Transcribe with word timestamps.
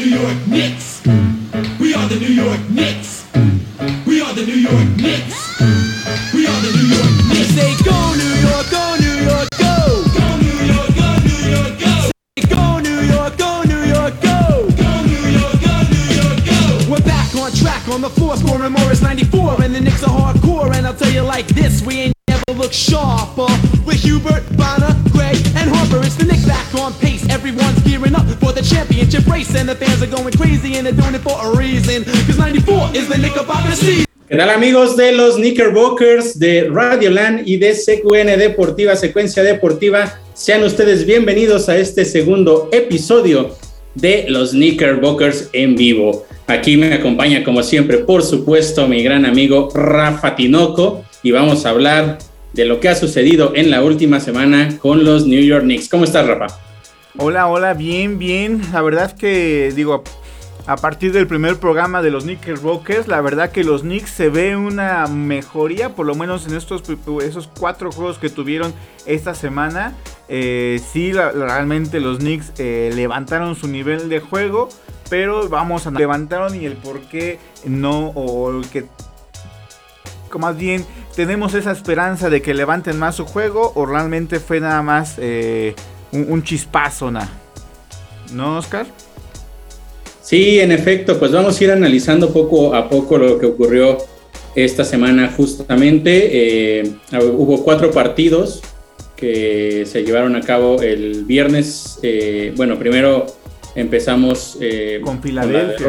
New 0.00 0.16
York 0.16 0.46
Knicks. 0.46 1.02
We 1.78 1.92
are 1.92 2.08
the 2.08 2.16
New 2.18 2.32
York 2.32 2.70
Knicks. 2.70 3.26
We 4.06 4.22
are 4.22 4.32
the 4.32 4.46
New 4.46 4.56
York 4.56 4.88
Knicks. 4.96 5.60
We 6.32 6.46
are 6.46 6.60
the 6.64 6.72
New 6.72 6.88
York 6.88 7.12
Knicks. 7.28 7.52
Say 7.52 7.76
go 7.84 8.14
New 8.16 8.34
York, 8.40 8.64
go 8.72 8.96
New 8.96 9.16
York, 9.28 9.48
go. 9.60 9.76
Go 10.16 10.28
New 10.40 10.56
York, 10.72 10.88
go 10.96 11.08
New 11.20 11.42
York, 11.52 11.76
go. 11.76 12.08
Say 12.32 12.48
go 12.48 12.80
New 12.80 13.00
York, 13.12 13.36
go 13.36 13.62
New 13.64 13.84
York, 13.92 14.14
go. 14.24 14.72
Go 14.72 14.90
New 15.04 15.24
York, 15.36 15.60
go 15.60 15.74
New 15.92 16.08
York, 16.16 16.38
go. 16.48 16.90
We're 16.90 17.04
back 17.04 17.36
on 17.36 17.52
track 17.52 17.86
on 17.88 18.00
the 18.00 18.08
floor, 18.08 18.38
scoring 18.38 18.72
Morris 18.72 19.02
94, 19.02 19.60
and 19.64 19.74
the 19.74 19.82
Knicks 19.82 20.02
are 20.02 20.08
hardcore. 20.08 20.74
And 20.74 20.86
I'll 20.86 20.96
tell 20.96 21.12
you 21.12 21.20
like 21.20 21.48
this, 21.48 21.82
we 21.82 22.08
ain't 22.08 22.14
never 22.26 22.56
looked 22.56 22.72
sharper. 22.72 23.52
With 23.84 24.00
Hubert, 24.00 24.48
Bonner, 24.56 24.96
Gray, 25.12 25.36
and 25.60 25.68
Harper, 25.68 26.00
it's 26.06 26.16
the 26.16 26.24
Knicks 26.24 26.48
championship 28.70 29.26
race, 29.26 29.48
the 29.48 29.74
fans 29.74 30.02
are 30.02 30.06
going 30.06 30.32
crazy, 30.32 30.76
and 30.76 30.86
they're 30.86 30.92
doing 30.92 31.14
it 31.14 31.22
for 31.22 31.36
a 31.44 31.56
reason. 31.56 32.04
Cause 32.04 32.38
94 32.38 32.90
is 32.94 33.08
the 33.08 33.76
season. 33.76 34.06
¿Qué 34.28 34.36
tal 34.36 34.50
amigos 34.50 34.96
de 34.96 35.10
los 35.10 35.34
Knickerbockers 35.34 36.38
de 36.38 36.68
Radioland 36.70 37.48
y 37.48 37.56
de 37.56 37.72
CQN 37.72 38.38
Deportiva, 38.38 38.94
Secuencia 38.94 39.42
Deportiva? 39.42 40.20
Sean 40.34 40.62
ustedes 40.62 41.04
bienvenidos 41.04 41.68
a 41.68 41.76
este 41.76 42.04
segundo 42.04 42.68
episodio 42.70 43.56
de 43.96 44.26
los 44.28 44.52
Knickerbockers 44.52 45.48
en 45.52 45.74
vivo. 45.74 46.26
Aquí 46.46 46.76
me 46.76 46.94
acompaña 46.94 47.42
como 47.42 47.64
siempre, 47.64 47.98
por 47.98 48.22
supuesto, 48.22 48.86
mi 48.86 49.02
gran 49.02 49.26
amigo 49.26 49.68
Rafa 49.74 50.36
Tinoco 50.36 51.02
y 51.24 51.32
vamos 51.32 51.66
a 51.66 51.70
hablar 51.70 52.18
de 52.52 52.64
lo 52.66 52.78
que 52.78 52.88
ha 52.88 52.94
sucedido 52.94 53.52
en 53.56 53.68
la 53.72 53.82
última 53.82 54.20
semana 54.20 54.78
con 54.78 55.04
los 55.04 55.26
New 55.26 55.42
York 55.42 55.64
Knicks. 55.64 55.88
¿Cómo 55.88 56.04
estás, 56.04 56.24
Rafa? 56.28 56.69
Hola, 57.18 57.48
hola, 57.48 57.74
bien, 57.74 58.20
bien. 58.20 58.62
La 58.72 58.82
verdad 58.82 59.16
que, 59.16 59.72
digo, 59.74 60.04
a 60.66 60.76
partir 60.76 61.12
del 61.12 61.26
primer 61.26 61.56
programa 61.56 62.02
de 62.02 62.10
los 62.12 62.22
Knickerbockers, 62.22 63.08
la 63.08 63.20
verdad 63.20 63.50
que 63.50 63.64
los 63.64 63.82
Knicks 63.82 64.10
se 64.10 64.28
ve 64.28 64.54
una 64.54 65.08
mejoría, 65.08 65.96
por 65.96 66.06
lo 66.06 66.14
menos 66.14 66.46
en 66.46 66.54
estos 66.54 66.84
esos 67.22 67.48
cuatro 67.48 67.90
juegos 67.90 68.18
que 68.18 68.30
tuvieron 68.30 68.72
esta 69.06 69.34
semana. 69.34 69.94
Eh, 70.28 70.80
sí, 70.92 71.12
realmente 71.12 71.98
los 71.98 72.18
Knicks 72.18 72.52
eh, 72.58 72.92
levantaron 72.94 73.56
su 73.56 73.66
nivel 73.66 74.08
de 74.08 74.20
juego, 74.20 74.68
pero 75.08 75.48
vamos 75.48 75.88
a 75.88 75.90
levantaron 75.90 76.54
y 76.54 76.64
el 76.64 76.74
por 76.74 77.00
qué 77.00 77.40
no, 77.66 78.10
o 78.10 78.56
el 78.56 78.68
que 78.68 78.86
más 80.38 80.56
bien 80.56 80.86
tenemos 81.16 81.54
esa 81.54 81.72
esperanza 81.72 82.30
de 82.30 82.40
que 82.40 82.54
levanten 82.54 83.00
más 83.00 83.16
su 83.16 83.26
juego, 83.26 83.72
o 83.74 83.84
realmente 83.84 84.38
fue 84.38 84.60
nada 84.60 84.80
más 84.80 85.16
eh, 85.18 85.74
un, 86.12 86.26
un 86.30 86.42
chispazo, 86.42 87.10
na. 87.10 87.28
¿no, 88.32 88.58
Oscar? 88.58 88.86
Sí, 90.22 90.60
en 90.60 90.70
efecto, 90.72 91.18
pues 91.18 91.32
vamos 91.32 91.60
a 91.60 91.64
ir 91.64 91.70
analizando 91.72 92.32
poco 92.32 92.74
a 92.74 92.88
poco 92.88 93.18
lo 93.18 93.38
que 93.38 93.46
ocurrió 93.46 93.98
esta 94.54 94.84
semana 94.84 95.32
justamente. 95.36 96.80
Eh, 96.80 96.92
hubo 97.36 97.64
cuatro 97.64 97.90
partidos 97.90 98.60
que 99.16 99.84
se 99.86 100.02
llevaron 100.04 100.36
a 100.36 100.40
cabo 100.42 100.80
el 100.82 101.24
viernes. 101.24 101.98
Eh, 102.02 102.52
bueno, 102.56 102.78
primero 102.78 103.26
empezamos 103.74 104.56
eh, 104.60 105.00
Con 105.04 105.16
la 105.16 105.22
Filadelfia. 105.22 105.88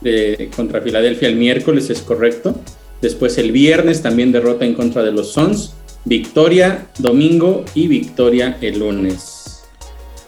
de- 0.00 0.50
contra 0.56 0.80
Filadelfia 0.80 1.28
el 1.28 1.36
miércoles, 1.36 1.88
es 1.90 2.00
correcto. 2.02 2.56
Después 3.00 3.38
el 3.38 3.52
viernes 3.52 4.02
también 4.02 4.32
derrota 4.32 4.64
en 4.64 4.74
contra 4.74 5.02
de 5.02 5.12
los 5.12 5.32
Suns. 5.32 5.74
Victoria 6.04 6.86
domingo 6.98 7.64
y 7.74 7.86
victoria 7.86 8.58
el 8.60 8.80
lunes. 8.80 9.62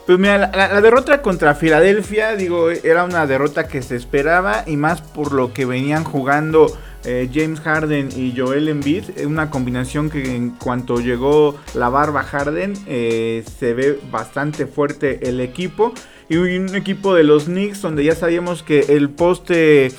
Pues 0.06 0.18
mira, 0.18 0.50
la, 0.54 0.80
derrota 0.82 1.22
contra 1.22 1.54
Filadelfia, 1.54 2.36
digo, 2.36 2.70
era 2.70 3.04
una 3.04 3.26
derrota 3.26 3.66
que 3.66 3.80
se 3.80 3.96
esperaba 3.96 4.64
y 4.66 4.76
más 4.76 5.00
por 5.00 5.32
lo 5.32 5.54
que 5.54 5.64
venían 5.64 6.04
jugando 6.04 6.66
eh, 7.04 7.30
James 7.32 7.60
Harden 7.60 8.10
y 8.14 8.34
Joel 8.36 8.68
Embiid, 8.68 9.04
una 9.26 9.50
combinación 9.50 10.10
que 10.10 10.36
en 10.36 10.50
cuanto 10.50 11.00
llegó 11.00 11.58
la 11.74 11.88
barba 11.88 12.22
Harden 12.22 12.74
eh, 12.86 13.44
se 13.58 13.72
ve 13.72 13.98
bastante 14.10 14.66
fuerte 14.66 15.26
el 15.28 15.40
equipo 15.40 15.94
y 16.28 16.36
un 16.36 16.74
equipo 16.74 17.14
de 17.14 17.24
los 17.24 17.44
Knicks 17.44 17.82
donde 17.82 18.04
ya 18.04 18.14
sabíamos 18.14 18.62
que 18.62 18.80
el 18.90 19.08
poste 19.10 19.90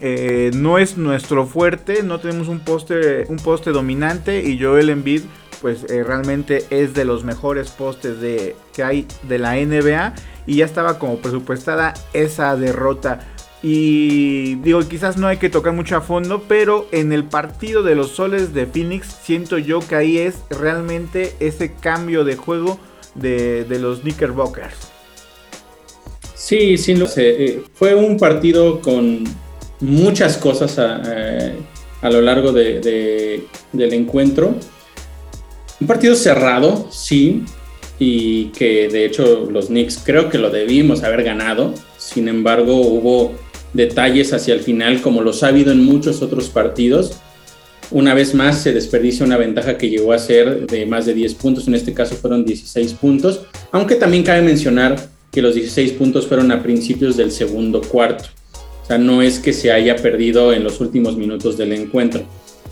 eh, 0.00 0.50
no 0.54 0.78
es 0.78 0.96
nuestro 0.96 1.46
fuerte, 1.46 2.02
no 2.02 2.20
tenemos 2.20 2.48
un 2.48 2.60
poste, 2.60 3.26
un 3.28 3.36
poste 3.36 3.70
dominante 3.70 4.42
y 4.42 4.60
Joel 4.60 4.90
Embiid 4.90 5.22
pues 5.60 5.84
eh, 5.90 6.02
realmente 6.02 6.64
es 6.70 6.94
de 6.94 7.04
los 7.04 7.22
mejores 7.24 7.70
postes 7.70 8.20
de, 8.20 8.56
que 8.72 8.82
hay 8.82 9.06
de 9.24 9.38
la 9.38 9.56
NBA 9.56 10.14
y 10.46 10.56
ya 10.56 10.64
estaba 10.64 10.98
como 10.98 11.18
presupuestada 11.18 11.94
esa 12.12 12.56
derrota. 12.56 13.20
Y 13.62 14.54
digo, 14.56 14.80
quizás 14.88 15.18
no 15.18 15.26
hay 15.26 15.36
que 15.36 15.50
tocar 15.50 15.74
mucho 15.74 15.96
a 15.96 16.00
fondo, 16.00 16.44
pero 16.48 16.88
en 16.92 17.12
el 17.12 17.24
partido 17.24 17.82
de 17.82 17.94
los 17.94 18.12
soles 18.12 18.54
de 18.54 18.64
Phoenix 18.64 19.06
siento 19.22 19.58
yo 19.58 19.80
que 19.80 19.96
ahí 19.96 20.16
es 20.16 20.36
realmente 20.48 21.34
ese 21.40 21.74
cambio 21.74 22.24
de 22.24 22.36
juego 22.36 22.80
de, 23.14 23.64
de 23.64 23.78
los 23.78 24.00
Knickerbockers. 24.00 24.90
Sí, 26.34 26.78
sí, 26.78 26.96
lo 26.96 27.06
sé. 27.06 27.44
Eh, 27.44 27.62
fue 27.74 27.94
un 27.94 28.16
partido 28.16 28.80
con 28.80 29.24
muchas 29.80 30.36
cosas 30.36 30.78
a, 30.78 31.02
eh, 31.06 31.52
a 32.02 32.10
lo 32.10 32.20
largo 32.20 32.52
de- 32.52 32.80
de- 32.80 33.46
del 33.72 33.92
encuentro. 33.94 34.54
Un 35.80 35.86
partido 35.86 36.14
cerrado, 36.14 36.88
sí, 36.90 37.42
y 37.98 38.46
que 38.46 38.88
de 38.88 39.04
hecho 39.04 39.46
los 39.50 39.66
Knicks 39.66 40.00
creo 40.04 40.28
que 40.30 40.38
lo 40.38 40.50
debimos 40.50 41.02
haber 41.02 41.22
ganado. 41.22 41.74
Sin 41.98 42.28
embargo, 42.28 42.76
hubo 42.76 43.32
detalles 43.72 44.32
hacia 44.32 44.54
el 44.54 44.60
final, 44.60 45.00
como 45.00 45.22
los 45.22 45.42
ha 45.42 45.48
habido 45.48 45.72
en 45.72 45.84
muchos 45.84 46.22
otros 46.22 46.48
partidos. 46.48 47.18
Una 47.90 48.14
vez 48.14 48.34
más 48.34 48.62
se 48.62 48.72
desperdicia 48.72 49.26
una 49.26 49.36
ventaja 49.36 49.76
que 49.76 49.90
llegó 49.90 50.12
a 50.12 50.18
ser 50.18 50.66
de 50.66 50.86
más 50.86 51.06
de 51.06 51.14
10 51.14 51.34
puntos, 51.34 51.66
en 51.68 51.74
este 51.74 51.92
caso 51.92 52.14
fueron 52.14 52.44
16 52.44 52.92
puntos, 52.94 53.40
aunque 53.72 53.96
también 53.96 54.22
cabe 54.22 54.42
mencionar 54.42 54.96
que 55.32 55.42
los 55.42 55.54
16 55.54 55.92
puntos 55.92 56.26
fueron 56.26 56.52
a 56.52 56.62
principios 56.62 57.16
del 57.16 57.30
segundo 57.32 57.80
cuarto. 57.80 58.24
No 58.98 59.22
es 59.22 59.38
que 59.38 59.52
se 59.52 59.72
haya 59.72 59.96
perdido 59.96 60.52
en 60.52 60.64
los 60.64 60.80
últimos 60.80 61.16
minutos 61.16 61.56
del 61.56 61.72
encuentro, 61.72 62.22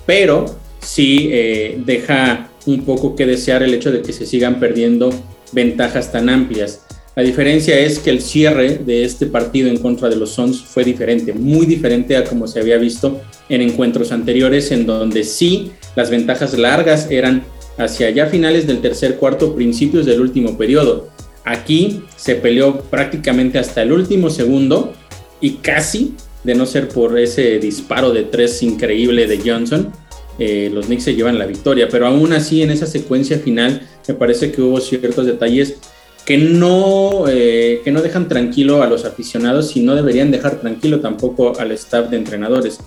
pero 0.07 0.47
sí 0.81 1.29
eh, 1.31 1.81
deja 1.85 2.51
un 2.67 2.85
poco 2.85 3.15
que 3.17 3.27
desear 3.27 3.63
el 3.63 3.75
hecho 3.75 3.91
de 3.91 4.03
que 4.03 4.13
se 4.13 4.27
sigan 4.27 4.61
perdiendo 4.61 5.11
ventajas 5.53 6.13
tan 6.13 6.29
amplias. 6.29 6.85
La 7.19 7.25
diferencia 7.25 7.77
es 7.77 7.99
que 7.99 8.11
el 8.11 8.23
cierre 8.23 8.79
de 8.79 9.05
este 9.05 9.27
partido 9.27 9.69
en 9.69 9.79
contra 9.79 10.09
de 10.09 10.15
los 10.15 10.31
Suns 10.31 10.63
fue 10.63 10.85
diferente, 10.85 11.33
muy 11.33 11.67
diferente 11.67 12.17
a 12.17 12.23
como 12.23 12.47
se 12.47 12.61
había 12.61 12.79
visto 12.79 13.21
en 13.49 13.61
encuentros 13.61 14.13
anteriores, 14.13 14.71
en 14.71 14.87
donde 14.87 15.25
sí 15.25 15.73
las 15.97 16.11
ventajas 16.11 16.57
largas 16.57 17.11
eran 17.11 17.43
hacia 17.77 18.11
ya 18.11 18.27
finales 18.27 18.67
del 18.67 18.81
tercer 18.81 19.17
cuarto, 19.17 19.55
principios 19.55 20.07
del 20.07 20.21
último 20.21 20.57
periodo. 20.57 21.09
Aquí 21.45 22.03
se 22.17 22.37
peleó 22.37 22.83
prácticamente 22.83 23.59
hasta 23.59 23.83
el 23.83 23.93
último 23.93 24.31
segundo 24.31 24.93
y 25.41 25.55
casi, 25.57 26.15
de 26.45 26.55
no 26.55 26.67
ser 26.67 26.89
por 26.89 27.19
ese 27.19 27.59
disparo 27.59 28.13
de 28.13 28.25
tres 28.25 28.63
increíble 28.63 29.27
de 29.27 29.39
Johnson, 29.45 29.93
eh, 30.39 30.71
los 30.73 30.87
Knicks 30.87 31.05
se 31.05 31.15
llevan 31.15 31.39
la 31.39 31.47
victoria. 31.47 31.89
Pero 31.89 32.07
aún 32.07 32.33
así, 32.33 32.63
en 32.63 32.71
esa 32.71 32.87
secuencia 32.87 33.39
final, 33.39 33.87
me 34.07 34.15
parece 34.15 34.53
que 34.53 34.63
hubo 34.63 34.81
ciertos 34.81 35.27
detalles 35.27 35.77
que 36.25 36.39
no, 36.39 37.25
eh, 37.29 37.81
que 37.85 37.91
no 37.91 38.03
dejan 38.03 38.29
tranquilo 38.29 38.83
a 38.83 38.87
los 38.87 39.05
aficionados 39.05 39.77
y 39.77 39.81
no 39.81 39.95
deberían 39.95 40.31
dejar 40.31 40.61
tranquilo 40.61 41.01
tampoco 41.01 41.59
al 41.59 41.73
staff 41.73 42.11
de 42.11 42.19
entrenadores. 42.19 42.79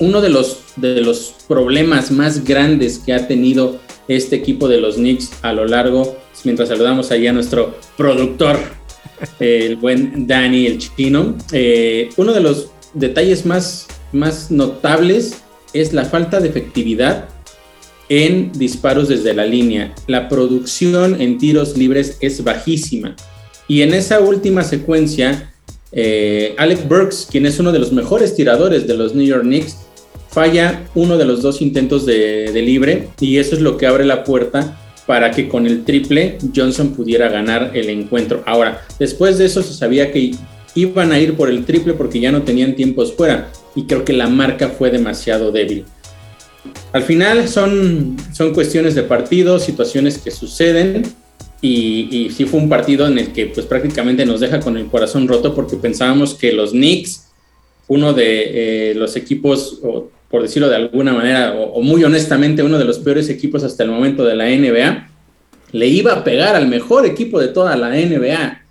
Uno 0.00 0.20
de 0.20 0.28
los, 0.30 0.58
de 0.76 1.00
los 1.00 1.34
problemas 1.48 2.10
más 2.10 2.44
grandes 2.44 2.98
que 2.98 3.12
ha 3.12 3.26
tenido 3.26 3.78
este 4.08 4.36
equipo 4.36 4.68
de 4.68 4.80
los 4.80 4.96
Knicks 4.96 5.30
a 5.42 5.52
lo 5.52 5.66
largo, 5.66 6.16
mientras 6.44 6.68
saludamos 6.68 7.10
ahí 7.10 7.26
a 7.26 7.32
nuestro 7.32 7.76
productor, 7.96 8.58
el 9.38 9.76
buen 9.76 10.26
Danny 10.26 10.66
el 10.66 10.78
chino, 10.78 11.36
eh, 11.52 12.10
uno 12.16 12.32
de 12.32 12.40
los 12.40 12.70
detalles 12.94 13.46
más, 13.46 13.86
más 14.12 14.50
notables 14.50 15.42
es 15.72 15.92
la 15.92 16.04
falta 16.04 16.40
de 16.40 16.48
efectividad 16.48 17.28
en 18.08 18.50
disparos 18.52 19.08
desde 19.08 19.34
la 19.34 19.46
línea. 19.46 19.94
La 20.06 20.28
producción 20.28 21.20
en 21.20 21.38
tiros 21.38 21.76
libres 21.76 22.16
es 22.20 22.42
bajísima. 22.42 23.14
Y 23.68 23.82
en 23.82 23.94
esa 23.94 24.18
última 24.20 24.64
secuencia, 24.64 25.52
eh, 25.92 26.54
Alec 26.58 26.88
Burks, 26.88 27.28
quien 27.30 27.46
es 27.46 27.60
uno 27.60 27.70
de 27.70 27.78
los 27.78 27.92
mejores 27.92 28.34
tiradores 28.34 28.88
de 28.88 28.96
los 28.96 29.14
New 29.14 29.26
York 29.26 29.44
Knicks, 29.44 29.76
falla 30.28 30.88
uno 30.94 31.18
de 31.18 31.24
los 31.24 31.42
dos 31.42 31.60
intentos 31.60 32.06
de 32.06 32.62
libre 32.64 33.08
y 33.20 33.38
eso 33.38 33.56
es 33.56 33.60
lo 33.60 33.76
que 33.76 33.86
abre 33.86 34.04
la 34.04 34.22
puerta 34.22 34.76
para 35.10 35.32
que 35.32 35.48
con 35.48 35.66
el 35.66 35.82
triple 35.82 36.38
Johnson 36.54 36.94
pudiera 36.94 37.28
ganar 37.28 37.72
el 37.74 37.90
encuentro. 37.90 38.44
Ahora, 38.46 38.86
después 38.96 39.38
de 39.38 39.46
eso 39.46 39.60
se 39.60 39.74
sabía 39.74 40.12
que 40.12 40.36
iban 40.76 41.10
a 41.10 41.18
ir 41.18 41.34
por 41.34 41.50
el 41.50 41.64
triple 41.64 41.94
porque 41.94 42.20
ya 42.20 42.30
no 42.30 42.42
tenían 42.42 42.76
tiempos 42.76 43.12
fuera 43.12 43.50
y 43.74 43.86
creo 43.86 44.04
que 44.04 44.12
la 44.12 44.28
marca 44.28 44.68
fue 44.68 44.88
demasiado 44.88 45.50
débil. 45.50 45.84
Al 46.92 47.02
final 47.02 47.48
son, 47.48 48.18
son 48.32 48.54
cuestiones 48.54 48.94
de 48.94 49.02
partido, 49.02 49.58
situaciones 49.58 50.16
que 50.16 50.30
suceden 50.30 51.02
Y, 51.60 52.06
y, 52.12 52.30
sí 52.30 52.44
fue 52.44 52.60
un 52.60 52.68
partido 52.68 53.08
en 53.08 53.18
el 53.18 53.32
que 53.32 53.46
pues 53.46 53.66
prácticamente 53.66 54.24
nos 54.24 54.38
deja 54.38 54.60
con 54.60 54.76
el 54.76 54.86
corazón 54.86 55.26
roto 55.26 55.56
porque 55.56 55.76
pensábamos 55.76 56.34
que 56.34 56.52
los 56.52 56.70
Knicks, 56.70 57.32
uno 57.88 58.12
de 58.12 58.90
eh, 58.90 58.94
los 58.94 59.16
equipos, 59.16 59.80
por 60.30 60.42
decirlo 60.42 60.68
de 60.68 60.76
alguna 60.76 61.12
manera, 61.12 61.54
o, 61.54 61.82
muy 61.82 62.04
honestamente, 62.04 62.62
uno 62.62 62.78
de 62.78 62.84
los 62.84 63.00
peores 63.00 63.28
equipos 63.28 63.64
hasta 63.64 63.82
el 63.82 63.90
momento 63.90 64.24
de 64.24 64.36
la 64.36 64.46
NBA, 64.46 65.08
le 65.72 65.86
iba 65.86 66.12
a 66.12 66.24
pegar 66.24 66.54
al 66.54 66.68
mejor 66.68 67.04
equipo 67.04 67.40
de 67.40 67.48
toda 67.48 67.76
la 67.76 67.90
NBA. 67.90 68.62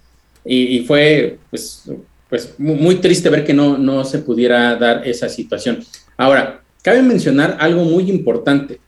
Y, 0.45 0.79
fue 0.85 1.37
pues, 1.49 1.83
pues 2.29 2.55
muy 2.57 2.95
triste 2.95 3.29
ver 3.29 3.45
que 3.45 3.53
no, 3.53 3.77
no 3.77 4.05
se 4.05 4.19
pudiera 4.19 4.75
dar 4.77 5.05
esa 5.05 5.27
situación. 5.27 5.83
Ahora, 6.15 6.61
cabe 6.81 7.01
mencionar 7.01 7.57
algo 7.59 7.83
muy 7.83 8.09
importante. 8.09 8.79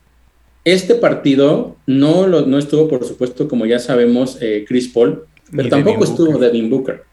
Este 0.63 0.95
partido 0.95 1.75
no, 1.85 2.25
lo, 2.25 2.45
no 2.45 2.57
estuvo, 2.57 2.87
por 2.87 3.03
supuesto, 3.05 3.49
como 3.49 3.65
ya 3.65 3.79
sabemos, 3.79 4.37
eh, 4.39 4.63
Chris 4.65 4.87
Paul, 4.87 5.25
pero 5.53 5.67
tampoco 5.67 6.05
estuvo 6.05 6.39
Devin 6.39 6.69
Booker. 6.69 7.03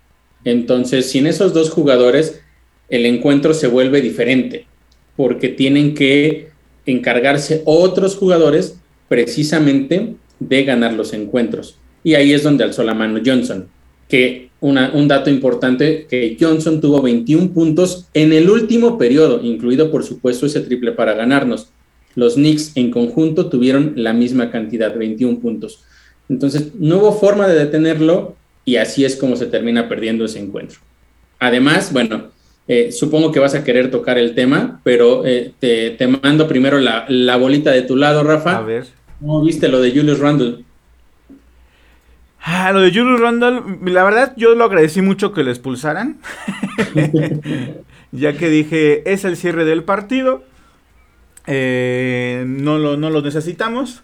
Entonces, 0.44 1.11
sin 1.11 1.26
esos 1.26 1.52
dos 1.52 1.70
jugadores, 1.70 2.40
el 2.88 3.06
encuentro 3.06 3.54
se 3.54 3.66
vuelve 3.66 4.00
diferente, 4.00 4.67
porque 5.18 5.48
tienen 5.48 5.96
que 5.96 6.50
encargarse 6.86 7.62
otros 7.64 8.14
jugadores 8.14 8.78
precisamente 9.08 10.14
de 10.38 10.62
ganar 10.62 10.92
los 10.92 11.12
encuentros. 11.12 11.76
Y 12.04 12.14
ahí 12.14 12.32
es 12.32 12.44
donde 12.44 12.62
alzó 12.62 12.84
la 12.84 12.94
mano 12.94 13.20
Johnson, 13.26 13.66
que 14.08 14.50
un 14.60 15.08
dato 15.08 15.28
importante, 15.28 16.06
que 16.08 16.36
Johnson 16.38 16.80
tuvo 16.80 17.02
21 17.02 17.50
puntos 17.50 18.06
en 18.14 18.32
el 18.32 18.48
último 18.48 18.96
periodo, 18.96 19.40
incluido 19.42 19.90
por 19.90 20.04
supuesto 20.04 20.46
ese 20.46 20.60
triple 20.60 20.92
para 20.92 21.14
ganarnos. 21.14 21.70
Los 22.14 22.34
Knicks 22.34 22.76
en 22.76 22.92
conjunto 22.92 23.48
tuvieron 23.48 23.94
la 23.96 24.12
misma 24.12 24.52
cantidad, 24.52 24.96
21 24.96 25.40
puntos. 25.40 25.82
Entonces, 26.28 26.74
no 26.78 26.98
hubo 26.98 27.12
forma 27.18 27.48
de 27.48 27.58
detenerlo 27.58 28.36
y 28.64 28.76
así 28.76 29.04
es 29.04 29.16
como 29.16 29.34
se 29.34 29.46
termina 29.46 29.88
perdiendo 29.88 30.24
ese 30.24 30.38
encuentro. 30.38 30.78
Además, 31.40 31.92
bueno, 31.92 32.28
eh, 32.68 32.92
supongo 32.92 33.32
que 33.32 33.40
vas 33.40 33.54
a 33.54 33.64
querer 33.64 33.90
tocar 33.90 34.18
el 34.18 34.34
tema, 34.34 34.80
pero 34.84 35.24
eh, 35.26 35.54
te, 35.58 35.96
mando 36.06 36.46
primero 36.46 36.78
la, 36.78 37.06
la, 37.08 37.36
bolita 37.36 37.70
de 37.70 37.82
tu 37.82 37.96
lado, 37.96 38.22
Rafa. 38.22 38.58
A 38.58 38.60
ver. 38.60 38.86
¿Cómo 39.20 39.42
viste 39.42 39.68
lo 39.68 39.80
de 39.80 39.90
Julius 39.90 40.18
Randle? 40.20 40.64
Ah, 42.40 42.72
lo 42.72 42.80
de 42.80 42.90
Julius 42.90 43.20
Randle, 43.20 43.62
la 43.90 44.04
verdad 44.04 44.34
yo 44.36 44.54
lo 44.54 44.64
agradecí 44.64 45.02
mucho 45.02 45.32
que 45.32 45.42
lo 45.42 45.50
expulsaran. 45.50 46.18
ya 48.12 48.32
que 48.34 48.48
dije, 48.48 49.10
es 49.10 49.24
el 49.24 49.36
cierre 49.36 49.64
del 49.64 49.82
partido. 49.82 50.44
Eh, 51.46 52.44
no, 52.46 52.78
lo, 52.78 52.96
no 52.96 53.10
lo 53.10 53.22
necesitamos. 53.22 54.02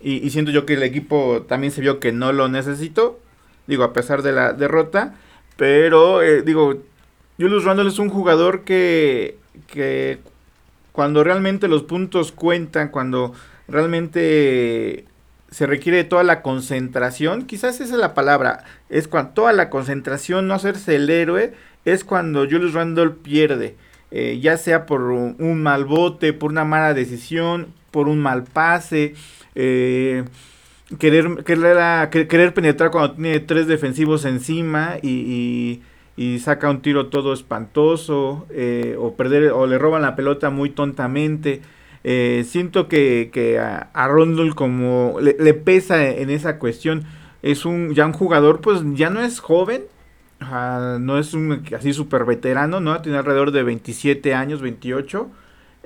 Y, 0.00 0.28
siento 0.30 0.50
yo 0.50 0.66
que 0.66 0.74
el 0.74 0.82
equipo 0.82 1.46
también 1.48 1.72
se 1.72 1.80
vio 1.80 1.98
que 1.98 2.12
no 2.12 2.32
lo 2.32 2.48
necesitó. 2.48 3.20
Digo, 3.66 3.84
a 3.84 3.92
pesar 3.92 4.22
de 4.22 4.32
la 4.32 4.52
derrota. 4.52 5.14
Pero, 5.56 6.22
eh, 6.22 6.42
digo, 6.42 6.82
Julius 7.38 7.64
Randle 7.64 7.88
es 7.88 7.98
un 7.98 8.10
jugador 8.10 8.62
que, 8.62 9.38
que 9.66 10.18
cuando 10.92 11.24
realmente 11.24 11.68
los 11.68 11.82
puntos 11.82 12.32
cuentan, 12.32 12.88
cuando 12.88 13.34
realmente 13.66 15.04
se 15.50 15.66
requiere 15.66 16.04
toda 16.04 16.24
la 16.24 16.42
concentración, 16.42 17.46
quizás 17.46 17.80
esa 17.80 17.94
es 17.94 18.00
la 18.00 18.14
palabra, 18.14 18.64
es 18.88 19.08
cuando 19.08 19.32
toda 19.32 19.52
la 19.52 19.70
concentración, 19.70 20.48
no 20.48 20.54
hacerse 20.54 20.96
el 20.96 21.08
héroe, 21.10 21.54
es 21.84 22.04
cuando 22.04 22.40
Julius 22.40 22.72
Randle 22.72 23.10
pierde, 23.10 23.76
eh, 24.10 24.38
ya 24.40 24.56
sea 24.56 24.86
por 24.86 25.02
un, 25.02 25.62
mal 25.62 25.84
bote, 25.84 26.32
por 26.32 26.50
una 26.50 26.64
mala 26.64 26.94
decisión, 26.94 27.68
por 27.90 28.08
un 28.08 28.18
mal 28.18 28.44
pase, 28.44 29.14
eh, 29.54 30.24
querer, 30.98 31.44
querer, 31.44 32.54
penetrar 32.54 32.90
cuando 32.90 33.14
tiene 33.14 33.40
tres 33.40 33.66
defensivos 33.66 34.24
encima 34.24 34.96
y, 35.02 35.82
saca 36.38 36.70
un 36.70 36.80
tiro 36.80 37.06
todo 37.06 37.32
espantoso, 37.32 38.46
eh, 38.50 38.96
o 38.98 39.14
perder, 39.14 39.52
o 39.52 39.66
le 39.66 39.78
roban 39.78 40.02
la 40.02 40.16
pelota 40.16 40.50
muy 40.50 40.70
tontamente. 40.70 41.62
Eh, 42.04 42.44
siento 42.46 42.88
que, 42.88 43.58
a, 43.60 43.90
a, 43.94 44.08
como 44.54 45.18
le, 45.20 45.54
pesa 45.54 46.06
en 46.08 46.30
esa 46.30 46.58
cuestión. 46.58 47.04
Es 47.42 47.64
un 47.66 47.94
ya 47.94 48.06
un 48.06 48.12
jugador, 48.12 48.60
pues 48.60 48.80
ya 48.94 49.10
no 49.10 49.20
es 49.20 49.40
joven, 49.40 49.82
no 50.40 51.18
es 51.18 51.34
un 51.34 51.62
así 51.76 51.92
súper 51.92 52.24
veterano, 52.24 52.80
¿no? 52.80 53.00
Tiene 53.02 53.18
alrededor 53.18 53.50
de 53.50 53.62
27 53.62 54.34
años, 54.34 54.62
28. 54.62 55.30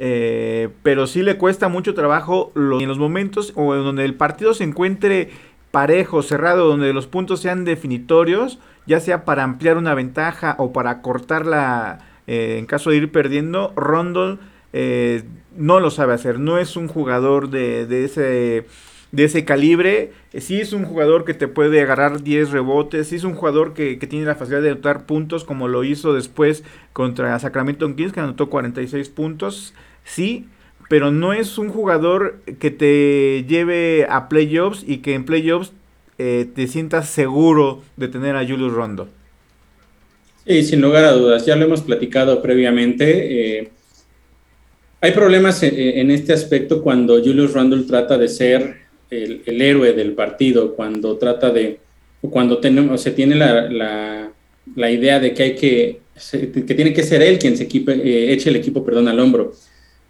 Eh, 0.00 0.68
pero 0.84 1.08
sí 1.08 1.22
le 1.22 1.38
cuesta 1.38 1.68
mucho 1.68 1.92
trabajo 1.92 2.52
en 2.54 2.86
los 2.86 2.98
momentos 2.98 3.52
o 3.56 3.74
en 3.74 3.82
donde 3.82 4.04
el 4.04 4.14
partido 4.14 4.54
se 4.54 4.62
encuentre 4.62 5.30
parejo, 5.70 6.22
cerrado, 6.22 6.66
donde 6.66 6.92
los 6.92 7.06
puntos 7.06 7.40
sean 7.40 7.64
definitorios, 7.64 8.58
ya 8.86 9.00
sea 9.00 9.24
para 9.24 9.44
ampliar 9.44 9.76
una 9.76 9.94
ventaja 9.94 10.54
o 10.58 10.72
para 10.72 11.02
cortarla 11.02 12.00
eh, 12.26 12.56
en 12.58 12.66
caso 12.66 12.90
de 12.90 12.96
ir 12.96 13.12
perdiendo, 13.12 13.72
Rondon 13.76 14.40
eh, 14.72 15.24
no 15.56 15.80
lo 15.80 15.90
sabe 15.90 16.14
hacer, 16.14 16.38
no 16.38 16.58
es 16.58 16.76
un 16.76 16.88
jugador 16.88 17.50
de, 17.50 17.86
de 17.86 18.04
ese 18.04 18.66
de 19.12 19.24
ese 19.24 19.44
calibre. 19.44 20.12
Eh, 20.32 20.40
sí 20.40 20.60
es 20.60 20.72
un 20.72 20.84
jugador 20.84 21.24
que 21.24 21.34
te 21.34 21.48
puede 21.48 21.80
agarrar 21.80 22.22
10 22.22 22.50
rebotes. 22.50 23.08
Sí 23.08 23.16
es 23.16 23.24
un 23.24 23.34
jugador 23.34 23.74
que, 23.74 23.96
tiene 23.96 24.26
la 24.26 24.34
facilidad 24.34 24.62
de 24.62 24.70
anotar 24.70 25.06
puntos 25.06 25.44
como 25.44 25.68
lo 25.68 25.84
hizo 25.84 26.12
después 26.12 26.64
contra 26.92 27.38
Sacramento 27.38 27.94
Kings 27.94 28.12
que 28.12 28.20
anotó 28.20 28.50
46 28.50 29.08
puntos. 29.10 29.74
Sí, 30.04 30.48
pero 30.88 31.10
no 31.10 31.32
es 31.32 31.58
un 31.58 31.68
jugador 31.68 32.40
que 32.58 32.70
te 32.70 33.44
lleve 33.48 34.06
a 34.08 34.28
playoffs 34.28 34.84
y 34.86 34.98
que 34.98 35.14
en 35.14 35.24
playoffs 35.24 35.72
eh, 36.18 36.46
te 36.54 36.66
sientas 36.66 37.08
seguro 37.08 37.82
de 37.96 38.08
tener 38.08 38.36
a 38.36 38.46
Julius 38.46 38.72
Rondo. 38.72 39.08
Sí, 40.46 40.62
sin 40.62 40.80
lugar 40.80 41.04
a 41.04 41.12
dudas. 41.12 41.44
Ya 41.44 41.56
lo 41.56 41.66
hemos 41.66 41.82
platicado 41.82 42.40
previamente. 42.40 43.70
Hay 45.00 45.12
problemas 45.12 45.62
en, 45.62 46.10
este 46.10 46.32
aspecto 46.32 46.82
cuando 46.82 47.22
Julius 47.22 47.52
Randle 47.52 47.84
trata 47.84 48.18
de 48.18 48.26
ser 48.26 48.78
el, 49.10 49.62
héroe 49.62 49.92
del 49.92 50.12
partido, 50.12 50.74
cuando 50.74 51.16
trata 51.16 51.50
de, 51.50 51.78
cuando 52.20 52.58
tenemos, 52.58 53.00
se 53.00 53.12
tiene 53.12 53.36
la, 53.36 54.32
la, 54.74 54.90
idea 54.90 55.20
de 55.20 55.32
que 55.34 55.42
hay 55.44 55.54
que, 55.54 56.00
que 56.32 56.74
tiene 56.74 56.92
que 56.92 57.04
ser 57.04 57.22
él 57.22 57.38
quien 57.38 57.56
se 57.56 57.64
equipe, 57.64 57.92
eh, 57.92 58.32
eche 58.32 58.50
el 58.50 58.56
equipo, 58.56 58.84
perdón, 58.84 59.06
al 59.06 59.20
hombro. 59.20 59.52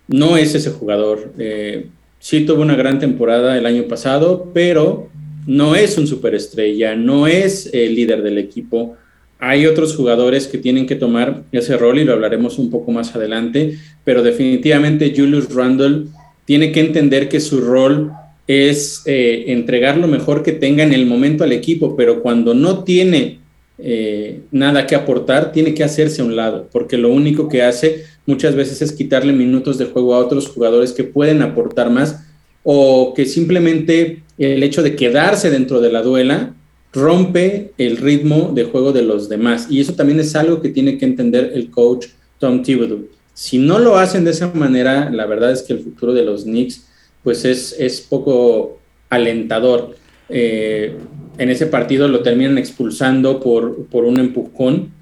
No 0.09 0.37
es 0.37 0.55
ese 0.55 0.71
jugador. 0.71 1.33
Eh, 1.39 1.87
sí 2.19 2.45
tuvo 2.45 2.63
una 2.63 2.77
gran 2.77 2.99
temporada 2.99 3.57
el 3.57 3.67
año 3.67 3.85
pasado, 3.85 4.51
pero 4.53 5.09
no 5.47 5.77
es 5.77 5.97
un 5.97 6.07
superestrella, 6.07 6.97
no 6.97 7.27
es 7.27 7.71
el 7.73 7.95
líder 7.95 8.23
del 8.23 8.39
equipo 8.39 8.97
hay 9.39 9.67
otros 9.67 9.95
jugadores 9.95 10.49
que 10.49 10.59
tienen 10.59 10.87
que 10.87 10.97
tomar 10.97 11.45
ese 11.53 11.77
rol 11.77 11.99
y 11.99 12.05
lo 12.05 12.13
hablaremos 12.13 12.59
un 12.59 12.71
poco 12.71 12.91
más 12.91 13.15
adelante, 13.15 13.79
pero 14.05 14.23
definitivamente 14.23 15.13
Julius 15.17 15.55
Randle 15.55 16.07
tiene 16.45 16.73
que 16.73 16.81
entender 16.81 17.29
que 17.29 17.41
su 17.41 17.61
rol 17.61 18.11
es 18.49 19.03
eh, 19.07 19.45
entregar 19.49 19.97
lo 19.97 20.09
mejor 20.09 20.43
que 20.43 20.53
tenga 20.53 20.83
en 20.83 20.93
el 20.93 21.07
momento 21.07 21.45
al 21.45 21.53
equipo, 21.53 21.97
pero 21.97 22.21
cuando 22.21 22.55
no 22.55 22.83
tiene 22.83 23.39
eh, 23.79 24.41
nada 24.51 24.87
que 24.87 24.95
aportar, 24.95 25.53
tiene 25.53 25.75
que 25.75 25.85
hacerse 25.85 26.21
a 26.21 26.25
un 26.25 26.37
lado, 26.37 26.69
porque 26.73 26.97
lo 26.97 27.13
único 27.13 27.49
que 27.49 27.63
hace 27.63 28.05
muchas 28.27 28.55
veces 28.55 28.83
es 28.83 28.93
quitarle 28.93 29.33
minutos 29.33 29.79
de 29.79 29.87
juego 29.87 30.15
a 30.15 30.19
otros 30.19 30.49
jugadores 30.49 30.93
que 30.93 31.05
pueden 31.05 31.43
aportar 31.43 31.91
más 31.91 32.25
o 32.65 33.15
que 33.15 33.25
simplemente 33.25 34.23
el 34.37 34.63
hecho 34.63 34.83
de 34.83 34.97
quedarse 34.97 35.51
dentro 35.51 35.81
de 35.81 35.93
la 35.93 36.03
duela 36.03 36.55
rompe 36.93 37.73
el 37.79 37.97
ritmo 37.97 38.53
de 38.55 38.65
juego 38.65 38.93
de 38.93 39.03
los 39.03 39.29
demás. 39.29 39.69
Y 39.71 39.81
eso 39.81 39.95
también 39.95 40.21
es 40.21 40.35
algo 40.35 40.61
que 40.61 40.71
tiene 40.71 40.99
que 40.99 41.05
entender 41.05 41.53
el 41.55 41.71
coach 41.71 42.09
Tom 42.39 42.63
Thibodeau. 42.63 43.07
Si 43.35 43.59
no 43.59 43.79
lo 43.79 43.97
hacen 43.97 44.25
de 44.25 44.33
esa 44.33 44.53
manera, 44.53 45.11
la 45.11 45.27
verdad 45.27 45.53
es 45.53 45.63
que 45.63 45.73
el 45.73 45.81
futuro 45.81 46.13
de 46.13 46.25
los 46.25 46.45
Knicks 46.45 46.87
pues 47.23 47.45
es, 47.45 47.75
es 47.79 48.01
poco 48.01 48.79
alentador. 49.11 49.95
Eh, 50.29 50.97
en 51.39 51.51
ese 51.51 51.67
partido 51.67 52.09
lo 52.09 52.21
terminan 52.21 52.59
expulsando 52.59 53.41
por, 53.41 53.87
por 53.87 54.05
un 54.05 54.19
empujón 54.19 54.93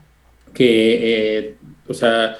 que, 0.52 0.98
eh, 1.38 1.54
o 1.88 1.94
sea, 1.94 2.36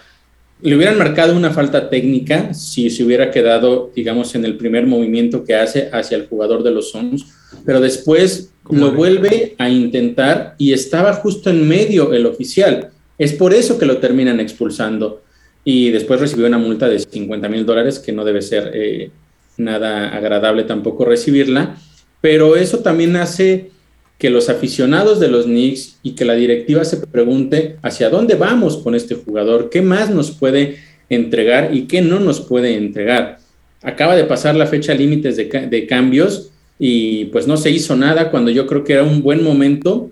le 0.62 0.76
hubieran 0.76 0.97
marcado 0.97 1.37
una 1.37 1.50
falta 1.50 1.91
técnica 1.91 2.55
si 2.55 2.88
se 2.88 3.05
hubiera 3.05 3.31
quedado, 3.31 3.91
digamos, 3.95 4.35
en 4.35 4.45
el 4.45 4.57
primer 4.57 4.87
movimiento 4.87 5.45
que 5.45 5.55
hace 5.55 5.91
hacia 5.93 6.17
el 6.17 6.26
jugador 6.26 6.62
de 6.62 6.71
los 6.71 6.91
Suns, 6.91 7.26
pero 7.65 7.81
después 7.81 8.53
lo 8.71 8.93
vuelve 8.93 9.55
a 9.59 9.69
intentar 9.69 10.55
y 10.59 10.73
estaba 10.73 11.12
justo 11.15 11.50
en 11.50 11.69
medio 11.69 12.12
el 12.12 12.26
oficial. 12.26 12.91
Es 13.19 13.33
por 13.33 13.55
eso 13.55 13.79
que 13.79 13.87
lo 13.87 13.99
terminan 13.99 14.41
expulsando. 14.41 15.23
Y 15.65 15.91
después 15.91 16.21
recibió 16.21 16.47
una 16.47 16.59
multa 16.59 16.88
de 16.88 16.99
50 17.00 17.49
mil 17.49 17.67
dólares, 17.67 17.99
que 17.99 18.12
no 18.12 18.25
debe 18.25 18.41
ser 18.41 18.71
eh, 18.73 19.11
nada 19.57 20.09
agradable 20.09 20.65
tampoco 20.65 21.05
recibirla, 21.05 21.76
pero 22.21 22.57
eso 22.57 22.79
también 22.79 23.17
hace 23.17 23.71
que 24.18 24.30
los 24.30 24.49
aficionados 24.49 25.20
de 25.20 25.28
los 25.28 25.44
Knicks 25.44 25.99
y 26.02 26.12
que 26.12 26.25
la 26.25 26.35
directiva 26.35 26.85
se 26.85 26.96
pregunte 26.99 27.76
hacia 27.82 28.08
dónde 28.08 28.35
vamos 28.35 28.78
con 28.78 28.94
este 28.94 29.14
jugador, 29.14 29.68
qué 29.70 29.82
más 29.82 30.11
nos 30.11 30.30
puede 30.30 30.78
entregar 31.11 31.75
y 31.75 31.82
qué 31.82 32.00
no 32.00 32.18
nos 32.18 32.40
puede 32.40 32.76
entregar. 32.76 33.38
Acaba 33.82 34.16
de 34.16 34.25
pasar 34.25 34.56
la 34.56 34.66
fecha 34.66 34.94
límites 34.94 35.37
de, 35.37 35.87
cambios 35.87 36.50
y 36.78 37.26
pues 37.26 37.46
no 37.46 37.56
se 37.56 37.70
hizo 37.70 37.94
nada 37.94 38.30
cuando 38.30 38.50
yo 38.50 38.66
creo 38.66 38.85
que 38.85 38.94
era 38.94 39.02
un 39.02 39.23
buen 39.23 39.44
momento 39.44 40.11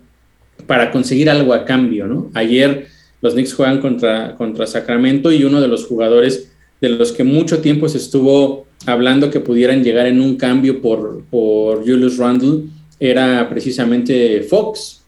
para 0.66 0.90
conseguir 0.90 1.30
algo 1.30 1.54
a 1.54 1.64
cambio, 1.64 2.06
¿no? 2.06 2.30
Ayer 2.34 2.86
los 3.22 3.32
Knicks 3.32 3.54
juegan 3.54 3.80
contra, 3.80 4.34
contra 4.36 4.66
Sacramento 4.66 5.32
y 5.32 5.44
uno 5.44 5.60
de 5.60 5.68
los 5.68 5.86
jugadores 5.86 6.50
de 6.80 6.90
los 6.90 7.10
que 7.12 7.24
mucho 7.24 7.60
tiempo 7.60 7.88
se 7.88 7.98
estuvo 7.98 8.66
hablando 8.86 9.30
que 9.30 9.40
pudieran 9.40 9.82
llegar 9.82 10.06
en 10.06 10.20
un 10.20 10.36
cambio 10.36 10.82
por, 10.82 11.24
por 11.30 11.78
Julius 11.78 12.18
Randle 12.18 12.64
era 12.98 13.48
precisamente 13.48 14.42
Fox, 14.42 15.02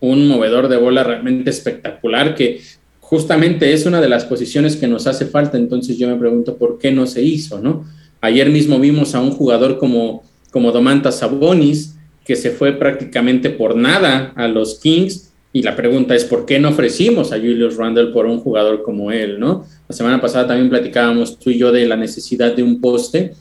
un 0.00 0.28
movedor 0.28 0.68
de 0.68 0.76
bola 0.76 1.02
realmente 1.02 1.50
espectacular 1.50 2.34
que 2.34 2.60
justamente 3.00 3.72
es 3.72 3.86
una 3.86 4.00
de 4.00 4.08
las 4.08 4.24
posiciones 4.24 4.76
que 4.76 4.88
nos 4.88 5.06
hace 5.06 5.26
falta, 5.26 5.58
entonces 5.58 5.98
yo 5.98 6.08
me 6.08 6.16
pregunto 6.16 6.56
por 6.56 6.78
qué 6.78 6.90
no 6.90 7.06
se 7.06 7.22
hizo, 7.22 7.60
¿no? 7.60 7.84
Ayer 8.20 8.48
mismo 8.48 8.80
vimos 8.80 9.14
a 9.14 9.20
un 9.20 9.32
jugador 9.32 9.78
como, 9.78 10.24
como 10.50 10.72
Domantas 10.72 11.18
Sabonis, 11.18 11.96
que 12.24 12.36
se 12.36 12.50
fue 12.50 12.72
prácticamente 12.72 13.50
por 13.50 13.76
nada 13.76 14.32
a 14.36 14.48
los 14.48 14.78
Kings, 14.78 15.30
y 15.52 15.62
la 15.62 15.76
pregunta 15.76 16.14
es, 16.14 16.24
¿por 16.24 16.46
qué 16.46 16.58
no 16.58 16.70
ofrecimos 16.70 17.30
a 17.30 17.36
Julius 17.36 17.76
Randle 17.76 18.06
por 18.06 18.26
un 18.26 18.40
jugador 18.40 18.82
como 18.82 19.12
él, 19.12 19.38
no? 19.38 19.66
La 19.86 19.94
semana 19.94 20.20
pasada 20.20 20.48
también 20.48 20.70
platicábamos 20.70 21.38
tú 21.38 21.50
y 21.50 21.58
yo 21.58 21.70
de 21.70 21.86
la 21.86 21.96
necesidad 21.96 22.54
de 22.54 22.62
un 22.62 22.80
poste, 22.80 23.34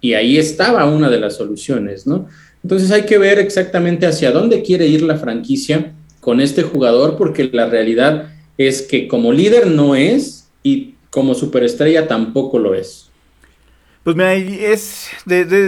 y 0.00 0.12
ahí 0.12 0.36
estaba 0.36 0.84
una 0.84 1.08
de 1.08 1.18
las 1.18 1.36
soluciones, 1.36 2.06
¿no? 2.06 2.28
Entonces 2.66 2.90
hay 2.90 3.06
que 3.06 3.16
ver 3.16 3.38
exactamente 3.38 4.06
hacia 4.06 4.32
dónde 4.32 4.60
quiere 4.60 4.88
ir 4.88 5.02
la 5.02 5.18
franquicia 5.18 5.92
con 6.18 6.40
este 6.40 6.64
jugador, 6.64 7.16
porque 7.16 7.48
la 7.52 7.66
realidad 7.66 8.32
es 8.58 8.82
que 8.82 9.06
como 9.06 9.32
líder 9.32 9.68
no 9.68 9.94
es 9.94 10.50
y 10.64 10.96
como 11.10 11.36
superestrella 11.36 12.08
tampoco 12.08 12.58
lo 12.58 12.74
es. 12.74 13.08
Pues 14.02 14.16
mira, 14.16 14.34
es 14.34 15.10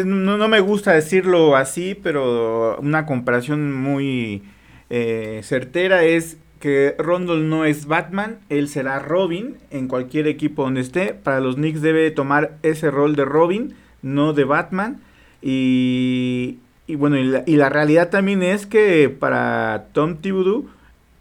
no, 0.06 0.48
me 0.48 0.58
gusta 0.58 0.92
decirlo 0.92 1.54
así, 1.54 1.94
pero 1.94 2.76
una 2.80 3.06
comparación 3.06 3.72
muy 3.72 4.42
eh, 4.90 5.42
certera 5.44 6.02
es 6.02 6.38
que 6.58 6.96
Rondell 6.98 7.48
no 7.48 7.64
es 7.64 7.86
Batman, 7.86 8.40
él 8.48 8.66
será 8.66 8.98
Robin 8.98 9.54
en 9.70 9.86
cualquier 9.86 10.26
equipo 10.26 10.64
donde 10.64 10.80
esté. 10.80 11.14
Para 11.14 11.38
los 11.38 11.54
Knicks 11.54 11.80
debe 11.80 12.10
tomar 12.10 12.58
ese 12.64 12.90
rol 12.90 13.14
de 13.14 13.24
Robin, 13.24 13.74
no 14.02 14.32
de 14.32 14.42
Batman. 14.42 15.00
Y, 15.40 16.58
y 16.88 16.96
bueno, 16.96 17.18
y 17.18 17.24
la, 17.24 17.44
y 17.46 17.56
la, 17.56 17.68
realidad 17.68 18.08
también 18.08 18.42
es 18.42 18.64
que 18.64 19.10
para 19.10 19.88
Tom 19.92 20.16
Thibodeau 20.16 20.66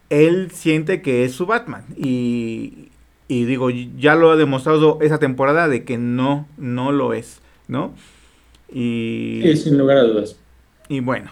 él 0.09 0.49
siente 0.51 1.01
que 1.01 1.25
es 1.25 1.33
su 1.33 1.45
Batman. 1.45 1.83
Y, 1.97 2.87
y 3.27 3.43
digo, 3.43 3.69
ya 3.69 4.15
lo 4.15 4.31
ha 4.31 4.37
demostrado 4.37 4.97
esa 5.01 5.19
temporada 5.19 5.67
de 5.67 5.83
que 5.83 5.97
no, 5.97 6.47
no 6.57 6.93
lo 6.93 7.13
es, 7.13 7.41
¿no? 7.67 7.93
Y, 8.71 9.41
sí, 9.43 9.57
sin 9.57 9.77
lugar 9.77 9.97
a 9.97 10.03
dudas. 10.03 10.39
Y 10.87 11.01
bueno, 11.01 11.31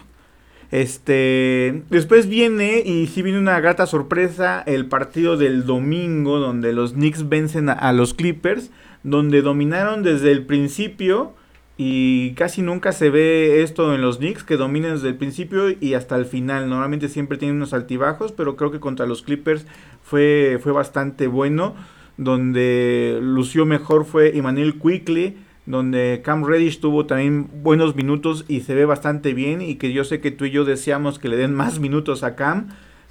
este, 0.70 1.82
después 1.88 2.28
viene, 2.28 2.82
y 2.84 3.06
sí 3.06 3.22
viene 3.22 3.38
una 3.38 3.58
grata 3.60 3.86
sorpresa, 3.86 4.62
el 4.66 4.84
partido 4.84 5.38
del 5.38 5.64
domingo, 5.64 6.38
donde 6.38 6.74
los 6.74 6.92
Knicks 6.92 7.30
vencen 7.30 7.70
a, 7.70 7.72
a 7.72 7.94
los 7.94 8.12
Clippers, 8.12 8.70
donde 9.02 9.40
dominaron 9.40 10.02
desde 10.02 10.30
el 10.30 10.44
principio 10.44 11.34
y 11.78 12.32
casi 12.32 12.62
nunca 12.62 12.92
se 12.92 13.10
ve 13.10 13.62
esto 13.62 13.94
en 13.94 14.00
los 14.00 14.16
Knicks, 14.16 14.44
que 14.44 14.56
dominan 14.56 14.94
desde 14.94 15.08
el 15.08 15.16
principio 15.16 15.68
y 15.78 15.92
hasta 15.92 16.16
el 16.16 16.24
final. 16.24 16.70
Normalmente 16.70 17.08
siempre 17.08 17.36
tienen 17.36 17.56
unos 17.56 17.74
altibajos, 17.74 18.32
pero 18.32 18.56
creo 18.56 18.70
que 18.70 18.80
contra 18.80 19.04
los 19.04 19.20
Clippers 19.22 19.66
fue, 20.02 20.58
fue 20.62 20.72
bastante 20.72 21.26
bueno. 21.26 21.74
Donde 22.16 23.18
lució 23.20 23.66
mejor 23.66 24.06
fue 24.06 24.38
Emmanuel 24.38 24.78
Quickly, 24.80 25.36
donde 25.66 26.22
Cam 26.24 26.46
Reddish 26.46 26.80
tuvo 26.80 27.04
también 27.04 27.48
buenos 27.62 27.94
minutos 27.94 28.46
y 28.48 28.60
se 28.60 28.74
ve 28.74 28.86
bastante 28.86 29.34
bien. 29.34 29.60
Y 29.60 29.74
que 29.74 29.92
yo 29.92 30.04
sé 30.04 30.20
que 30.22 30.30
tú 30.30 30.46
y 30.46 30.50
yo 30.52 30.64
deseamos 30.64 31.18
que 31.18 31.28
le 31.28 31.36
den 31.36 31.54
más 31.54 31.78
minutos 31.78 32.22
a 32.22 32.36
Cam, 32.36 32.68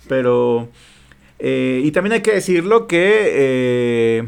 pero... 0.07 0.69
Eh, 1.37 1.81
y 1.83 1.91
también 1.91 2.13
hay 2.13 2.21
que 2.21 2.33
decirlo 2.33 2.87
que... 2.87 3.27
Eh, 3.27 4.23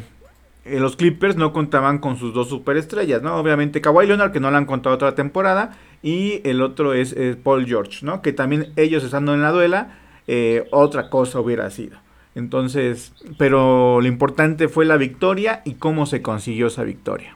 los 0.72 0.96
Clippers 0.96 1.36
no 1.36 1.54
contaban 1.54 2.00
con 2.00 2.18
sus 2.18 2.34
dos 2.34 2.50
superestrellas, 2.50 3.22
¿no? 3.22 3.38
Obviamente 3.38 3.82
Kawhi 3.82 4.08
Leonard, 4.08 4.32
que 4.32 4.40
no 4.40 4.52
le 4.52 4.58
han 4.58 4.66
contado 4.66 4.96
otra 4.96 5.16
temporada, 5.16 5.78
y 6.04 6.42
el 6.44 6.62
otro 6.62 6.94
es, 6.94 7.16
Paul 7.44 7.66
George, 7.66 8.06
¿no? 8.06 8.22
Que 8.22 8.34
también 8.34 8.74
ellos 8.76 9.04
estando 9.04 9.34
en 9.34 9.42
la 9.42 9.52
duela, 9.52 9.98
eh, 10.28 10.68
otra 10.72 11.10
cosa 11.10 11.40
hubiera 11.40 11.70
sido. 11.70 11.98
Entonces, 12.36 13.14
pero 13.40 14.00
lo 14.00 14.08
importante 14.08 14.68
fue 14.68 14.86
la 14.86 14.98
victoria 14.98 15.62
y 15.66 15.74
cómo 15.74 16.06
se 16.06 16.22
consiguió 16.22 16.68
esa 16.68 16.84
victoria. 16.84 17.36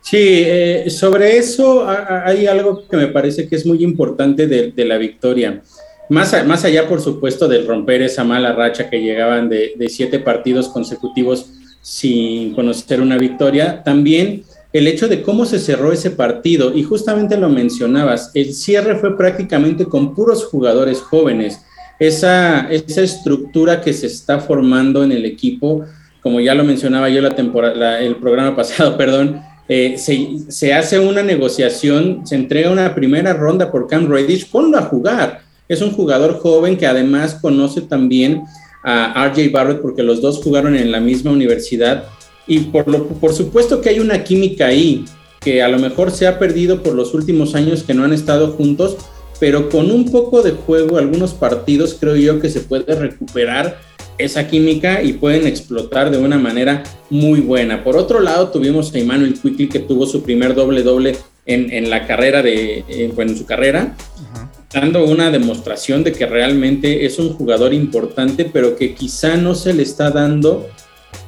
Sí, 0.00 0.42
eh, 0.46 0.90
sobre 0.90 1.36
eso 1.36 1.86
hay 1.88 2.46
algo 2.46 2.88
que 2.88 2.96
me 2.96 3.06
parece 3.08 3.48
que 3.48 3.56
es 3.56 3.66
muy 3.66 3.84
importante 3.84 4.46
de, 4.46 4.84
la 4.84 4.96
victoria. 4.96 5.62
Más, 6.10 6.44
más, 6.44 6.64
allá, 6.64 6.88
por 6.88 7.00
supuesto, 7.00 7.46
de 7.46 7.62
romper 7.62 8.02
esa 8.02 8.24
mala 8.24 8.52
racha 8.52 8.90
que 8.90 9.00
llegaban 9.00 9.48
de, 9.48 9.74
de, 9.76 9.88
siete 9.88 10.18
partidos 10.18 10.68
consecutivos 10.68 11.46
sin 11.82 12.52
conocer 12.52 13.00
una 13.00 13.16
victoria, 13.16 13.84
también 13.84 14.42
el 14.72 14.88
hecho 14.88 15.06
de 15.06 15.22
cómo 15.22 15.46
se 15.46 15.60
cerró 15.60 15.92
ese 15.92 16.10
partido, 16.10 16.76
y 16.76 16.82
justamente 16.82 17.36
lo 17.36 17.48
mencionabas, 17.48 18.32
el 18.34 18.52
cierre 18.54 18.96
fue 18.96 19.16
prácticamente 19.16 19.84
con 19.84 20.12
puros 20.12 20.46
jugadores 20.46 21.00
jóvenes. 21.00 21.60
Esa, 22.00 22.68
esa 22.72 23.02
estructura 23.02 23.80
que 23.80 23.92
se 23.92 24.08
está 24.08 24.40
formando 24.40 25.04
en 25.04 25.12
el 25.12 25.24
equipo, 25.24 25.84
como 26.24 26.40
ya 26.40 26.56
lo 26.56 26.64
mencionaba 26.64 27.08
yo 27.08 27.22
la 27.22 27.36
temporada, 27.36 28.00
el 28.00 28.16
programa 28.16 28.56
pasado, 28.56 28.96
perdón, 28.96 29.42
eh, 29.68 29.94
se, 29.96 30.38
se, 30.48 30.74
hace 30.74 30.98
una 30.98 31.22
negociación, 31.22 32.26
se 32.26 32.34
entrega 32.34 32.72
una 32.72 32.96
primera 32.96 33.32
ronda 33.32 33.70
por 33.70 33.86
Cam 33.86 34.08
Reddish, 34.08 34.50
ponlo 34.50 34.76
a 34.76 34.82
jugar 34.82 35.49
es 35.70 35.80
un 35.82 35.92
jugador 35.92 36.40
joven 36.40 36.76
que 36.76 36.88
además 36.88 37.38
conoce 37.40 37.80
también 37.80 38.42
a 38.82 39.28
RJ 39.28 39.52
Barrett 39.52 39.80
porque 39.80 40.02
los 40.02 40.20
dos 40.20 40.42
jugaron 40.42 40.74
en 40.74 40.90
la 40.90 40.98
misma 40.98 41.30
universidad 41.30 42.06
y 42.48 42.58
por, 42.58 42.88
lo, 42.88 43.06
por 43.06 43.32
supuesto 43.32 43.80
que 43.80 43.90
hay 43.90 44.00
una 44.00 44.24
química 44.24 44.66
ahí 44.66 45.04
que 45.38 45.62
a 45.62 45.68
lo 45.68 45.78
mejor 45.78 46.10
se 46.10 46.26
ha 46.26 46.40
perdido 46.40 46.82
por 46.82 46.94
los 46.94 47.14
últimos 47.14 47.54
años 47.54 47.84
que 47.84 47.94
no 47.94 48.02
han 48.02 48.12
estado 48.12 48.48
juntos, 48.48 48.96
pero 49.38 49.68
con 49.68 49.92
un 49.92 50.10
poco 50.10 50.42
de 50.42 50.50
juego, 50.50 50.98
algunos 50.98 51.34
partidos 51.34 51.96
creo 51.98 52.16
yo 52.16 52.40
que 52.40 52.50
se 52.50 52.60
puede 52.60 52.92
recuperar 52.96 53.78
esa 54.18 54.48
química 54.48 55.02
y 55.04 55.14
pueden 55.14 55.46
explotar 55.46 56.10
de 56.10 56.18
una 56.18 56.36
manera 56.36 56.82
muy 57.10 57.40
buena. 57.40 57.84
Por 57.84 57.96
otro 57.96 58.20
lado, 58.20 58.48
tuvimos 58.48 58.92
a 58.92 58.98
Emmanuel 58.98 59.38
Quickly 59.40 59.68
que 59.68 59.78
tuvo 59.78 60.04
su 60.04 60.22
primer 60.22 60.54
doble 60.54 60.82
doble 60.82 61.16
en, 61.46 61.72
en 61.72 61.88
la 61.88 62.06
carrera 62.08 62.42
de, 62.42 63.12
bueno, 63.14 63.30
en 63.30 63.38
su 63.38 63.46
carrera 63.46 63.96
dando 64.72 65.04
una 65.04 65.30
demostración 65.30 66.04
de 66.04 66.12
que 66.12 66.26
realmente 66.26 67.04
es 67.04 67.18
un 67.18 67.34
jugador 67.34 67.74
importante, 67.74 68.44
pero 68.44 68.76
que 68.76 68.94
quizá 68.94 69.36
no 69.36 69.54
se 69.54 69.74
le 69.74 69.82
está 69.82 70.10
dando 70.10 70.68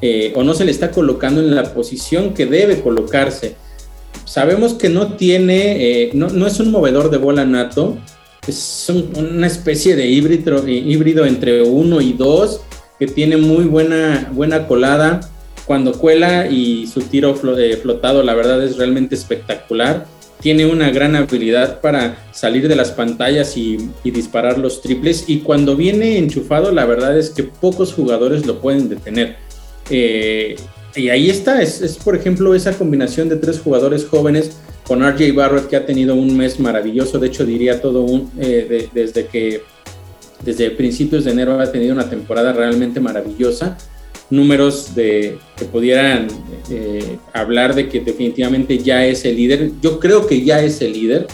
eh, 0.01 0.33
o 0.37 0.45
no 0.45 0.55
se 0.55 0.65
le 0.65 0.71
está 0.71 0.91
colocando 0.91 1.41
en 1.41 1.55
la 1.55 1.75
posición 1.75 2.35
que 2.35 2.47
debe 2.47 2.81
colocarse. 2.81 3.57
Sabemos 4.25 4.75
que 4.75 4.89
no 4.89 5.15
tiene, 5.15 6.03
eh, 6.05 6.11
no, 6.15 6.47
es 6.47 6.61
un 6.61 6.71
movedor 6.71 7.11
de 7.11 7.19
bola 7.19 7.45
nato, 7.45 7.99
es 8.47 8.91
una 9.17 9.47
especie 9.47 9.97
de 9.97 10.07
híbrido, 10.07 10.65
eh, 10.67 10.73
híbrido 10.73 11.27
entre 11.27 11.63
uno 11.63 12.01
y 12.01 12.13
dos, 12.13 12.61
que 12.99 13.07
tiene 13.07 13.37
muy 13.37 13.65
buena, 13.65 14.31
buena 14.33 14.69
colada. 14.69 15.21
Cuando 15.67 15.93
cuela 15.93 16.49
y 16.49 16.87
su 16.87 17.03
tiro 17.03 17.35
flotado, 17.35 18.23
la 18.23 18.35
verdad 18.35 18.63
es 18.65 18.77
realmente 18.77 19.15
espectacular 19.15 20.07
tiene 20.43 20.67
una 20.67 20.91
gran 20.91 21.15
habilidad 21.15 21.81
para 21.81 22.17
salir 22.33 22.67
de 22.67 22.75
las 22.75 22.91
pantallas 22.91 23.57
y, 23.57 23.91
disparar 24.05 24.59
los 24.59 24.83
triples. 24.83 25.25
Y 25.29 25.39
cuando 25.39 25.77
viene 25.77 26.19
enchufado 26.19 26.73
la 26.73 26.85
verdad 26.85 27.17
es 27.17 27.31
que 27.31 27.45
pocos 27.45 27.95
jugadores 27.95 28.45
lo 28.45 28.61
pueden 28.61 28.89
detener. 28.89 29.37
Eh, 29.89 30.57
y 30.95 31.09
ahí 31.09 31.31
está, 31.31 31.63
es, 31.63 31.99
por 32.05 32.17
ejemplo 32.17 32.55
esa 32.55 32.77
combinación 32.77 33.29
de 33.29 33.37
tres 33.37 33.61
jugadores 33.61 34.05
jóvenes 34.05 34.57
con 34.87 35.01
RJ 35.01 35.33
Barrett 35.33 35.69
que 35.69 35.77
ha 35.77 35.87
tenido 35.87 36.15
un 36.15 36.37
mes 36.37 36.61
maravilloso, 36.61 37.19
de 37.19 37.29
hecho 37.29 37.47
diría 37.47 37.81
todo 37.81 38.03
un, 38.03 38.31
eh, 38.39 38.89
desde 38.93 39.27
que 39.27 39.63
desde 40.45 40.71
principios 40.71 41.25
de 41.25 41.31
enero 41.31 41.61
ha 41.61 41.71
tenido 41.71 41.95
una 41.95 42.11
temporada 42.11 42.53
realmente 42.53 43.01
maravillosa 43.01 43.79
números 44.33 44.95
de, 44.95 45.39
que 45.57 45.67
pudieran 45.67 46.27
eh, 46.71 47.19
hablar 47.35 47.75
de 47.75 47.89
que 47.89 48.01
definitivamente 48.01 48.79
ya 48.79 49.05
es 49.05 49.27
el 49.27 49.37
líder. 49.37 49.73
Yo 49.83 50.01
creo 50.01 50.27
que 50.27 50.43
ya 50.43 50.62
es 50.62 50.81
el 50.81 50.95
líder. 50.95 51.27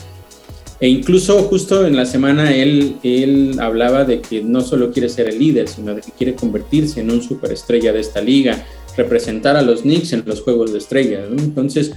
E 0.80 0.88
incluso 0.88 1.42
justo 1.44 1.86
en 1.86 1.96
la 1.96 2.06
semana 2.06 2.54
él, 2.54 2.96
él 3.04 3.56
hablaba 3.60 4.04
de 4.04 4.20
que 4.20 4.42
no 4.42 4.60
solo 4.60 4.92
quiere 4.92 5.08
ser 5.08 5.28
el 5.28 5.38
líder, 5.38 5.68
sino 5.68 5.94
de 5.94 6.00
que 6.00 6.10
quiere 6.10 6.34
convertirse 6.34 7.00
en 7.00 7.10
un 7.10 7.22
superestrella 7.22 7.92
de 7.92 8.00
esta 8.00 8.20
liga, 8.20 8.64
representar 8.96 9.56
a 9.56 9.62
los 9.62 9.82
Knicks 9.82 10.12
en 10.12 10.24
los 10.26 10.42
Juegos 10.42 10.72
de 10.72 10.78
Estrellas. 10.78 11.24
Entonces, 11.30 11.92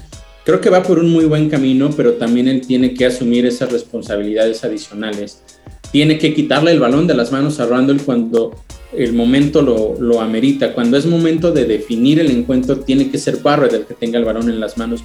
creo 0.46 0.62
que 0.62 0.70
va 0.70 0.84
por 0.84 1.00
un 1.00 1.12
muy 1.12 1.26
buen 1.26 1.50
camino, 1.50 1.90
pero 1.96 2.14
también 2.14 2.48
él 2.48 2.62
tiene 2.62 2.94
que 2.94 3.08
asumir 3.08 3.48
esas 3.48 3.72
responsabilidades 3.72 4.64
adicionales. 4.64 5.42
Tiene 5.92 6.20
que 6.20 6.34
quitarle 6.34 6.72
el 6.72 6.80
balón 6.80 7.08
de 7.08 7.16
las 7.16 7.32
manos 7.32 7.60
a 7.60 7.66
Randall 7.66 8.02
cuando 8.02 8.52
el 8.94 9.14
momento 9.14 9.62
lo, 9.62 10.22
amerita. 10.22 10.74
Cuando 10.74 10.98
es 10.98 11.06
momento 11.06 11.52
de 11.52 11.66
definir 11.66 12.20
el 12.20 12.32
encuentro, 12.32 12.78
tiene 12.80 13.10
que 13.10 13.18
ser 13.18 13.38
Barrett 13.38 13.74
el 13.74 13.86
que 13.86 13.94
tenga 13.94 14.20
el 14.20 14.26
balón 14.26 14.50
en 14.50 14.60
las 14.60 14.78
manos 14.78 15.04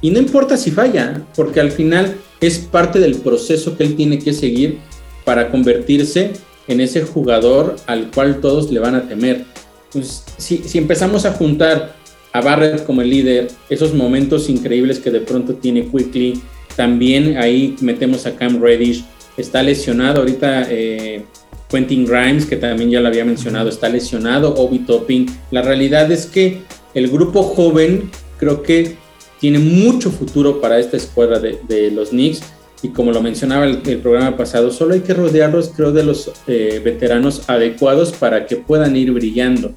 Y 0.00 0.10
no 0.10 0.18
importa 0.18 0.56
si 0.56 0.70
falla, 0.70 1.22
porque 1.34 1.60
al 1.60 1.72
final 1.72 2.16
es 2.40 2.58
parte 2.58 3.00
del 3.00 3.16
proceso 3.16 3.76
que 3.76 3.84
él 3.84 3.96
tiene 3.96 4.18
que 4.18 4.32
seguir 4.32 4.78
para 5.24 5.50
convertirse 5.50 6.32
en 6.68 6.80
ese 6.80 7.02
jugador 7.02 7.76
al 7.86 8.10
cual 8.10 8.40
todos 8.40 8.70
le 8.70 8.80
van 8.80 8.94
a 8.94 9.08
temer. 9.08 9.44
Entonces, 9.86 10.24
si, 10.38 10.58
si 10.58 10.78
empezamos 10.78 11.24
a 11.24 11.32
juntar 11.32 11.94
a 12.32 12.40
Barrett 12.40 12.84
como 12.84 13.02
el 13.02 13.10
líder, 13.10 13.48
esos 13.70 13.94
momentos 13.94 14.48
increíbles 14.48 14.98
que 14.98 15.10
de 15.10 15.20
pronto 15.20 15.54
tiene 15.54 15.86
Quickly, 15.86 16.42
también 16.76 17.38
ahí 17.38 17.76
metemos 17.80 18.26
a 18.26 18.34
Cam 18.34 18.60
Reddish, 18.60 19.04
está 19.36 19.62
lesionado 19.62 20.20
ahorita 20.20 20.66
eh, 20.70 21.24
Quentin 21.68 22.04
Grimes, 22.04 22.46
que 22.46 22.56
también 22.56 22.90
ya 22.90 23.00
lo 23.00 23.08
había 23.08 23.24
mencionado, 23.24 23.68
está 23.68 23.88
lesionado, 23.88 24.54
Obi 24.54 24.80
Topping. 24.80 25.26
La 25.50 25.62
realidad 25.62 26.10
es 26.12 26.26
que 26.26 26.62
el 26.94 27.08
grupo 27.08 27.42
joven 27.42 28.10
creo 28.38 28.62
que 28.62 28.96
tiene 29.40 29.58
mucho 29.58 30.10
futuro 30.10 30.60
para 30.60 30.78
esta 30.78 30.96
escuadra 30.96 31.38
de, 31.38 31.90
los 31.90 32.10
Knicks 32.10 32.42
y 32.82 32.88
como 32.88 33.12
lo 33.12 33.20
mencionaba 33.20 33.66
el, 33.66 33.78
programa 33.98 34.36
pasado, 34.36 34.70
solo 34.70 34.94
hay 34.94 35.00
que 35.00 35.14
rodearlos, 35.14 35.70
creo, 35.74 35.92
de 35.92 36.04
los 36.04 36.30
eh, 36.46 36.80
veteranos 36.84 37.48
adecuados 37.48 38.12
para 38.12 38.46
que 38.46 38.56
puedan 38.56 38.94
ir 38.96 39.10
brillando. 39.12 39.72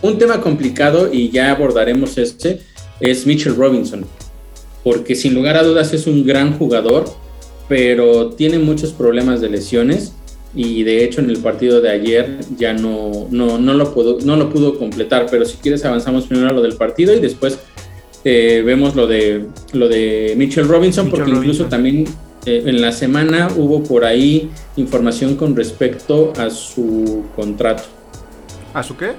Un 0.00 0.18
tema 0.18 0.40
complicado, 0.40 1.10
y 1.12 1.30
ya 1.30 1.50
abordaremos 1.50 2.16
este, 2.18 2.60
es 3.00 3.26
Mitchell 3.26 3.56
Robinson, 3.56 4.06
porque 4.82 5.14
sin 5.14 5.34
lugar 5.34 5.56
a 5.56 5.62
dudas 5.62 5.92
es 5.92 6.06
un 6.06 6.24
gran 6.24 6.56
jugador, 6.56 7.04
pero 7.68 8.30
tiene 8.30 8.58
muchos 8.58 8.92
problemas 8.92 9.40
de 9.40 9.50
lesiones 9.50 10.12
y 10.54 10.82
de 10.82 11.04
hecho 11.04 11.20
en 11.20 11.30
el 11.30 11.38
partido 11.38 11.80
de 11.80 11.90
ayer 11.90 12.38
ya 12.56 12.72
no, 12.72 13.28
no, 13.30 13.58
no, 13.58 13.74
lo, 13.74 13.92
pudo, 13.92 14.18
no 14.24 14.36
lo 14.36 14.50
pudo 14.50 14.78
completar, 14.78 15.26
pero 15.30 15.44
si 15.44 15.58
quieres 15.58 15.84
avanzamos 15.84 16.26
primero 16.26 16.48
a 16.48 16.52
lo 16.52 16.62
del 16.62 16.76
partido 16.76 17.14
y 17.14 17.20
después 17.20 17.58
eh, 18.24 18.62
vemos 18.64 18.96
lo 18.96 19.06
de, 19.06 19.46
lo 19.72 19.88
de 19.88 20.34
Mitchell 20.36 20.66
Robinson, 20.66 21.10
porque 21.10 21.30
incluso 21.30 21.66
también 21.66 22.04
eh, 22.46 22.64
en 22.66 22.80
la 22.80 22.92
semana 22.92 23.48
hubo 23.56 23.82
por 23.82 24.04
ahí 24.04 24.50
información 24.76 25.36
con 25.36 25.54
respecto 25.54 26.32
a 26.36 26.50
su 26.50 27.24
contrato. 27.36 27.84
¿A 28.74 28.82
su 28.82 28.96
qué? 28.96 29.12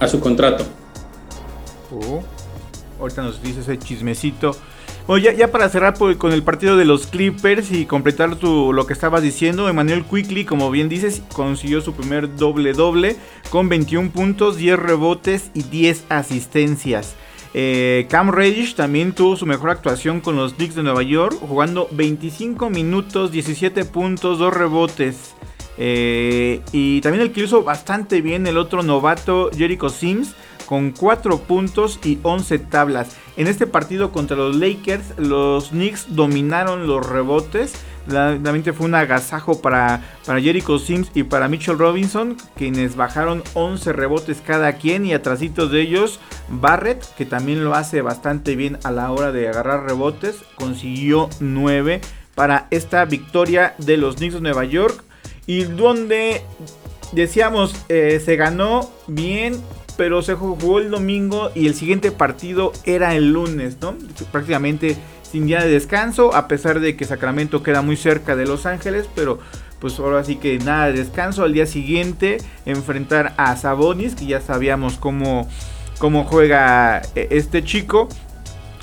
A 0.00 0.08
su 0.08 0.20
contrato. 0.20 0.64
Oh, 1.92 2.22
ahorita 3.00 3.22
nos 3.22 3.42
dice 3.42 3.60
ese 3.60 3.78
chismecito. 3.78 4.56
Oye, 5.06 5.36
ya, 5.36 5.52
para 5.52 5.68
cerrar 5.68 5.98
con 6.16 6.32
el 6.32 6.42
partido 6.42 6.78
de 6.78 6.86
los 6.86 7.06
Clippers 7.06 7.70
y 7.72 7.84
completar 7.84 8.42
lo 8.42 8.86
que 8.86 8.94
estabas 8.94 9.22
diciendo, 9.22 9.68
Emmanuel 9.68 10.02
Quickly, 10.02 10.46
como 10.46 10.70
bien 10.70 10.88
dices, 10.88 11.22
consiguió 11.34 11.82
su 11.82 11.92
primer 11.92 12.36
doble-doble 12.36 13.16
con 13.50 13.68
21 13.68 14.12
puntos, 14.12 14.56
10 14.56 14.78
rebotes 14.78 15.50
y 15.52 15.64
10 15.64 16.06
asistencias. 16.08 17.16
Eh, 17.52 18.06
Cam 18.08 18.30
Reddish 18.30 18.76
también 18.76 19.12
tuvo 19.12 19.36
su 19.36 19.44
mejor 19.44 19.68
actuación 19.68 20.22
con 20.22 20.36
los 20.36 20.54
Knicks 20.54 20.74
de 20.74 20.82
Nueva 20.82 21.02
York, 21.02 21.36
jugando 21.38 21.86
25 21.90 22.70
minutos, 22.70 23.30
17 23.30 23.84
puntos, 23.84 24.38
2 24.38 24.54
rebotes. 24.54 25.34
Eh, 25.76 26.62
y 26.72 27.02
también 27.02 27.22
el 27.22 27.32
que 27.32 27.42
hizo 27.42 27.62
bastante 27.62 28.22
bien 28.22 28.46
el 28.46 28.56
otro 28.56 28.82
novato, 28.82 29.50
Jericho 29.54 29.90
Sims, 29.90 30.34
con 30.66 30.92
4 30.92 31.38
puntos 31.40 31.98
y 32.04 32.18
11 32.22 32.58
tablas. 32.58 33.16
En 33.36 33.46
este 33.46 33.66
partido 33.66 34.12
contra 34.12 34.36
los 34.36 34.56
Lakers, 34.56 35.18
los 35.18 35.68
Knicks 35.68 36.14
dominaron 36.14 36.86
los 36.86 37.06
rebotes. 37.06 37.74
Realmente 38.06 38.72
fue 38.72 38.86
un 38.86 38.94
agasajo 38.94 39.62
para, 39.62 40.02
para 40.26 40.40
Jericho 40.40 40.78
Sims 40.78 41.10
y 41.14 41.22
para 41.22 41.48
Mitchell 41.48 41.78
Robinson, 41.78 42.36
quienes 42.54 42.96
bajaron 42.96 43.42
11 43.54 43.92
rebotes 43.94 44.42
cada 44.44 44.74
quien 44.74 45.06
y 45.06 45.14
atrasitos 45.14 45.70
de 45.70 45.80
ellos 45.80 46.20
Barrett, 46.48 47.02
que 47.16 47.24
también 47.24 47.64
lo 47.64 47.74
hace 47.74 48.02
bastante 48.02 48.56
bien 48.56 48.78
a 48.84 48.90
la 48.90 49.10
hora 49.10 49.32
de 49.32 49.48
agarrar 49.48 49.84
rebotes, 49.84 50.42
consiguió 50.54 51.30
9 51.40 52.00
para 52.34 52.66
esta 52.70 53.04
victoria 53.04 53.74
de 53.78 53.96
los 53.96 54.16
Knicks 54.16 54.34
de 54.34 54.40
Nueva 54.40 54.64
York 54.64 55.02
y 55.46 55.64
donde 55.64 56.42
decíamos 57.12 57.74
eh, 57.88 58.20
se 58.24 58.36
ganó 58.36 58.90
bien 59.06 59.62
pero 59.96 60.22
se 60.22 60.34
jugó 60.34 60.78
el 60.78 60.90
domingo 60.90 61.50
y 61.54 61.66
el 61.66 61.74
siguiente 61.74 62.10
partido 62.10 62.72
era 62.84 63.14
el 63.14 63.32
lunes, 63.32 63.78
¿no? 63.80 63.94
Prácticamente 64.32 64.96
sin 65.22 65.46
día 65.46 65.62
de 65.62 65.68
descanso, 65.68 66.34
a 66.34 66.46
pesar 66.48 66.80
de 66.80 66.96
que 66.96 67.04
Sacramento 67.04 67.62
queda 67.62 67.82
muy 67.82 67.96
cerca 67.96 68.36
de 68.36 68.46
Los 68.46 68.66
Ángeles, 68.66 69.08
pero 69.14 69.38
pues 69.80 69.98
ahora 69.98 70.22
sí 70.24 70.36
que 70.36 70.58
nada 70.58 70.86
de 70.86 70.92
descanso. 70.92 71.42
Al 71.42 71.52
día 71.52 71.66
siguiente 71.66 72.38
enfrentar 72.66 73.34
a 73.36 73.56
Sabonis, 73.56 74.14
que 74.14 74.26
ya 74.26 74.40
sabíamos 74.40 74.96
cómo, 74.96 75.48
cómo 75.98 76.24
juega 76.24 77.02
eh, 77.14 77.28
este 77.30 77.64
chico, 77.64 78.08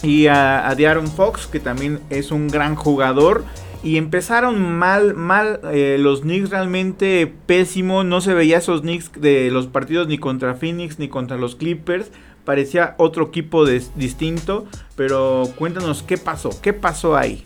y 0.04 0.28
a, 0.28 0.68
a 0.68 1.02
Fox, 1.08 1.48
que 1.48 1.60
también 1.60 2.00
es 2.10 2.32
un 2.32 2.48
gran 2.48 2.76
jugador. 2.76 3.46
Y 3.84 3.98
empezaron 3.98 4.62
mal, 4.62 5.16
mal 5.16 5.60
eh, 5.74 5.98
los 6.00 6.22
Knicks 6.22 6.52
realmente 6.52 7.32
pésimo. 7.46 8.04
No 8.04 8.22
se 8.22 8.34
veía 8.34 8.60
esos 8.60 8.82
Knicks 8.82 9.12
de 9.20 9.50
los 9.50 9.68
partidos 9.68 10.08
ni 10.08 10.18
contra 10.18 10.54
Phoenix 10.54 11.00
ni 11.00 11.08
contra 11.08 11.38
los 11.38 11.56
Clippers. 11.56 12.12
Parecía 12.46 12.96
otro 12.98 13.28
equipo 13.28 13.66
distinto. 13.66 14.68
Pero 14.96 15.50
cuéntanos 15.58 16.04
qué 16.04 16.18
pasó, 16.18 16.52
qué 16.62 16.74
pasó 16.74 17.18
ahí. 17.18 17.44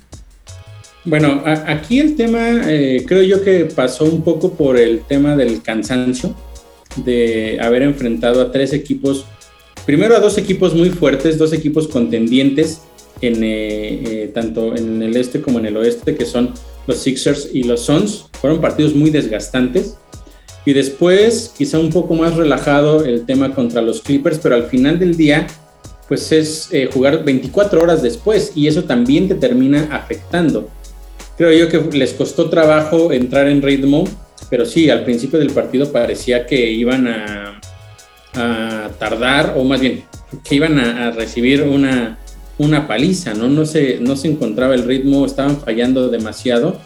Bueno, 1.06 1.44
aquí 1.46 2.00
el 2.00 2.16
tema 2.16 2.40
eh, 2.68 3.06
creo 3.08 3.22
yo 3.22 3.44
que 3.44 3.66
pasó 3.66 4.06
un 4.06 4.24
poco 4.24 4.54
por 4.54 4.76
el 4.76 5.02
tema 5.02 5.36
del 5.36 5.62
cansancio 5.62 6.36
de 6.96 7.60
haber 7.62 7.84
enfrentado 7.84 8.42
a 8.42 8.52
tres 8.52 8.74
equipos, 8.74 9.26
primero 9.86 10.16
a 10.16 10.20
dos 10.20 10.40
equipos 10.40 10.74
muy 10.74 10.90
fuertes, 10.90 11.38
dos 11.38 11.54
equipos 11.54 11.88
contendientes 11.88 12.82
en, 13.28 13.44
eh, 13.44 14.24
eh, 14.24 14.32
tanto 14.34 14.76
en 14.76 15.02
el 15.02 15.16
este 15.18 15.42
como 15.42 15.60
en 15.60 15.68
el 15.68 15.78
oeste, 15.78 16.16
que 16.16 16.26
son 16.26 16.54
los 16.88 16.98
Sixers 16.98 17.50
y 17.54 17.64
los 17.64 17.82
Suns. 17.82 18.26
Fueron 18.40 18.62
partidos 18.62 18.96
muy 18.96 19.10
desgastantes. 19.10 19.98
Y 20.66 20.74
después, 20.74 21.54
quizá 21.56 21.80
un 21.80 21.92
poco 21.92 22.16
más 22.16 22.36
relajado 22.36 23.06
el 23.06 23.26
tema 23.26 23.54
contra 23.54 23.82
los 23.82 24.02
Clippers, 24.02 24.40
pero 24.40 24.56
al 24.56 24.66
final 24.66 24.98
del 24.98 25.16
día, 25.16 25.46
pues 26.08 26.32
es 26.32 26.70
eh, 26.72 26.90
jugar 26.92 27.24
24 27.24 27.82
horas 27.82 28.02
después 28.02 28.52
y 28.56 28.68
eso 28.68 28.84
también 28.84 29.28
te 29.28 29.36
termina 29.36 29.90
afectando. 29.92 30.70
Creo 31.38 31.52
yo 31.52 31.70
que 31.70 31.98
les 31.98 32.14
costó 32.14 32.50
trabajo 32.50 33.12
entrar 33.12 33.48
en 33.48 33.62
ritmo, 33.62 34.06
pero 34.50 34.66
sí, 34.66 34.90
al 34.90 35.04
principio 35.04 35.38
del 35.38 35.52
partido 35.52 35.92
parecía 35.92 36.46
que 36.46 36.72
iban 36.72 37.08
a, 37.08 37.60
a 38.34 38.90
tardar, 38.98 39.54
o 39.58 39.64
más 39.64 39.82
bien, 39.82 40.04
que 40.44 40.56
iban 40.56 40.80
a 40.80 41.12
recibir 41.12 41.64
una, 41.64 42.20
una 42.58 42.88
paliza, 42.88 43.34
¿no? 43.34 43.48
No 43.50 43.66
se, 43.66 44.00
no 44.00 44.16
se 44.16 44.28
encontraba 44.30 44.76
el 44.76 44.84
ritmo, 44.84 45.26
estaban 45.26 45.60
fallando 45.60 46.10
demasiado. 46.10 46.80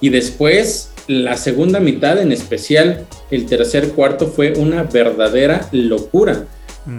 Y 0.00 0.10
después, 0.10 0.92
la 1.06 1.36
segunda 1.36 1.80
mitad, 1.80 2.20
en 2.20 2.32
especial 2.32 3.06
el 3.30 3.46
tercer 3.46 3.90
cuarto, 3.90 4.28
fue 4.28 4.52
una 4.56 4.84
verdadera 4.84 5.68
locura. 5.72 6.46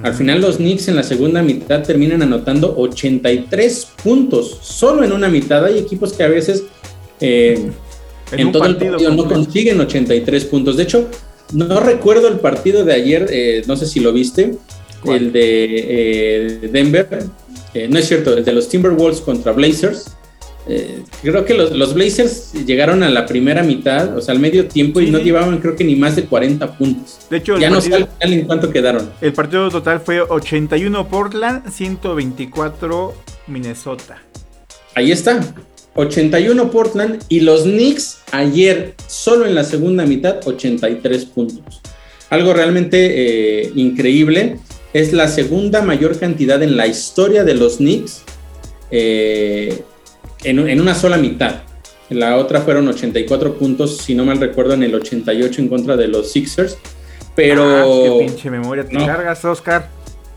Al 0.03 0.13
final 0.13 0.39
los 0.39 0.58
Knicks 0.58 0.88
en 0.88 0.95
la 0.95 1.01
segunda 1.01 1.41
mitad 1.41 1.82
terminan 1.82 2.21
anotando 2.21 2.75
83 2.77 3.88
puntos, 4.03 4.60
solo 4.62 5.03
en 5.03 5.12
una 5.12 5.29
mitad. 5.29 5.65
Hay 5.65 5.79
equipos 5.79 6.13
que 6.13 6.21
a 6.21 6.27
veces 6.27 6.65
eh, 7.19 7.71
en, 8.32 8.51
todo 8.51 8.65
el 8.65 8.77
partido 8.77 9.12
no 9.12 9.27
consiguen 9.27 9.79
83 9.79 10.45
puntos. 10.45 10.77
De 10.77 10.84
hecho, 10.84 11.10
no 11.53 11.79
recuerdo 11.79 12.27
el 12.27 12.39
partido 12.39 12.86
de 12.86 12.93
ayer, 12.93 13.27
eh, 13.32 13.63
no 13.65 13.75
sé 13.75 13.88
si 13.88 13.99
lo 13.99 14.13
viste, 14.13 14.55
el 15.05 15.32
de 15.32 15.65
eh, 15.88 16.69
Denver, 16.71 17.25
eh, 17.73 17.88
no 17.89 17.99
es 17.99 18.08
cierto, 18.08 18.38
el 18.38 18.43
de 18.43 18.53
los 18.53 18.69
Timberwolves 18.69 19.21
contra 19.21 19.51
Blazers. 19.51 20.15
Eh, 20.67 21.03
creo 21.23 21.45
que 21.45 21.55
los, 21.55 21.93
Blazers 21.93 22.53
llegaron 22.65 23.01
a 23.01 23.10
la 23.10 23.25
primera 23.25 23.63
mitad, 23.63 24.15
o 24.15 24.21
sea, 24.21 24.36
al 24.36 24.39
medio 24.39 24.67
tiempo, 24.67 24.99
y 24.99 25.10
no 25.10 25.17
llevaban, 25.17 25.58
creo 25.60 25.75
que 25.75 25.84
ni 25.84 25.95
más 25.95 26.15
de 26.15 26.25
40 26.25 26.77
puntos. 26.77 27.19
De 27.29 27.38
hecho, 27.38 27.58
ya 27.58 27.69
no 27.69 27.82
sé 27.82 28.08
en 28.19 28.45
cuánto 28.45 28.69
quedaron. 28.69 29.10
El 29.19 29.34
partido 29.34 29.69
total 29.69 29.99
fue 29.99 30.21
81 30.21 31.08
Portland, 31.08 31.69
124 31.71 33.15
Minnesota. 33.47 34.21
Ahí 34.93 35.12
está. 35.12 35.41
81 35.95 36.69
Portland 36.71 37.23
y 37.29 37.39
los 37.39 37.63
Knicks 37.63 38.21
ayer, 38.32 38.93
solo 39.08 39.45
en 39.47 39.55
la 39.55 39.63
segunda 39.63 40.05
mitad, 40.05 40.39
83 40.45 41.25
puntos. 41.25 41.82
Algo 42.29 42.53
realmente 42.53 43.63
eh, 43.63 43.71
increíble 43.75 44.60
es 44.93 45.13
la 45.13 45.28
segunda 45.28 45.82
mayor 45.82 46.17
cantidad 46.17 46.62
en 46.63 46.75
la 46.78 46.88
historia 46.88 47.43
de 47.43 47.54
los 47.54 47.78
Knicks 47.78 48.23
eh, 48.91 49.84
en, 50.43 50.82
una 50.82 50.95
sola 50.95 51.17
mitad. 51.17 51.63
La 52.10 52.38
otra 52.38 52.62
fueron 52.62 52.88
84 52.88 53.56
puntos, 53.58 53.97
si 53.97 54.15
no 54.15 54.25
mal 54.25 54.39
recuerdo, 54.39 54.73
en 54.73 54.84
el 54.84 54.95
88 54.95 55.62
en 55.62 55.67
contra 55.67 55.95
de 55.95 56.08
los 56.08 56.32
Sixers. 56.32 56.78
Pero. 57.36 57.63
Ah, 57.63 58.04
qué 58.04 58.25
pinche 58.25 58.49
memoria 58.49 58.84
te 58.84 58.95
cargas, 58.97 59.45
Oscar. 59.45 59.89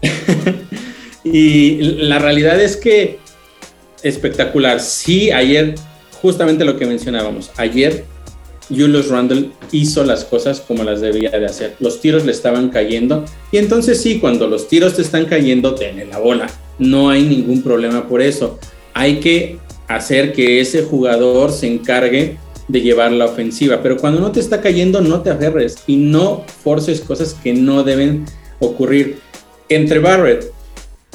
y 1.24 1.76
la 1.80 2.18
realidad 2.18 2.60
es 2.60 2.76
que 2.76 3.18
espectacular. 4.02 4.80
Sí, 4.80 5.30
ayer, 5.30 5.76
justamente 6.20 6.64
lo 6.64 6.76
que 6.76 6.84
mencionábamos, 6.84 7.50
ayer 7.56 8.04
Julius 8.74 9.08
Randle 9.08 9.50
hizo 9.70 10.04
las 10.04 10.24
cosas 10.24 10.60
como 10.60 10.84
las 10.84 11.00
debía 11.00 11.30
de 11.30 11.46
hacer. 11.46 11.76
Los 11.80 12.00
tiros 12.00 12.24
le 12.24 12.32
estaban 12.32 12.68
cayendo 12.68 13.24
y 13.50 13.58
entonces 13.58 14.00
sí, 14.00 14.18
cuando 14.18 14.46
los 14.46 14.68
tiros 14.68 14.94
te 14.94 15.02
están 15.02 15.26
cayendo, 15.26 15.74
ten 15.74 16.08
la 16.08 16.18
bola. 16.18 16.48
No 16.78 17.10
hay 17.10 17.24
ningún 17.24 17.62
problema 17.62 18.08
por 18.08 18.22
eso. 18.22 18.58
Hay 18.94 19.20
que 19.20 19.58
hacer 19.88 20.32
que 20.32 20.60
ese 20.60 20.82
jugador 20.82 21.52
se 21.52 21.66
encargue 21.66 22.38
de 22.68 22.80
llevar 22.80 23.12
la 23.12 23.26
ofensiva. 23.26 23.80
Pero 23.82 23.96
cuando 23.96 24.20
no 24.20 24.32
te 24.32 24.40
está 24.40 24.60
cayendo, 24.60 25.00
no 25.00 25.20
te 25.22 25.30
aferres 25.30 25.78
y 25.86 25.96
no 25.96 26.44
forces 26.62 27.00
cosas 27.00 27.34
que 27.34 27.52
no 27.52 27.82
deben 27.82 28.24
ocurrir. 28.58 29.18
Entre 29.68 29.98
Barrett, 29.98 30.50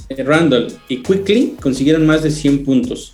eh, 0.10 0.24
Randall 0.24 0.68
y 0.88 1.04
Quickly 1.04 1.56
consiguieron 1.62 2.06
más 2.06 2.24
de 2.24 2.32
100 2.32 2.64
puntos. 2.64 3.14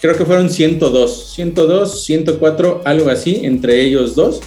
Creo 0.00 0.16
que 0.16 0.24
fueron 0.24 0.48
102, 0.48 1.32
102, 1.34 2.04
104, 2.04 2.82
algo 2.84 3.10
así, 3.10 3.40
entre 3.42 3.82
ellos 3.82 4.14
dos. 4.14 4.40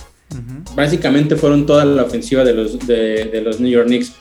Básicamente 0.76 1.36
fueron 1.36 1.66
toda 1.68 1.86
la 1.86 2.04
ofensiva 2.04 2.44
de 2.44 2.54
los, 2.54 2.80
de, 2.88 3.42
los 3.44 3.60
New 3.60 3.70
York 3.70 3.88
Knicks. 3.88 4.13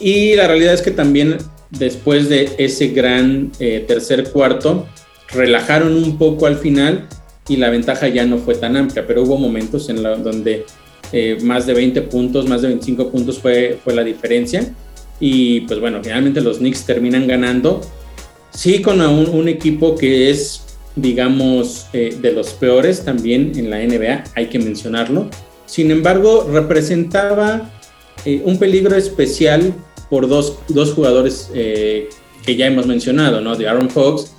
Y 0.00 0.34
la 0.34 0.48
realidad 0.48 0.74
es 0.74 0.82
que 0.82 0.90
también 0.90 1.38
después 1.70 2.28
de 2.28 2.50
ese 2.58 2.88
gran 2.88 3.52
eh, 3.60 3.84
tercer 3.86 4.30
cuarto, 4.30 4.86
relajaron 5.32 5.94
un 5.94 6.18
poco 6.18 6.46
al 6.46 6.56
final 6.56 7.08
y 7.48 7.56
la 7.56 7.70
ventaja 7.70 8.08
ya 8.08 8.24
no 8.26 8.38
fue 8.38 8.54
tan 8.54 8.76
amplia, 8.76 9.06
pero 9.06 9.22
hubo 9.22 9.36
momentos 9.36 9.88
en 9.88 10.02
la, 10.02 10.16
donde 10.16 10.64
eh, 11.12 11.38
más 11.42 11.66
de 11.66 11.74
20 11.74 12.02
puntos, 12.02 12.46
más 12.48 12.62
de 12.62 12.68
25 12.68 13.10
puntos 13.10 13.38
fue, 13.38 13.78
fue 13.82 13.94
la 13.94 14.04
diferencia. 14.04 14.74
Y 15.18 15.62
pues 15.62 15.80
bueno, 15.80 16.00
finalmente 16.02 16.40
los 16.40 16.58
Knicks 16.58 16.84
terminan 16.84 17.26
ganando. 17.26 17.80
Sí, 18.52 18.80
con 18.80 19.00
un, 19.00 19.48
equipo 19.48 19.96
que 19.96 20.30
es, 20.30 20.69
digamos, 21.00 21.86
eh, 21.92 22.16
de 22.20 22.32
los 22.32 22.50
peores 22.50 23.04
también 23.04 23.52
en 23.56 23.70
la 23.70 23.78
NBA, 23.78 24.24
hay 24.34 24.46
que 24.46 24.58
mencionarlo. 24.58 25.28
Sin 25.66 25.90
embargo, 25.90 26.48
representaba 26.50 27.70
eh, 28.24 28.42
un 28.44 28.58
peligro 28.58 28.96
especial 28.96 29.74
por 30.08 30.28
dos, 30.28 30.58
dos 30.68 30.92
jugadores 30.92 31.50
que 31.52 32.56
ya 32.56 32.66
hemos 32.66 32.86
mencionado, 32.86 33.40
¿no? 33.40 33.54
De 33.54 33.68
Aaron 33.68 33.88
Fox 33.88 34.32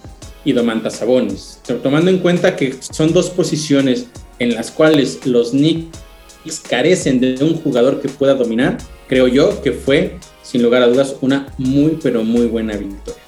y 0.43 0.54
Domantas 0.54 0.97
Sabonis. 0.97 1.60
Tomando 1.82 2.10
en 2.12 2.19
cuenta 2.19 2.56
que 2.56 2.76
son 2.82 3.13
dos 3.13 3.30
posiciones 3.30 4.08
en 4.39 4.56
las 4.56 4.71
cuales 4.71 5.26
los 5.26 5.52
Knicks 5.52 6.60
carecen 6.67 7.19
de 7.19 7.38
un 7.43 7.56
jugador 7.62 8.02
que 8.02 8.10
pueda 8.10 8.34
dominar, 8.34 8.78
creo 9.08 9.28
yo 9.28 9.62
que 9.62 9.71
fue, 9.71 10.17
sin 10.41 10.63
lugar 10.63 10.82
a 10.82 10.88
dudas, 10.88 11.15
una 11.21 11.54
muy, 11.58 12.00
pero 12.02 12.24
muy 12.24 12.47
buena 12.47 12.76
victoria. 12.76 13.21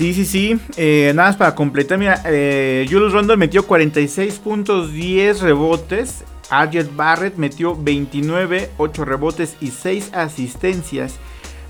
Sí, 0.00 0.14
sí, 0.14 0.24
sí. 0.24 0.58
Eh, 0.78 1.12
nada 1.14 1.28
más 1.28 1.36
para 1.36 1.54
completar, 1.54 1.98
mira, 1.98 2.22
eh, 2.24 2.86
Julius 2.90 3.12
Randle 3.12 3.36
metió 3.36 3.66
46 3.66 4.38
puntos, 4.38 4.94
10 4.94 5.42
rebotes. 5.42 6.24
Arjet 6.48 6.96
Barrett 6.96 7.36
metió 7.36 7.76
29, 7.76 8.70
8 8.78 9.04
rebotes 9.04 9.58
y 9.60 9.72
6 9.72 10.12
asistencias. 10.14 11.16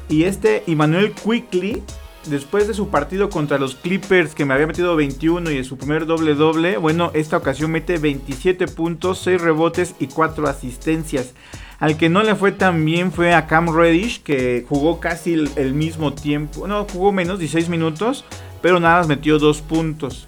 Y 0.08 0.22
este 0.22 0.62
Emmanuel 0.68 1.12
Quickly 1.12 1.82
después 2.26 2.68
de 2.68 2.74
su 2.74 2.88
partido 2.88 3.30
contra 3.30 3.58
los 3.58 3.74
Clippers 3.74 4.34
que 4.34 4.44
me 4.44 4.54
había 4.54 4.66
metido 4.66 4.96
21 4.96 5.50
y 5.50 5.58
en 5.58 5.64
su 5.64 5.76
primer 5.76 6.06
doble 6.06 6.34
doble, 6.34 6.76
bueno, 6.76 7.10
esta 7.14 7.36
ocasión 7.36 7.70
mete 7.70 7.98
27 7.98 8.66
puntos, 8.68 9.20
6 9.20 9.40
rebotes 9.40 9.94
y 9.98 10.06
4 10.08 10.46
asistencias. 10.48 11.34
Al 11.78 11.96
que 11.96 12.10
no 12.10 12.22
le 12.22 12.34
fue 12.34 12.52
tan 12.52 12.84
bien 12.84 13.10
fue 13.10 13.32
a 13.32 13.46
Cam 13.46 13.74
Reddish, 13.74 14.22
que 14.22 14.66
jugó 14.68 15.00
casi 15.00 15.32
el, 15.32 15.72
mismo 15.72 16.12
tiempo, 16.12 16.68
no, 16.68 16.84
jugó 16.84 17.10
menos, 17.10 17.38
16 17.38 17.70
minutos, 17.70 18.26
pero 18.60 18.80
nada 18.80 18.98
más 18.98 19.08
metió 19.08 19.38
2 19.38 19.62
puntos. 19.62 20.26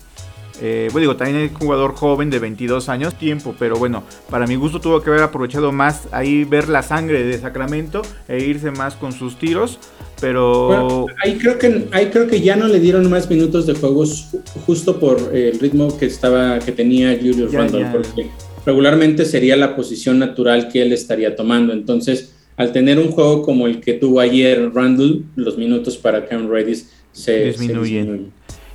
Eh, 0.64 0.88
bueno, 0.92 1.00
digo, 1.00 1.16
también 1.16 1.38
es 1.38 1.52
jugador 1.52 1.94
joven 1.94 2.30
de 2.30 2.38
22 2.38 2.88
años, 2.88 3.18
tiempo, 3.18 3.52
pero 3.58 3.76
bueno, 3.76 4.04
para 4.30 4.46
mi 4.46 4.54
gusto 4.54 4.80
tuvo 4.80 5.02
que 5.02 5.10
haber 5.10 5.24
aprovechado 5.24 5.72
más 5.72 6.02
ahí 6.12 6.44
ver 6.44 6.68
la 6.68 6.84
sangre 6.84 7.24
de 7.24 7.36
Sacramento 7.36 8.02
e 8.28 8.44
irse 8.44 8.70
más 8.70 8.94
con 8.94 9.10
sus 9.10 9.36
tiros, 9.40 9.80
pero... 10.20 11.06
ahí, 11.24 11.36
creo 11.36 11.58
que, 11.58 11.88
ahí 11.90 12.10
creo 12.10 12.28
que 12.28 12.40
ya 12.40 12.54
no 12.54 12.68
le 12.68 12.78
dieron 12.78 13.10
más 13.10 13.28
minutos 13.28 13.66
de 13.66 13.74
juegos 13.74 14.28
justo 14.64 15.00
por 15.00 15.34
el 15.34 15.58
ritmo 15.58 15.98
que, 15.98 16.06
estaba, 16.06 16.60
que 16.60 16.70
tenía 16.70 17.18
Julius 17.20 17.52
Randle, 17.52 17.86
porque 17.86 18.30
regularmente 18.64 19.24
sería 19.24 19.56
la 19.56 19.74
posición 19.74 20.20
natural 20.20 20.68
que 20.68 20.82
él 20.82 20.92
estaría 20.92 21.34
tomando, 21.34 21.72
entonces 21.72 22.34
al 22.56 22.70
tener 22.70 23.00
un 23.00 23.10
juego 23.10 23.42
como 23.42 23.66
el 23.66 23.80
que 23.80 23.94
tuvo 23.94 24.20
ayer 24.20 24.70
Randle, 24.72 25.22
los 25.34 25.58
minutos 25.58 25.96
para 25.96 26.24
Cam 26.26 26.48
Redis 26.48 26.88
se 27.10 27.46
disminuyen. 27.46 28.30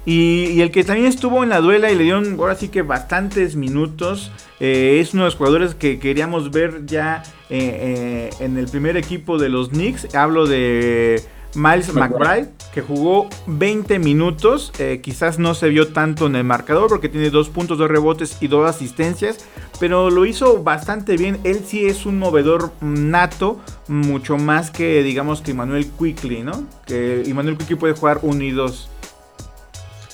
Y, 0.07 0.61
el 0.61 0.71
que 0.71 0.85
también 0.85 1.05
estuvo 1.05 1.43
en 1.43 1.49
la 1.49 1.59
duela 1.59 1.91
y 1.91 1.95
le 1.95 2.05
dieron 2.05 2.39
ahora 2.39 2.55
sí 2.55 2.69
que 2.69 2.81
bastantes 2.81 3.57
minutos. 3.57 4.31
Eh, 4.61 4.99
es 5.01 5.13
uno 5.13 5.23
de 5.23 5.27
los 5.27 5.35
jugadores 5.35 5.75
que 5.75 5.99
queríamos 5.99 6.49
ver 6.49 6.85
ya 6.85 7.23
eh, 7.49 8.29
eh, 8.29 8.29
en 8.39 8.57
el 8.57 8.69
primer 8.69 8.95
equipo 8.95 9.37
de 9.37 9.49
los 9.49 9.67
Knicks. 9.67 10.15
Hablo 10.15 10.47
de 10.47 11.21
Miles 11.55 11.93
McBride, 11.93 12.47
que 12.73 12.81
jugó 12.81 13.27
20 13.47 13.99
minutos. 13.99 14.71
quizás 15.01 15.39
no 15.39 15.53
se 15.53 15.67
vio 15.67 15.89
tanto 15.89 16.27
en 16.27 16.37
el 16.37 16.45
marcador 16.45 16.87
porque 16.87 17.09
tiene 17.09 17.29
dos 17.29 17.49
puntos, 17.49 17.77
dos 17.77 17.91
rebotes 17.91 18.37
y 18.39 18.47
dos 18.47 18.65
asistencias. 18.65 19.45
Pero 19.77 20.09
lo 20.09 20.25
hizo 20.25 20.63
bastante 20.63 21.17
bien. 21.17 21.37
Él 21.43 21.63
sí 21.65 21.85
es 21.85 22.05
un 22.05 22.17
movedor 22.17 22.71
nato, 22.79 23.59
mucho 23.89 24.37
más 24.37 24.71
que 24.71 25.03
digamos 25.03 25.41
que 25.41 25.51
Emmanuel 25.51 25.85
Quickly, 25.99 26.43
¿no? 26.43 26.63
Que 26.85 27.23
Emmanuel 27.23 27.57
Quickly 27.57 27.75
puede 27.75 27.93
jugar 27.93 28.19
1 28.21 28.41
y 28.45 28.51
2. 28.51 28.91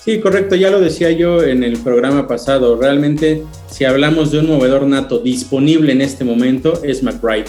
Sí, 0.04 0.20
correcto, 0.20 0.56
ya 0.56 0.70
lo 0.70 0.82
decía 0.82 1.12
yo 1.12 1.42
en 1.44 1.63
el 1.63 1.78
programa 1.78 2.28
pasado. 2.28 2.76
Realmente, 2.76 3.44
si 3.70 3.86
hablamos 3.86 4.32
de 4.32 4.39
un 4.39 4.48
movedor 4.48 4.84
nato 4.86 5.20
disponible 5.20 5.94
en 5.94 6.02
este 6.02 6.26
momento, 6.26 6.84
es 6.84 7.04
McBride. 7.04 7.46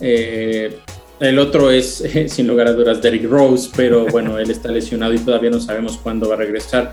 Eh, 0.00 0.78
el 1.20 1.38
otro 1.38 1.70
es, 1.70 2.02
sin 2.26 2.48
lugar 2.48 2.66
a 2.66 2.72
dudas, 2.72 3.00
Derrick 3.00 3.30
Rose, 3.30 3.70
pero 3.76 4.06
bueno, 4.06 4.36
él 4.38 4.50
está 4.50 4.72
lesionado 4.72 5.14
y 5.14 5.18
todavía 5.18 5.50
no 5.50 5.60
sabemos 5.60 5.96
cuándo 5.96 6.28
va 6.28 6.34
a 6.34 6.38
regresar. 6.38 6.92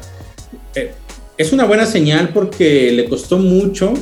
Eh, 0.76 0.92
es 1.40 1.54
una 1.54 1.66
buena 1.66 1.88
señal 1.88 2.30
porque 2.30 2.92
le 2.92 3.10
costó 3.10 3.40
mucho 3.40 3.94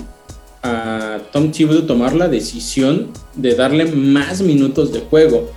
a 0.61 1.19
Tom 1.31 1.51
Thibodeau 1.51 1.85
tomar 1.85 2.13
la 2.15 2.27
decisión 2.27 3.11
de 3.33 3.55
darle 3.55 3.85
más 3.85 4.41
minutos 4.41 4.91
de 4.91 4.99
juego 4.99 5.49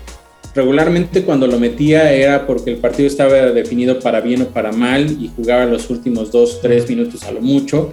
regularmente 0.54 1.22
cuando 1.22 1.46
lo 1.46 1.58
metía 1.58 2.12
era 2.12 2.46
porque 2.46 2.70
el 2.70 2.78
partido 2.78 3.06
estaba 3.06 3.34
definido 3.34 4.00
para 4.00 4.20
bien 4.20 4.42
o 4.42 4.48
para 4.48 4.72
mal 4.72 5.16
y 5.20 5.30
jugaba 5.34 5.64
los 5.64 5.90
últimos 5.90 6.32
dos, 6.32 6.60
tres 6.60 6.88
minutos 6.88 7.22
a 7.24 7.32
lo 7.32 7.40
mucho. 7.40 7.90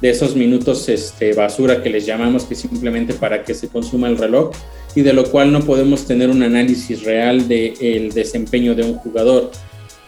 De 0.00 0.08
esos 0.08 0.34
minutos 0.34 0.88
este, 0.88 1.34
basura 1.34 1.82
que 1.82 1.90
les 1.90 2.06
llamamos, 2.06 2.44
que 2.44 2.54
simplemente 2.54 3.12
para 3.12 3.44
que 3.44 3.52
se 3.52 3.68
consuma 3.68 4.08
el 4.08 4.16
reloj 4.16 4.50
y 4.94 5.02
de 5.02 5.12
lo 5.12 5.24
cual 5.30 5.52
no 5.52 5.60
podemos 5.60 6.06
tener 6.06 6.30
un 6.30 6.42
análisis 6.42 7.04
real 7.04 7.46
del 7.46 8.10
desempeño 8.12 8.74
de 8.74 8.82
un 8.82 8.94
jugador. 8.94 9.50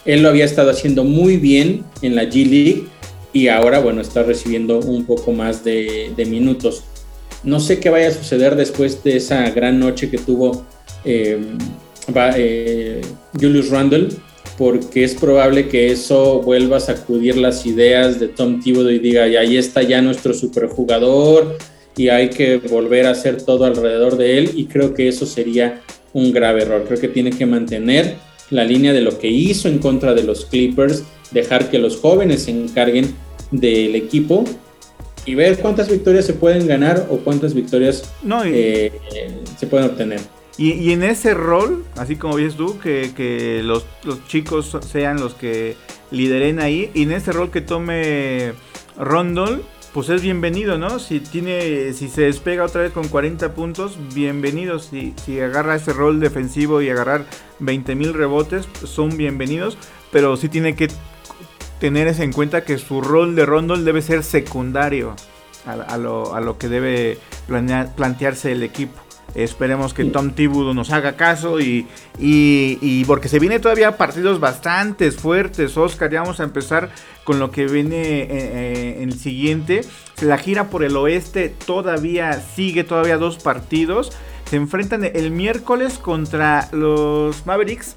Él 0.05 0.23
lo 0.23 0.31
había 0.31 0.45
estado 0.45 0.71
haciendo 0.71 1.05
muy 1.05 1.37
bien 1.37 1.85
en 2.01 2.17
la 2.17 2.25
G 2.25 2.49
League 2.49 2.85
y 3.33 3.49
ahora, 3.49 3.79
bueno, 3.81 4.01
está 4.01 4.23
recibiendo 4.23 4.79
un 4.81 5.05
poco 5.05 5.33
más 5.33 5.65
de, 5.65 6.13
minutos. 6.29 6.85
No 7.45 7.61
sé 7.61 7.79
qué 7.79 7.91
vaya 7.91 8.09
a 8.09 8.13
suceder 8.13 8.57
después 8.57 9.03
de 9.03 9.17
esa 9.17 9.49
gran 9.51 9.79
noche 9.79 10.11
que 10.11 10.19
tuvo 10.19 10.65
eh, 11.05 11.39
va, 12.15 12.33
eh, 12.37 13.01
Julius 13.39 13.71
Randle, 13.71 14.09
porque 14.59 15.05
es 15.05 15.15
probable 15.15 15.69
que 15.69 15.91
eso 15.91 16.41
vuelva 16.41 16.77
a 16.77 16.81
sacudir 16.81 17.37
las 17.37 17.65
ideas 17.67 18.21
de 18.21 18.29
Tom 18.29 18.61
Thibodeau 18.61 18.93
y 18.93 18.99
diga, 18.99 19.29
y 19.29 19.37
ahí 19.37 19.57
está 19.57 19.83
ya 19.83 20.03
nuestro 20.03 20.35
superjugador 20.35 21.59
y 21.97 22.09
hay 22.09 22.31
que 22.31 22.59
volver 22.59 23.07
a 23.07 23.11
hacer 23.11 23.43
todo 23.43 23.65
alrededor 23.65 24.17
de 24.17 24.39
él 24.39 24.51
y 24.55 24.67
creo 24.67 24.95
que 24.95 25.09
eso 25.09 25.27
sería 25.27 25.81
un 26.13 26.33
grave 26.33 26.63
error. 26.63 26.85
Creo 26.87 27.01
que 27.01 27.09
tiene 27.09 27.31
que 27.31 27.47
mantener 27.47 28.17
la 28.51 28.65
línea 28.65 28.93
de 28.93 29.01
lo 29.01 29.19
que 29.19 29.29
hizo 29.29 29.69
en 29.69 29.79
contra 29.79 30.15
de 30.15 30.23
los 30.23 30.45
Clippers, 30.45 31.05
dejar 31.31 31.71
que 31.71 31.79
los 31.79 31.97
jóvenes 31.97 32.43
se 32.45 32.51
encarguen 32.51 33.15
del 33.51 33.95
equipo 33.95 34.45
y 35.25 35.35
ver 35.35 35.59
cuántas 35.59 35.89
victorias 35.89 36.27
se 36.27 36.35
pueden 36.35 36.67
ganar 36.67 37.07
o 37.11 37.19
cuántas 37.19 37.55
victorias 37.55 38.03
eh, 38.45 38.93
se 39.59 39.67
pueden 39.67 39.87
obtener. 39.87 40.21
Y, 40.59 40.93
en 40.93 41.03
ese 41.03 41.35
rol, 41.35 41.85
así 41.97 42.17
como 42.17 42.37
ves 42.37 42.57
tú, 42.57 42.79
que, 42.79 43.63
los, 43.65 43.87
chicos 44.27 44.77
sean 44.87 45.19
los 45.19 45.35
que 45.35 45.77
lideren 46.11 46.61
ahí, 46.61 46.91
y 46.95 47.05
en 47.05 47.13
ese 47.13 47.33
rol 47.33 47.51
que 47.51 47.63
tome 47.63 48.53
Rondol, 48.99 49.65
pues 49.95 50.09
es 50.09 50.23
bienvenido, 50.23 50.79
¿no? 50.79 50.99
Si 50.99 51.21
tiene, 51.21 51.93
si 51.93 52.09
se 52.09 52.23
despega 52.23 52.65
otra 52.65 52.83
vez 52.83 52.93
con 52.93 53.09
40 53.09 53.55
puntos, 53.55 53.99
bienvenido. 54.15 54.79
Si, 54.79 55.15
si 55.25 55.39
agarra 55.41 55.77
ese 55.77 55.93
rol 55.93 56.19
defensivo 56.19 56.81
y 56.81 56.89
agarrar 56.89 57.27
20 57.59 57.95
mil 57.95 58.15
rebotes, 58.15 58.67
son 58.85 59.17
bienvenidos. 59.17 59.77
Pero 60.11 60.37
sí 60.37 60.49
tiene 60.49 60.77
que 60.77 60.89
tener 61.79 62.09
en 62.09 62.33
cuenta 62.33 62.65
que 62.65 62.79
su 62.79 63.01
rol 63.01 63.35
de 63.35 63.45
Rondol 63.45 63.85
debe 63.85 64.03
ser 64.03 64.23
secundario 64.23 65.15
a, 65.67 65.99
lo, 65.99 66.35
a 66.35 66.41
lo, 66.41 66.57
que 66.57 66.69
debe 66.69 67.19
plantearse 67.97 68.53
el 68.53 68.63
equipo. 68.63 69.01
Esperemos 69.35 69.95
que 69.95 70.05
Tom 70.05 70.31
Thibodeau 70.31 70.75
nos 70.75 70.91
haga 70.91 71.17
caso 71.17 71.61
y, 71.61 71.87
y, 72.19 73.05
porque 73.07 73.29
se 73.29 73.39
viene 73.39 73.59
todavía 73.59 73.97
partidos 73.97 74.41
bastante 74.41 75.11
fuertes, 75.11 75.77
Oscar. 75.77 76.11
Ya 76.11 76.21
vamos 76.21 76.41
a 76.41 76.45
empezar 76.45 76.91
con 77.25 77.39
lo 77.39 77.51
que 77.51 77.67
viene 77.67 78.23
eh, 78.23 78.29
eh, 78.31 78.97
en 79.01 79.09
el 79.11 79.19
siguiente. 79.19 79.83
La 80.21 80.39
gira 80.39 80.69
por 80.69 80.85
el 80.85 80.97
oeste 80.97 81.49
todavía 81.49 82.41
sigue, 82.41 82.85
todavía 82.85 83.17
dos 83.17 83.39
partidos. 83.39 84.13
Se 84.51 84.57
enfrentan 84.57 85.05
el 85.05 85.31
miércoles 85.31 85.99
contra 85.99 86.69
los 86.73 87.47
Mavericks 87.47 87.97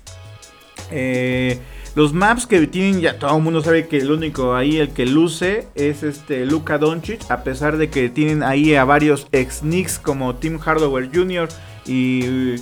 Eh, 0.91 1.60
los 1.96 2.14
maps 2.14 2.46
que 2.46 2.68
tienen, 2.68 3.00
ya 3.00 3.18
todo 3.18 3.38
el 3.38 3.42
mundo 3.42 3.62
sabe 3.62 3.88
que 3.88 3.98
el 3.98 4.12
único 4.12 4.54
ahí, 4.54 4.78
el 4.78 4.90
que 4.90 5.06
luce, 5.06 5.70
es 5.76 6.04
este 6.04 6.46
Luka 6.46 6.78
Doncic, 6.78 7.22
a 7.32 7.44
pesar 7.44 7.78
de 7.78 7.90
que 7.90 8.10
tienen 8.10 8.44
ahí 8.44 8.76
a 8.76 8.84
varios 8.84 9.28
ex 9.32 9.60
Knicks 9.60 9.98
como 9.98 10.36
Tim 10.36 10.60
Hardaway 10.60 11.10
Jr. 11.14 11.48
y 11.86 12.56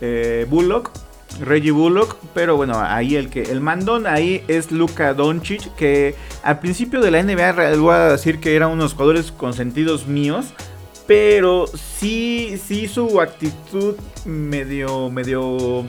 eh, 0.00 0.46
Bullock. 0.48 0.90
Reggie 1.38 1.70
Bullock, 1.70 2.16
pero 2.34 2.56
bueno, 2.56 2.74
ahí 2.76 3.14
el 3.14 3.30
que 3.30 3.42
el 3.42 3.60
mandón 3.60 4.08
ahí 4.08 4.42
es 4.48 4.72
Luka 4.72 5.14
Doncic, 5.14 5.72
que 5.76 6.16
al 6.42 6.58
principio 6.58 7.00
de 7.00 7.12
la 7.12 7.22
NBA 7.22 7.76
voy 7.76 7.94
a 7.94 8.08
decir 8.08 8.40
que 8.40 8.56
eran 8.56 8.70
unos 8.72 8.94
jugadores 8.94 9.30
consentidos 9.30 10.08
míos, 10.08 10.46
pero 11.06 11.66
sí, 11.68 12.60
sí 12.62 12.88
su 12.88 13.20
actitud 13.20 13.94
medio, 14.24 15.08
medio 15.08 15.86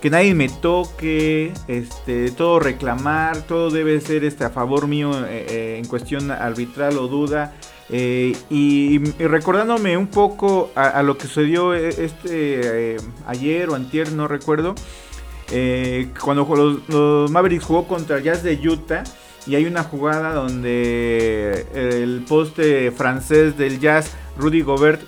que 0.00 0.10
nadie 0.10 0.34
me 0.34 0.48
toque, 0.48 1.52
este, 1.68 2.30
todo 2.30 2.60
reclamar, 2.60 3.42
todo 3.42 3.70
debe 3.70 4.00
ser 4.00 4.24
este, 4.24 4.44
a 4.44 4.50
favor 4.50 4.86
mío 4.86 5.12
eh, 5.26 5.46
eh, 5.48 5.76
en 5.78 5.86
cuestión 5.86 6.30
arbitral 6.30 6.98
o 6.98 7.08
duda. 7.08 7.54
Eh, 7.88 8.36
y, 8.50 8.98
recordándome 9.22 9.96
un 9.96 10.08
poco 10.08 10.70
a, 10.74 11.02
lo 11.02 11.16
que 11.16 11.26
sucedió 11.28 11.72
este 11.72 12.96
ayer 13.26 13.68
o 13.70 13.74
antier, 13.74 14.12
no 14.12 14.28
recuerdo, 14.28 14.74
cuando 16.20 16.82
los, 16.88 17.30
Mavericks 17.30 17.64
jugó 17.64 17.86
contra 17.86 18.18
Jazz 18.18 18.42
de 18.42 18.54
Utah 18.54 19.04
y 19.46 19.54
hay 19.54 19.66
una 19.66 19.84
jugada 19.84 20.34
donde 20.34 21.66
el 21.74 22.24
poste 22.28 22.90
francés 22.90 23.56
del 23.56 23.78
Jazz, 23.78 24.10
Rudy 24.36 24.62
Gobert, 24.62 25.00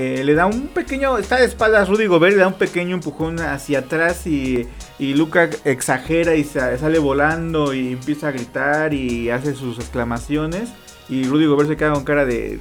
eh, 0.00 0.22
le 0.22 0.34
da 0.34 0.46
un 0.46 0.68
pequeño, 0.68 1.18
está 1.18 1.40
de 1.40 1.46
espaldas 1.46 1.88
Rudy 1.88 2.06
Gobert, 2.06 2.36
le 2.36 2.42
da 2.42 2.46
un 2.46 2.54
pequeño 2.54 2.94
empujón 2.94 3.40
hacia 3.40 3.80
atrás 3.80 4.28
y, 4.28 4.64
y 4.96 5.14
Luca 5.14 5.50
exagera 5.64 6.36
y 6.36 6.44
sale 6.44 7.00
volando 7.00 7.74
y 7.74 7.94
empieza 7.94 8.28
a 8.28 8.30
gritar 8.30 8.94
y 8.94 9.28
hace 9.30 9.56
sus 9.56 9.80
exclamaciones. 9.80 10.68
Y 11.08 11.24
Rudy 11.24 11.46
Gobert 11.46 11.68
se 11.68 11.76
queda 11.76 11.94
con 11.94 12.04
cara 12.04 12.24
de 12.24 12.60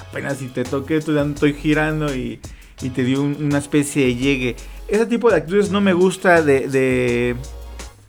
apenas 0.00 0.38
si 0.38 0.46
te 0.46 0.62
toqué, 0.62 0.98
estoy 0.98 1.54
girando 1.54 2.14
y, 2.14 2.38
y 2.82 2.90
te 2.90 3.02
dio 3.02 3.22
una 3.22 3.58
especie 3.58 4.04
de 4.06 4.14
llegue. 4.14 4.56
Ese 4.86 5.06
tipo 5.06 5.30
de 5.30 5.38
actitudes 5.38 5.72
no 5.72 5.80
me 5.80 5.92
gusta 5.92 6.40
de, 6.40 6.68
de, 6.68 7.34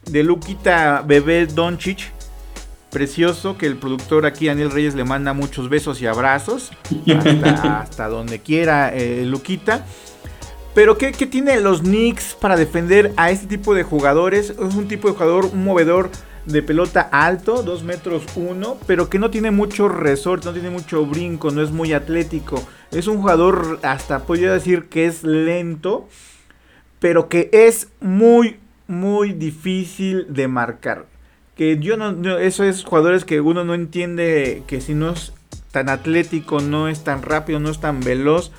de 0.06 0.24
Luquita 0.24 1.02
Bebé 1.02 1.48
Doncic 1.48 2.15
precioso 2.96 3.58
que 3.58 3.66
el 3.66 3.76
productor 3.76 4.26
aquí, 4.26 4.48
Daniel 4.48 4.72
Reyes, 4.72 4.96
le 4.96 5.04
manda 5.04 5.34
muchos 5.34 5.68
besos 5.68 6.02
y 6.02 6.08
abrazos 6.08 6.72
hasta, 7.62 8.08
donde 8.08 8.40
quiera, 8.40 8.96
eh, 8.96 9.26
Luquita. 9.26 9.86
Pero 10.74 10.98
¿qué, 10.98 11.12
tiene 11.12 11.60
los 11.60 11.82
Knicks 11.82 12.38
para 12.40 12.56
defender 12.56 13.12
a 13.18 13.32
este 13.32 13.48
tipo 13.48 13.76
de 13.76 13.84
jugadores? 13.84 14.52
Es 14.52 14.76
un 14.76 14.88
tipo 14.88 15.10
de 15.10 15.14
jugador, 15.14 15.44
un 15.52 15.66
movedor 15.66 16.10
de 16.46 16.64
pelota 16.64 17.02
alto, 17.02 17.64
2 17.64 17.84
metros 17.84 18.24
1, 18.38 18.78
pero 18.88 19.10
que 19.10 19.20
no 19.20 19.30
tiene 19.30 19.52
mucho 19.52 19.90
resorte, 19.90 20.46
no 20.46 20.54
tiene 20.54 20.70
mucho 20.70 21.06
brinco, 21.06 21.52
no 21.52 21.62
es 21.62 21.72
muy 21.72 21.92
atlético. 21.92 22.66
Es 22.92 23.08
un 23.08 23.18
jugador, 23.18 23.82
hasta 23.84 24.24
podría 24.24 24.54
decir 24.54 24.86
que 24.86 25.06
es 25.06 25.26
lento, 25.26 26.08
pero 27.00 27.28
que 27.28 27.50
es 27.52 27.90
muy, 28.00 28.56
muy 28.88 29.34
difícil 29.34 30.28
de 30.34 30.48
marcar 30.48 31.14
que 31.56 31.80
yo 31.80 31.98
no, 31.98 32.38
eso 32.38 32.64
es 32.64 32.84
jugadores 32.84 33.26
que 33.26 33.42
uno 33.42 33.64
no 33.64 33.74
entiende 33.74 34.64
que 34.68 34.82
si 34.82 34.94
no 34.94 35.12
es 35.12 35.34
tan 35.72 35.90
atlético, 35.90 36.60
no 36.60 36.88
es 36.88 37.04
tan 37.04 37.22
rápido, 37.22 37.60
no 37.60 37.70
es 37.70 37.80
tan 37.80 38.02
veloz, 38.02 38.52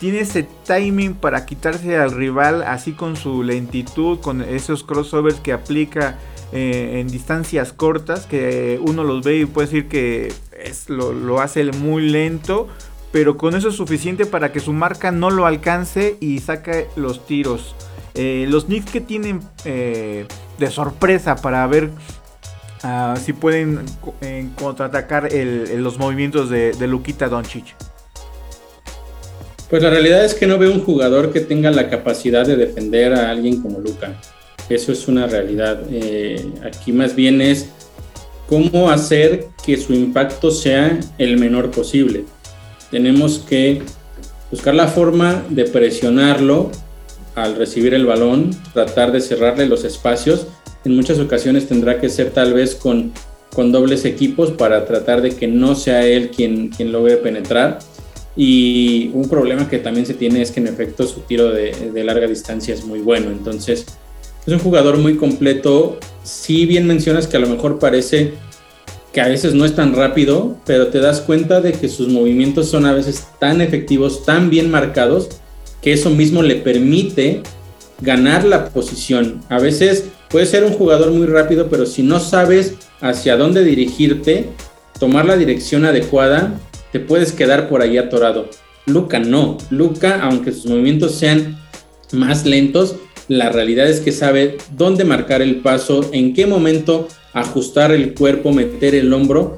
tiene 0.00 0.20
ese 0.20 0.46
timing 0.66 1.14
para 1.14 1.44
quitarse 1.44 1.98
al 1.98 2.12
rival 2.12 2.62
así 2.62 2.92
con 2.92 3.16
su 3.16 3.42
lentitud, 3.42 4.18
con 4.20 4.40
esos 4.40 4.82
crossovers 4.82 5.40
que 5.40 5.52
aplica 5.52 6.18
eh, 6.52 7.00
en 7.00 7.08
distancias 7.08 7.74
cortas, 7.74 8.24
que 8.24 8.80
uno 8.82 9.04
los 9.04 9.22
ve 9.22 9.36
y 9.36 9.44
puede 9.44 9.66
decir 9.66 9.88
que 9.88 10.32
es, 10.58 10.88
lo, 10.88 11.40
hace 11.40 11.64
muy 11.72 12.08
lento, 12.08 12.66
pero 13.12 13.36
con 13.36 13.54
eso 13.54 13.68
es 13.68 13.74
suficiente 13.74 14.24
para 14.24 14.50
que 14.52 14.60
su 14.60 14.72
marca 14.72 15.12
no 15.12 15.30
lo 15.30 15.44
alcance 15.44 16.16
y 16.18 16.38
saque 16.38 16.88
los 16.96 17.26
tiros. 17.26 17.76
Eh, 18.14 18.46
los 18.48 18.64
Knicks 18.64 18.90
que 18.90 19.00
tienen 19.00 19.40
eh, 19.64 20.26
de 20.58 20.70
sorpresa 20.70 21.36
para 21.36 21.66
ver 21.66 21.90
uh, 22.84 23.16
si 23.16 23.32
pueden 23.32 23.84
contraatacar 24.56 25.28
los 25.32 25.98
movimientos 25.98 26.50
de, 26.50 26.72
de 26.72 26.86
Luquita 26.86 27.28
Doncic. 27.28 27.74
Pues 29.70 29.84
la 29.84 29.90
realidad 29.90 30.24
es 30.24 30.34
que 30.34 30.48
no 30.48 30.58
veo 30.58 30.72
un 30.72 30.82
jugador 30.82 31.32
que 31.32 31.40
tenga 31.40 31.70
la 31.70 31.88
capacidad 31.88 32.44
de 32.44 32.56
defender 32.56 33.14
a 33.14 33.30
alguien 33.30 33.62
como 33.62 33.78
Luca. 33.78 34.20
Eso 34.68 34.90
es 34.90 35.06
una 35.06 35.28
realidad. 35.28 35.80
Eh, 35.92 36.44
aquí 36.64 36.92
más 36.92 37.14
bien 37.14 37.40
es 37.40 37.68
cómo 38.48 38.90
hacer 38.90 39.46
que 39.64 39.76
su 39.76 39.94
impacto 39.94 40.50
sea 40.50 40.98
el 41.18 41.38
menor 41.38 41.70
posible. 41.70 42.24
Tenemos 42.90 43.38
que 43.48 43.82
buscar 44.50 44.74
la 44.74 44.88
forma 44.88 45.44
de 45.50 45.64
presionarlo 45.64 46.72
al 47.36 47.54
recibir 47.54 47.94
el 47.94 48.06
balón, 48.06 48.50
tratar 48.72 49.12
de 49.12 49.20
cerrarle 49.20 49.66
los 49.66 49.84
espacios 49.84 50.48
en 50.84 50.96
muchas 50.96 51.18
ocasiones 51.18 51.68
tendrá 51.68 52.00
que 52.00 52.08
ser 52.08 52.30
tal 52.30 52.54
vez 52.54 52.74
con, 52.74 53.12
con 53.54 53.72
dobles 53.72 54.04
equipos 54.04 54.50
para 54.50 54.84
tratar 54.86 55.22
de 55.22 55.30
que 55.30 55.46
no 55.46 55.74
sea 55.74 56.06
él 56.06 56.30
quien, 56.30 56.68
quien 56.68 56.92
logre 56.92 57.16
penetrar. 57.16 57.78
Y 58.36 59.10
un 59.12 59.28
problema 59.28 59.68
que 59.68 59.78
también 59.78 60.06
se 60.06 60.14
tiene 60.14 60.40
es 60.40 60.50
que 60.50 60.60
en 60.60 60.68
efecto 60.68 61.06
su 61.06 61.20
tiro 61.20 61.50
de, 61.50 61.90
de 61.92 62.04
larga 62.04 62.26
distancia 62.26 62.72
es 62.72 62.84
muy 62.84 63.00
bueno. 63.00 63.30
Entonces 63.30 63.86
es 64.46 64.52
un 64.52 64.60
jugador 64.60 64.96
muy 64.98 65.16
completo. 65.16 65.98
Si 66.22 66.64
bien 66.64 66.86
mencionas 66.86 67.26
que 67.26 67.36
a 67.36 67.40
lo 67.40 67.48
mejor 67.48 67.78
parece 67.78 68.34
que 69.12 69.20
a 69.20 69.28
veces 69.28 69.54
no 69.54 69.64
es 69.64 69.74
tan 69.74 69.94
rápido, 69.94 70.56
pero 70.64 70.88
te 70.88 71.00
das 71.00 71.20
cuenta 71.20 71.60
de 71.60 71.72
que 71.72 71.88
sus 71.88 72.08
movimientos 72.08 72.68
son 72.68 72.86
a 72.86 72.92
veces 72.92 73.26
tan 73.40 73.60
efectivos, 73.60 74.24
tan 74.24 74.50
bien 74.50 74.70
marcados, 74.70 75.28
que 75.82 75.92
eso 75.92 76.10
mismo 76.10 76.42
le 76.42 76.56
permite 76.56 77.42
ganar 78.00 78.44
la 78.44 78.68
posición. 78.68 79.42
A 79.48 79.58
veces 79.58 80.04
puede 80.30 80.46
ser 80.46 80.64
un 80.64 80.72
jugador 80.72 81.10
muy 81.10 81.26
rápido, 81.26 81.68
pero 81.68 81.84
si 81.84 82.02
no 82.02 82.20
sabes 82.20 82.74
hacia 83.00 83.36
dónde 83.36 83.64
dirigirte, 83.64 84.46
tomar 84.98 85.26
la 85.26 85.36
dirección 85.36 85.84
adecuada, 85.84 86.58
te 86.92 87.00
puedes 87.00 87.32
quedar 87.32 87.68
por 87.68 87.82
ahí 87.82 87.98
atorado. 87.98 88.48
Luca 88.86 89.18
no. 89.18 89.58
Luca, 89.70 90.20
aunque 90.22 90.52
sus 90.52 90.66
movimientos 90.66 91.14
sean 91.14 91.58
más 92.12 92.46
lentos, 92.46 92.96
la 93.28 93.50
realidad 93.50 93.88
es 93.88 94.00
que 94.00 94.12
sabe 94.12 94.56
dónde 94.76 95.04
marcar 95.04 95.42
el 95.42 95.56
paso, 95.56 96.08
en 96.12 96.34
qué 96.34 96.46
momento 96.46 97.08
ajustar 97.32 97.92
el 97.92 98.14
cuerpo, 98.14 98.52
meter 98.52 98.94
el 98.94 99.12
hombro. 99.12 99.56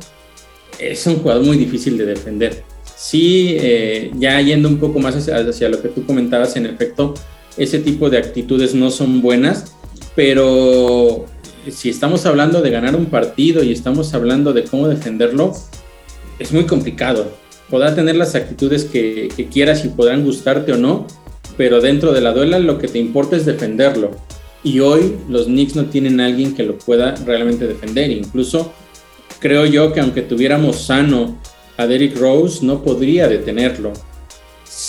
Es 0.79 1.07
un 1.07 1.17
jugador 1.17 1.45
muy 1.45 1.57
difícil 1.57 1.97
de 1.97 2.07
defender. 2.07 2.65
Sí, 2.97 3.57
eh, 3.59 4.11
ya 4.19 4.41
yendo 4.41 4.69
un 4.69 4.79
poco 4.79 4.99
más 4.99 5.17
hacia, 5.17 5.39
hacia, 5.39 5.69
lo 5.69 5.81
que 5.83 5.89
tú 5.89 6.05
comentabas, 6.07 6.57
en 6.57 6.67
efecto, 6.67 7.15
ese 7.57 7.79
tipo 7.79 8.11
de 8.11 8.19
actitudes 8.19 8.75
no 8.75 8.91
son 8.91 9.21
buenas, 9.23 9.75
pero 10.15 11.27
si 11.71 11.89
estamos 11.89 12.27
hablando 12.27 12.61
de 12.61 12.71
ganar 12.71 12.97
un 12.97 13.07
partido 13.07 13.63
y 13.63 13.73
estamos 13.73 14.15
hablando 14.15 14.53
de 14.53 14.65
cómo 14.65 14.89
defenderlo, 14.89 15.55
es 16.39 16.53
muy 16.53 16.65
complicado. 16.65 17.31
Podrá 17.71 17.95
tener 17.95 18.17
las 18.17 18.35
actitudes 18.35 18.85
que, 18.85 19.29
quieras 19.51 19.85
y 19.85 19.89
podrán 19.89 20.25
gustarte 20.25 20.73
o 20.73 20.79
no, 20.79 21.07
pero 21.57 21.81
dentro 21.81 22.13
de 22.13 22.21
la 22.21 22.33
duela 22.33 22.59
lo 22.59 22.79
que 22.79 22.89
te 22.89 22.99
importa 22.99 23.37
es 23.37 23.47
defenderlo. 23.47 24.11
Y 24.65 24.81
hoy 24.81 25.17
los 25.29 25.47
Knicks 25.47 25.75
no 25.75 25.87
tienen 25.87 26.21
a 26.21 26.27
alguien 26.27 26.55
que 26.55 26.63
lo 26.63 26.79
pueda 26.79 27.15
realmente 27.25 27.67
defender. 27.67 28.11
Incluso 28.11 28.73
creo 29.41 29.67
yo 29.67 29.93
que 29.93 30.01
aunque 30.01 30.23
tuviéramos 30.23 30.83
sano 30.83 31.39
a 31.77 31.87
Derrick 31.87 32.17
Rose, 32.19 32.65
no 32.65 32.83
podría 32.83 33.29
detenerlo 33.29 33.93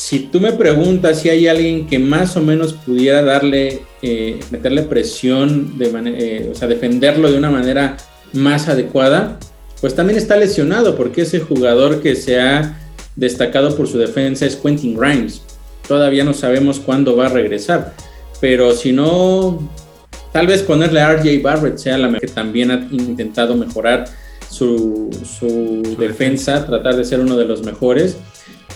si 0.04 0.20
tú 0.20 0.42
me 0.42 0.52
preguntas 0.52 1.22
si 1.22 1.30
hay 1.30 1.48
alguien 1.48 1.88
que 1.88 1.98
más 1.98 2.36
o 2.36 2.42
menos 2.42 2.74
pudiera 2.74 3.22
darle, 3.22 3.84
eh, 4.02 4.38
meterle 4.52 4.82
presión, 4.82 5.78
de 5.78 5.92
eh, 6.08 6.50
o 6.52 6.56
sea, 6.56 6.68
defenderlo 6.68 7.32
de 7.32 7.38
una 7.38 7.50
manera 7.50 7.96
más 8.34 8.68
adecuada, 8.68 9.40
pues 9.80 9.96
también 9.96 10.18
está 10.18 10.36
lesionado, 10.36 10.98
porque 10.98 11.22
ese 11.22 11.40
jugador 11.40 12.02
que 12.02 12.18
se 12.18 12.38
ha 12.38 12.78
destacado 13.16 13.78
por 13.78 13.88
su 13.88 13.98
defensa 13.98 14.46
es 14.46 14.58
Quentin 14.58 14.94
Grimes. 14.94 15.42
Todavía 15.88 16.26
no 16.26 16.34
sabemos 16.34 16.82
cuándo 16.82 17.16
va 17.16 17.28
a 17.28 17.30
regresar, 17.30 17.94
pero 18.42 18.74
si 18.74 18.92
no, 18.92 19.70
tal 20.34 20.48
vez 20.48 20.64
ponerle 20.64 21.00
a 21.00 21.14
RJ 21.14 21.42
Barrett 21.42 21.78
sea 21.78 21.98
la 21.98 22.20
que 22.20 22.28
también 22.28 22.72
ha 22.72 22.88
intentado 22.92 23.56
mejorar 23.56 24.04
su, 24.50 25.10
su 25.24 25.96
defensa, 25.98 26.66
tratar 26.66 26.98
de 26.98 27.06
ser 27.06 27.22
uno 27.22 27.38
de 27.38 27.46
los 27.46 27.64
mejores. 27.64 28.18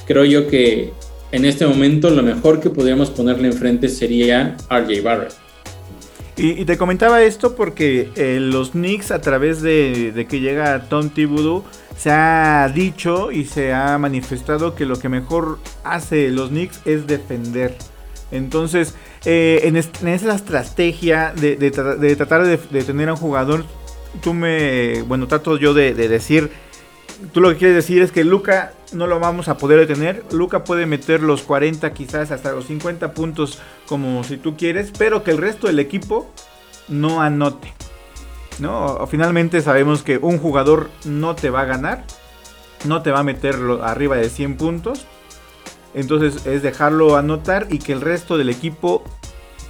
Creo 0.05 0.23
yo 0.23 0.47
que 0.47 0.93
en 1.31 1.45
este 1.45 1.65
momento 1.65 2.09
lo 2.09 2.23
mejor 2.23 2.59
que 2.59 2.69
podríamos 2.69 3.09
ponerle 3.09 3.47
enfrente 3.47 3.89
sería 3.89 4.55
RJ 4.69 5.01
Barrett. 5.03 5.47
Y, 6.39 6.65
te 6.65 6.77
comentaba 6.77 7.23
esto 7.23 7.55
porque 7.55 8.11
eh, 8.15 8.37
los 8.39 8.71
Knicks 8.71 9.09
a 9.09 9.21
través 9.21 9.63
de, 9.63 10.27
que 10.29 10.39
llega 10.39 10.87
Tom 10.87 11.09
Thibodeau 11.09 11.63
se 11.97 12.11
ha 12.11 12.71
dicho 12.73 13.31
y 13.31 13.45
se 13.45 13.73
ha 13.73 13.97
manifestado 13.97 14.75
que 14.75 14.85
lo 14.85 14.99
que 14.99 15.09
mejor 15.09 15.57
hace 15.83 16.29
los 16.29 16.49
Knicks 16.49 16.81
es 16.85 17.07
defender. 17.07 17.75
Entonces, 18.31 18.93
eh, 19.25 19.61
en, 19.63 19.77
esa 19.77 20.35
estrategia 20.35 21.33
de, 21.35 21.55
tratar 22.15 22.45
de, 22.45 22.83
tener 22.83 23.09
a 23.09 23.13
un 23.13 23.19
jugador, 23.19 23.65
tú 24.21 24.35
me, 24.35 25.01
bueno, 25.03 25.27
trato 25.27 25.57
yo 25.57 25.73
de, 25.73 25.95
decir, 25.95 26.51
tú 27.33 27.41
lo 27.41 27.49
que 27.49 27.57
quieres 27.57 27.75
decir 27.75 28.01
es 28.01 28.11
que 28.11 28.23
Luca 28.23 28.73
no 28.93 29.07
lo 29.07 29.19
vamos 29.19 29.47
a 29.47 29.57
poder 29.57 29.79
detener. 29.79 30.23
Luca 30.31 30.63
puede 30.63 30.85
meter 30.85 31.21
los 31.21 31.41
40, 31.43 31.93
quizás 31.93 32.31
hasta 32.31 32.51
los 32.51 32.65
50 32.65 33.13
puntos 33.13 33.59
como 33.87 34.23
si 34.23 34.37
tú 34.37 34.55
quieres, 34.55 34.91
pero 34.97 35.23
que 35.23 35.31
el 35.31 35.37
resto 35.37 35.67
del 35.67 35.79
equipo 35.79 36.29
no 36.87 37.21
anote. 37.21 37.73
¿no? 38.59 39.05
Finalmente 39.07 39.61
sabemos 39.61 40.03
que 40.03 40.17
un 40.17 40.39
jugador 40.39 40.89
no 41.05 41.35
te 41.35 41.49
va 41.49 41.61
a 41.61 41.65
ganar, 41.65 42.05
no 42.85 43.01
te 43.01 43.11
va 43.11 43.19
a 43.19 43.23
meter 43.23 43.55
arriba 43.83 44.15
de 44.17 44.29
100 44.29 44.57
puntos. 44.57 45.05
Entonces 45.93 46.45
es 46.45 46.61
dejarlo 46.61 47.15
anotar 47.15 47.67
y 47.69 47.79
que 47.79 47.93
el 47.93 48.01
resto 48.01 48.37
del 48.37 48.49
equipo 48.49 49.03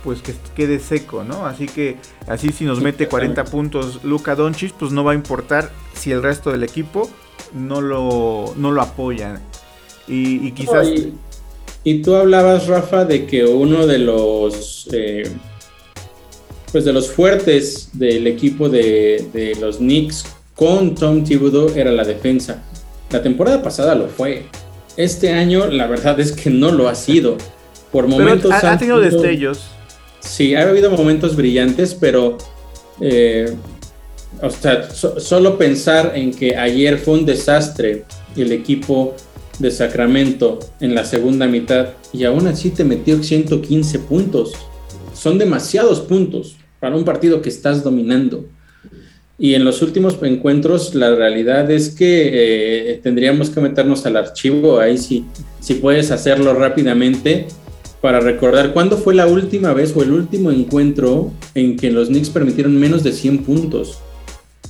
pues 0.04 0.22
que 0.22 0.34
quede 0.56 0.80
seco, 0.80 1.24
¿no? 1.24 1.46
Así 1.46 1.68
que 1.68 1.98
así 2.28 2.52
si 2.52 2.66
nos 2.66 2.82
mete 2.82 3.08
40 3.08 3.44
puntos 3.46 4.04
Luka 4.04 4.36
Doncic, 4.36 4.74
pues 4.74 4.92
no 4.92 5.04
va 5.04 5.12
a 5.12 5.16
importar 5.16 5.72
si 5.94 6.12
el 6.12 6.24
resto 6.24 6.52
del 6.52 6.64
equipo 6.64 7.10
no 7.54 7.82
lo, 7.82 8.54
no 8.56 8.72
lo 8.72 8.82
apoyan. 8.82 9.40
Y, 10.08 10.52
quizás... 10.52 10.88
y, 11.84 12.02
tú 12.02 12.16
hablabas, 12.16 12.68
Rafa, 12.68 13.06
de 13.06 13.26
que 13.26 13.46
uno 13.46 13.86
de 13.86 14.00
los... 14.00 14.88
Eh, 14.92 15.24
pues 16.72 16.86
de 16.86 16.94
los 16.94 17.10
fuertes 17.10 17.90
del 17.94 18.28
equipo 18.28 18.70
de, 18.70 19.56
los 19.60 19.78
Knicks 19.78 20.26
con 20.56 20.96
Tom 20.96 21.24
Thibodeau 21.24 21.70
era 21.76 21.92
la 21.92 22.04
defensa. 22.04 22.64
La 23.10 23.22
temporada 23.22 23.62
pasada 23.64 23.96
lo 23.96 24.08
fue. 24.08 24.46
Este 24.98 25.32
año 25.32 25.68
la 25.68 25.88
verdad 25.88 26.20
es 26.20 26.34
que 26.34 26.50
no 26.50 26.72
lo 26.72 26.90
ha 26.90 26.96
sido. 26.96 27.38
Por 27.92 28.08
momentos... 28.08 28.52
ha, 28.52 28.78
tenido 28.78 29.00
destellos. 29.00 29.68
Sí, 30.20 30.56
ha 30.56 30.64
habido 30.64 30.92
momentos 30.92 31.36
brillantes, 31.36 31.96
pero... 31.96 32.38
Eh, 33.00 33.56
o 34.42 34.50
sea, 34.50 34.90
solo 34.92 35.58
pensar 35.58 36.14
en 36.16 36.32
que 36.32 36.56
ayer 36.56 36.98
fue 36.98 37.16
un 37.16 37.26
desastre 37.26 38.06
el 38.36 38.52
equipo 38.52 39.16
de 39.60 39.72
Sacramento 39.72 40.60
en 40.80 40.94
la 40.94 41.06
segunda 41.06 41.48
mitad 41.48 41.90
y 42.14 42.24
aún 42.24 42.48
así 42.48 42.70
te 42.70 42.84
metió 42.84 43.22
115 43.22 44.00
puntos. 44.00 44.54
Son 45.14 45.38
demasiados 45.38 46.02
puntos 46.02 46.56
para 46.80 46.96
un 46.96 47.04
partido 47.04 47.42
que 47.42 47.50
estás 47.50 47.84
dominando. 47.84 48.46
Y 49.40 49.54
en 49.54 49.66
los 49.66 49.82
últimos 49.82 50.18
encuentros 50.22 50.94
la 50.96 51.16
realidad 51.16 51.70
es 51.70 51.90
que 51.90 52.92
eh, 52.92 53.00
tendríamos 53.02 53.50
que 53.50 53.62
meternos 53.62 54.06
al 54.06 54.18
archivo, 54.18 54.80
ahí 54.80 54.98
si 54.98 55.26
puedes 55.82 56.12
hacerlo 56.12 56.54
rápidamente, 56.54 57.48
para 58.02 58.20
recordar 58.20 58.74
cuándo 58.74 58.98
fue 58.98 59.16
la 59.16 59.28
última 59.28 59.74
vez 59.74 59.96
o 59.96 60.04
el 60.04 60.12
último 60.12 60.52
encuentro 60.52 61.32
en 61.56 61.78
que 61.78 61.92
los 61.92 62.10
Knicks 62.10 62.30
permitieron 62.30 62.78
menos 62.80 63.04
de 63.04 63.12
100 63.12 63.40
puntos. 63.40 64.00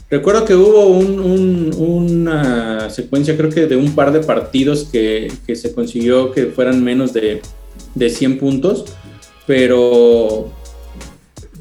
Recuerdo 0.09 0.45
que 0.45 0.55
hubo 0.55 0.87
una 0.87 2.89
secuencia, 2.89 3.35
creo 3.35 3.49
que 3.49 3.67
de 3.67 3.75
un 3.75 3.93
par 3.93 4.13
de 4.13 4.21
partidos 4.21 4.85
que, 4.85 5.33
se 5.53 5.73
consiguió 5.73 6.31
que 6.31 6.45
fueran 6.45 6.81
menos 6.81 7.11
de, 7.11 7.41
de 7.93 8.09
100 8.09 8.39
puntos, 8.39 8.85
pero 9.45 10.49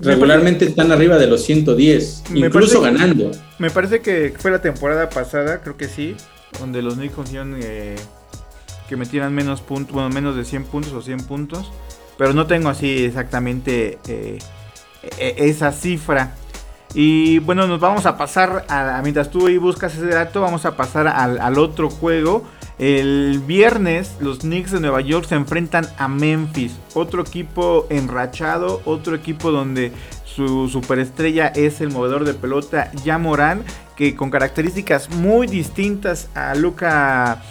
regularmente 0.01 0.65
están 0.65 0.93
arriba 0.93 1.19
de 1.19 1.27
los 1.27 1.45
110, 1.45 2.23
incluso 2.35 2.81
ganando. 2.81 3.33
Me 3.59 3.71
parece 3.71 4.01
que 4.01 4.33
fue 4.39 4.53
la 4.53 4.61
temporada 4.61 5.09
pasada, 5.09 5.61
creo 5.63 5.77
que 5.77 5.89
sí, 5.89 6.15
donde 6.61 6.83
los 6.83 6.95
Knicks 6.95 7.15
consiguieron 7.15 7.59
eh, 7.61 7.97
que 8.89 8.97
metieran 8.97 9.35
menos 9.35 9.61
puntos, 9.61 9.93
bueno, 9.93 10.09
menos 10.11 10.37
de 10.37 10.45
100 10.45 10.65
puntos 10.65 10.93
o 10.93 11.03
100 11.03 11.25
puntos, 11.25 11.71
pero 12.17 12.33
no 12.33 12.47
tengo 12.47 12.69
así 12.69 13.05
exactamente 13.05 13.99
eh, 14.09 14.39
e-, 15.19 15.35
esa 15.39 15.73
cifra. 15.73 16.35
Y 16.99 17.41
bueno, 17.41 17.67
nos 17.67 17.79
vamos 17.79 18.07
a 18.07 18.17
pasar, 18.17 18.65
a, 18.71 19.03
mientras 19.03 19.31
tú 19.31 19.49
ahí 19.49 19.59
buscas 19.59 19.95
ese 19.95 20.07
dato, 20.07 20.41
vamos 20.41 20.65
a 20.65 20.77
pasar 20.79 21.07
al, 21.07 21.59
otro 21.59 21.91
juego. 21.91 22.43
El 22.79 23.43
viernes 23.47 24.17
los 24.19 24.39
Knicks 24.39 24.71
de 24.71 24.81
Nueva 24.81 25.03
York 25.03 25.27
se 25.29 25.35
enfrentan 25.35 25.87
a 25.99 26.09
Memphis, 26.09 26.75
otro 26.95 27.21
equipo 27.21 27.87
enrachado, 27.91 28.81
otro 28.87 29.15
equipo 29.15 29.51
donde 29.51 29.93
su 30.25 30.69
superestrella 30.69 31.49
es 31.49 31.83
el 31.83 31.91
movedor 31.91 32.25
de 32.25 32.33
pelota 32.33 32.91
Yamoran, 33.05 33.63
que 33.95 34.17
con 34.17 34.31
características 34.31 35.11
muy 35.11 35.47
distintas 35.47 36.31
a 36.35 36.55
Luka 36.55 37.43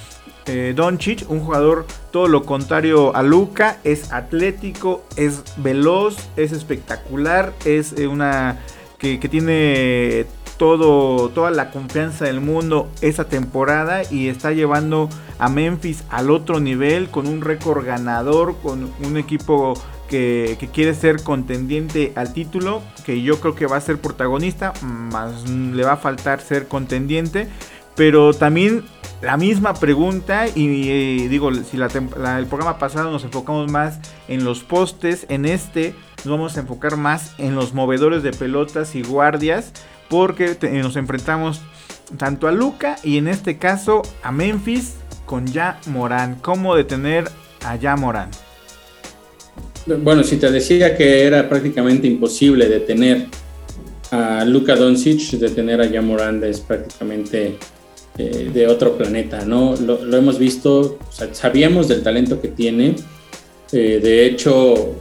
eh, 0.47 0.73
Doncic, 0.75 1.29
un 1.29 1.41
jugador 1.41 1.86
todo 2.10 2.27
lo 2.27 2.45
contrario 2.45 3.15
a 3.15 3.21
Luka, 3.21 3.77
es 3.84 4.12
atlético, 4.12 5.03
es 5.17 5.43
veloz, 5.58 6.17
es 6.36 6.51
espectacular, 6.51 7.53
es 7.63 7.93
eh, 7.93 8.08
una 8.08 8.58
que, 9.06 9.20
que 9.20 9.30
tiene 9.30 10.26
todo, 10.58 11.30
toda 11.30 11.52
la 11.52 11.70
confianza 11.70 12.26
del 12.26 12.41
mundo 12.41 12.89
esa 13.02 13.26
temporada 13.26 14.02
y 14.10 14.30
está 14.30 14.52
llevando 14.52 15.10
a 15.38 15.48
Memphis 15.48 16.04
al 16.10 16.32
otro 16.32 16.60
nivel 16.60 17.10
con 17.10 17.28
un 17.28 17.41
récord 17.41 17.86
ganador, 17.86 18.56
con 18.63 18.91
un 19.04 19.18
equipo 19.18 19.76
que, 20.10 20.58
quiere 20.74 20.96
ser 20.96 21.22
contendiente 21.22 22.13
al 22.15 22.34
título, 22.34 22.82
que 23.06 23.22
yo 23.22 23.39
creo 23.39 23.54
que 23.54 23.68
va 23.68 23.78
a 23.78 23.82
ser 23.82 24.00
protagonista, 24.00 24.74
más 24.82 25.48
le 25.50 25.84
va 25.84 25.94
a 25.94 25.98
faltar 25.98 26.41
ser 26.41 26.68
contendiente. 26.68 27.48
Pero 27.96 28.34
también 28.34 28.84
la 29.22 29.38
misma 29.38 29.76
pregunta 29.76 30.48
y 30.48 31.28
digo, 31.28 31.54
si 31.54 31.78
el 31.78 32.46
programa 32.48 32.80
pasado 32.80 33.12
nos 33.12 33.24
enfocamos 33.24 33.72
más 33.72 34.00
en 34.28 34.44
los 34.44 34.63
postes, 34.63 35.28
en 35.30 35.46
este 35.46 35.94
nos 36.26 36.32
vamos 36.32 36.58
a 36.58 36.62
enfocar 36.62 36.98
más 36.98 37.34
en 37.38 37.54
los 37.54 37.74
movedores 37.74 38.24
de 38.24 38.32
pelotas 38.32 38.96
y 38.96 39.04
guardias 39.04 39.72
porque 40.10 40.58
nos 40.82 40.96
enfrentamos 40.96 41.62
tanto 42.18 42.48
a 42.48 42.52
Luca 42.52 42.96
y 43.04 43.18
en 43.18 43.28
este 43.28 43.58
caso 43.58 44.02
a 44.24 44.32
Memphis 44.32 44.96
con 45.28 45.46
Ya 45.46 45.80
Morán. 45.86 46.40
¿Cómo 46.42 46.76
detener 46.76 47.26
a 47.64 47.76
Ya 47.76 47.96
Morán? 47.96 48.32
Bueno, 49.86 50.24
si 50.24 50.38
te 50.38 50.50
decía 50.50 50.98
que 50.98 51.26
era 51.26 51.48
prácticamente 51.48 52.08
imposible 52.08 52.68
detener 52.68 53.28
a 54.10 54.44
Luka 54.46 54.76
Doncic, 54.76 55.32
detener 55.34 55.80
a 55.82 55.86
Ya 55.86 56.02
Morán 56.02 56.44
es 56.44 56.60
prácticamente 56.60 57.58
eh, 58.18 58.50
de 58.52 58.68
otro 58.68 58.98
planeta, 58.98 59.46
¿no? 59.46 59.76
Lo, 59.76 60.18
hemos 60.18 60.40
visto, 60.40 60.98
sabíamos 61.34 61.88
del 61.88 62.02
talento 62.02 62.42
que 62.42 62.48
tiene. 62.48 62.96
Eh, 63.72 64.00
de 64.02 64.26
hecho, 64.26 64.96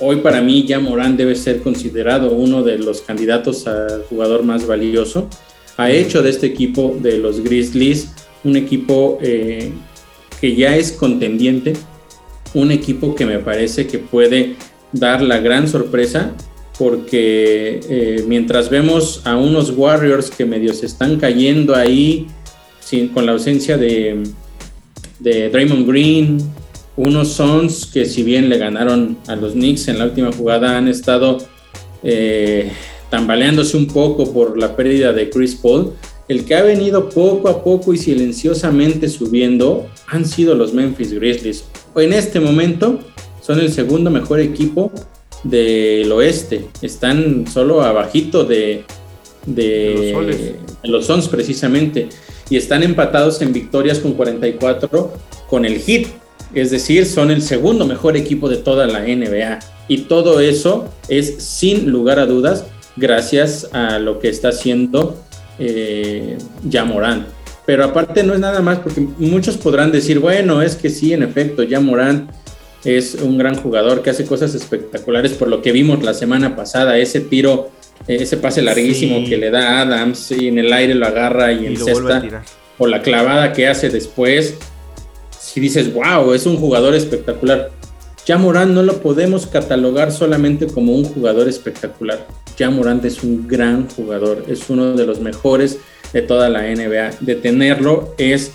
hoy 0.00 0.16
para 0.16 0.40
mí 0.40 0.64
ya 0.66 0.80
Morán 0.80 1.16
debe 1.16 1.34
ser 1.34 1.60
considerado 1.60 2.32
uno 2.32 2.62
de 2.62 2.78
los 2.78 3.00
candidatos 3.02 3.66
al 3.66 4.04
jugador 4.04 4.42
más 4.42 4.66
valioso. 4.66 5.28
Ha 5.76 5.90
hecho 5.90 6.22
de 6.22 6.30
este 6.30 6.46
equipo 6.46 6.96
de 7.00 7.18
los 7.18 7.40
Grizzlies 7.42 8.10
un 8.44 8.56
equipo 8.56 9.18
eh, 9.20 9.72
que 10.40 10.54
ya 10.54 10.76
es 10.76 10.92
contendiente, 10.92 11.74
un 12.54 12.70
equipo 12.70 13.14
que 13.14 13.26
me 13.26 13.38
parece 13.38 13.86
que 13.86 13.98
puede 13.98 14.56
dar 14.92 15.22
la 15.22 15.38
gran 15.38 15.68
sorpresa 15.68 16.34
porque 16.78 17.80
eh, 17.88 18.24
mientras 18.26 18.70
vemos 18.70 19.22
a 19.24 19.36
unos 19.36 19.70
Warriors 19.76 20.30
que 20.30 20.44
medio 20.44 20.72
se 20.72 20.86
están 20.86 21.18
cayendo 21.18 21.74
ahí 21.74 22.28
sin, 22.80 23.08
con 23.08 23.26
la 23.26 23.32
ausencia 23.32 23.76
de, 23.76 24.22
de 25.18 25.50
Draymond 25.50 25.88
Green, 25.88 26.38
unos 26.98 27.28
Suns 27.28 27.86
que 27.86 28.04
si 28.04 28.24
bien 28.24 28.48
le 28.48 28.58
ganaron 28.58 29.16
a 29.28 29.36
los 29.36 29.52
Knicks 29.52 29.86
en 29.86 29.98
la 29.98 30.04
última 30.04 30.32
jugada 30.32 30.76
han 30.76 30.88
estado 30.88 31.38
eh, 32.02 32.72
tambaleándose 33.08 33.76
un 33.76 33.86
poco 33.86 34.32
por 34.32 34.58
la 34.58 34.74
pérdida 34.74 35.12
de 35.12 35.30
Chris 35.30 35.54
Paul. 35.54 35.92
El 36.26 36.44
que 36.44 36.56
ha 36.56 36.62
venido 36.62 37.08
poco 37.08 37.48
a 37.48 37.62
poco 37.62 37.94
y 37.94 37.98
silenciosamente 37.98 39.08
subiendo 39.08 39.86
han 40.08 40.26
sido 40.26 40.56
los 40.56 40.74
Memphis 40.74 41.12
Grizzlies. 41.12 41.64
En 41.94 42.12
este 42.12 42.40
momento 42.40 42.98
son 43.40 43.60
el 43.60 43.72
segundo 43.72 44.10
mejor 44.10 44.40
equipo 44.40 44.90
del 45.44 46.10
oeste. 46.10 46.66
Están 46.82 47.46
solo 47.46 47.80
abajito 47.80 48.44
de, 48.44 48.84
de, 49.46 50.56
de 50.82 50.88
los 50.88 51.06
Suns 51.06 51.28
precisamente. 51.28 52.08
Y 52.50 52.56
están 52.56 52.82
empatados 52.82 53.40
en 53.40 53.52
victorias 53.52 54.00
con 54.00 54.14
44 54.14 55.12
con 55.48 55.64
el 55.64 55.78
Heat 55.78 56.08
es 56.54 56.70
decir, 56.70 57.06
son 57.06 57.30
el 57.30 57.42
segundo 57.42 57.86
mejor 57.86 58.16
equipo 58.16 58.48
de 58.48 58.56
toda 58.56 58.86
la 58.86 59.00
NBA. 59.00 59.58
Y 59.88 59.98
todo 60.02 60.40
eso 60.40 60.88
es 61.08 61.42
sin 61.42 61.90
lugar 61.90 62.18
a 62.18 62.26
dudas 62.26 62.64
gracias 62.96 63.68
a 63.72 63.98
lo 63.98 64.18
que 64.18 64.28
está 64.28 64.48
haciendo 64.48 65.16
eh, 65.58 66.38
Morán. 66.86 67.26
Pero 67.66 67.84
aparte 67.84 68.22
no 68.22 68.34
es 68.34 68.40
nada 68.40 68.60
más 68.60 68.78
porque 68.78 69.00
muchos 69.00 69.56
podrán 69.56 69.92
decir, 69.92 70.18
bueno, 70.20 70.62
es 70.62 70.76
que 70.76 70.88
sí, 70.90 71.12
en 71.12 71.22
efecto, 71.22 71.64
Morán 71.80 72.30
es 72.84 73.14
un 73.14 73.36
gran 73.38 73.56
jugador 73.56 74.02
que 74.02 74.10
hace 74.10 74.24
cosas 74.24 74.54
espectaculares 74.54 75.32
por 75.32 75.48
lo 75.48 75.60
que 75.60 75.72
vimos 75.72 76.02
la 76.02 76.14
semana 76.14 76.56
pasada, 76.56 76.96
ese 76.96 77.20
tiro, 77.20 77.70
ese 78.06 78.36
pase 78.36 78.62
larguísimo 78.62 79.28
que 79.28 79.36
le 79.36 79.50
da 79.50 79.82
Adams 79.82 80.30
y 80.30 80.48
en 80.48 80.58
el 80.58 80.72
aire 80.72 80.94
lo 80.94 81.06
agarra 81.06 81.52
y, 81.52 81.66
en 81.66 81.76
cesta, 81.76 82.42
o 82.78 82.86
la 82.86 83.02
clavada 83.02 83.52
que 83.52 83.66
hace 83.66 83.90
después 83.90 84.54
si 85.40 85.60
dices, 85.60 85.92
wow, 85.92 86.32
es 86.32 86.46
un 86.46 86.56
jugador 86.56 86.94
espectacular. 86.94 87.70
Ya 88.26 88.36
Morant 88.36 88.72
no 88.72 88.82
lo 88.82 89.00
podemos 89.00 89.46
catalogar 89.46 90.12
solamente 90.12 90.66
como 90.66 90.92
un 90.92 91.04
jugador 91.04 91.48
espectacular. 91.48 92.26
Ya 92.56 92.68
Morant 92.68 93.04
es 93.04 93.22
un 93.22 93.48
gran 93.48 93.88
jugador, 93.88 94.44
es 94.48 94.68
uno 94.68 94.92
de 94.92 95.06
los 95.06 95.20
mejores 95.20 95.78
de 96.12 96.22
toda 96.22 96.48
la 96.48 96.62
NBA. 96.62 97.16
Detenerlo 97.20 98.14
es 98.18 98.52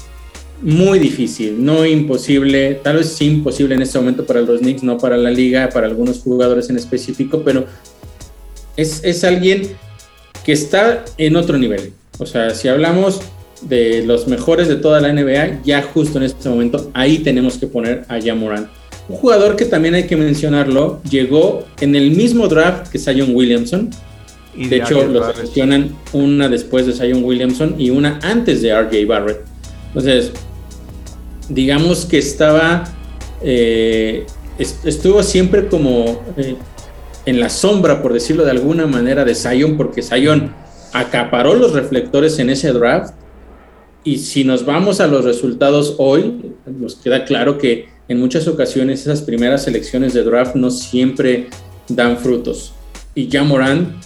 muy 0.62 1.00
difícil, 1.00 1.64
no 1.64 1.86
imposible, 1.86 2.76
tal 2.84 2.98
vez 2.98 3.10
sí 3.10 3.26
imposible 3.26 3.76
en 3.76 3.82
este 3.82 3.98
momento 3.98 4.26
para 4.26 4.42
los 4.42 4.60
Knicks, 4.60 4.84
no 4.84 4.98
para 4.98 5.18
la 5.18 5.32
liga, 5.32 5.70
para 5.70 5.88
algunos 5.88 6.20
jugadores 6.20 6.70
en 6.70 6.78
específico, 6.78 7.42
pero 7.44 7.66
es, 8.78 9.04
es 9.04 9.24
alguien 9.24 9.76
que 10.46 10.54
está 10.54 11.04
en 11.18 11.36
otro 11.36 11.58
nivel. 11.58 11.94
O 12.20 12.26
sea, 12.26 12.52
si 12.52 12.68
hablamos 12.68 13.22
de 13.68 14.04
los 14.06 14.28
mejores 14.28 14.68
de 14.68 14.76
toda 14.76 15.00
la 15.02 15.12
NBA, 15.12 15.64
ya 15.64 15.82
justo 15.82 16.18
en 16.18 16.26
este 16.26 16.50
momento 16.50 16.92
ahí 16.94 17.20
tenemos 17.20 17.58
que 17.58 17.68
poner 17.68 18.06
a 18.08 18.36
Morant. 18.36 18.68
Un 19.10 19.18
jugador 19.18 19.56
que 19.56 19.66
también 19.66 19.96
hay 19.96 20.04
que 20.04 20.16
mencionarlo, 20.16 21.02
llegó 21.10 21.66
en 21.82 21.96
el 21.96 22.12
mismo 22.12 22.48
draft 22.48 22.90
que 22.90 23.00
Zion 23.00 23.36
Williamson. 23.36 23.90
Y 24.56 24.68
de, 24.68 24.78
hecho, 24.78 25.06
lo 25.06 25.34
mencionan 25.34 25.96
una 26.14 26.48
después 26.48 26.86
de 26.86 26.94
Zion 26.94 27.24
Williamson 27.24 27.76
y 27.80 27.90
una 27.90 28.20
antes 28.22 28.62
de 28.62 28.74
RJ 28.80 29.06
Barrett. 29.08 29.42
Entonces, 29.88 30.32
digamos 31.50 32.06
que 32.06 32.20
estaba, 32.20 32.84
eh, 33.42 34.26
estuvo 34.58 35.24
siempre 35.24 35.68
como 35.68 36.22
eh, 36.38 36.56
en 37.26 37.40
la 37.40 37.50
sombra, 37.50 38.02
por 38.02 38.14
decirlo 38.14 38.46
de 38.46 38.52
alguna 38.52 38.86
manera, 38.86 39.26
de 39.26 39.36
Zion, 39.36 39.76
porque 39.76 40.02
Zion 40.02 40.54
acaparó 40.94 41.56
los 41.56 41.74
reflectores 41.74 42.40
en 42.40 42.50
ese 42.50 42.72
draft. 42.72 43.16
Y 44.04 44.18
si 44.18 44.44
nos 44.44 44.66
vamos 44.66 45.00
a 45.00 45.08
los 45.08 45.24
resultados 45.24 45.96
hoy, 45.98 46.54
nos 46.66 46.96
queda 46.96 47.24
claro 47.24 47.58
que 47.58 47.88
en 48.10 48.20
muchas 48.20 48.48
ocasiones 48.48 49.02
esas 49.02 49.22
primeras 49.22 49.64
selecciones 49.64 50.14
de 50.14 50.24
draft 50.24 50.56
no 50.56 50.72
siempre 50.72 51.48
dan 51.88 52.18
frutos. 52.18 52.74
Y 53.16 53.28
ya 53.28 53.44
Morán 53.44 54.00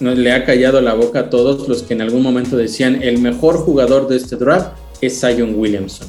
le 0.00 0.32
ha 0.32 0.44
callado 0.44 0.80
la 0.80 0.94
boca 0.94 1.20
a 1.20 1.30
todos 1.30 1.68
los 1.68 1.82
que 1.82 1.94
en 1.94 2.02
algún 2.02 2.22
momento 2.22 2.56
decían 2.56 3.02
el 3.02 3.18
mejor 3.18 3.56
jugador 3.56 4.08
de 4.08 4.16
este 4.16 4.36
draft 4.36 4.72
es 5.00 5.20
Zion 5.20 5.54
Williamson. 5.56 6.08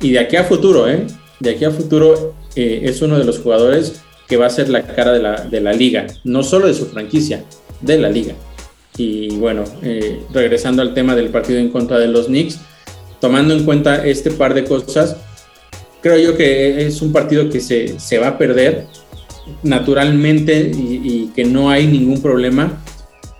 Y 0.00 0.12
de 0.12 0.18
aquí 0.18 0.36
a 0.36 0.44
futuro, 0.44 0.88
¿eh? 0.88 1.06
De 1.40 1.50
aquí 1.50 1.64
a 1.64 1.70
futuro 1.70 2.34
eh, 2.54 2.82
es 2.84 3.00
uno 3.00 3.18
de 3.18 3.24
los 3.24 3.38
jugadores 3.38 4.02
que 4.28 4.36
va 4.36 4.46
a 4.46 4.50
ser 4.50 4.68
la 4.68 4.86
cara 4.86 5.12
de 5.12 5.20
la, 5.20 5.44
de 5.44 5.60
la 5.60 5.72
liga, 5.72 6.06
no 6.24 6.42
solo 6.42 6.66
de 6.66 6.74
su 6.74 6.86
franquicia, 6.86 7.44
de 7.80 7.98
la 7.98 8.10
liga. 8.10 8.34
Y 8.96 9.36
bueno, 9.36 9.64
eh, 9.82 10.22
regresando 10.32 10.82
al 10.82 10.94
tema 10.94 11.14
del 11.14 11.28
partido 11.28 11.58
en 11.58 11.70
contra 11.70 11.98
de 11.98 12.08
los 12.08 12.26
Knicks, 12.26 12.58
tomando 13.20 13.54
en 13.54 13.64
cuenta 13.64 14.04
este 14.06 14.30
par 14.30 14.54
de 14.54 14.64
cosas, 14.64 15.16
creo 16.02 16.18
yo 16.18 16.36
que 16.36 16.86
es 16.86 17.00
un 17.00 17.12
partido 17.12 17.48
que 17.48 17.60
se, 17.60 17.98
se 17.98 18.18
va 18.18 18.28
a 18.28 18.38
perder 18.38 18.86
naturalmente 19.62 20.70
y, 20.74 21.30
que 21.34 21.44
no 21.44 21.70
hay 21.70 21.86
ningún 21.86 22.20
problema 22.20 22.82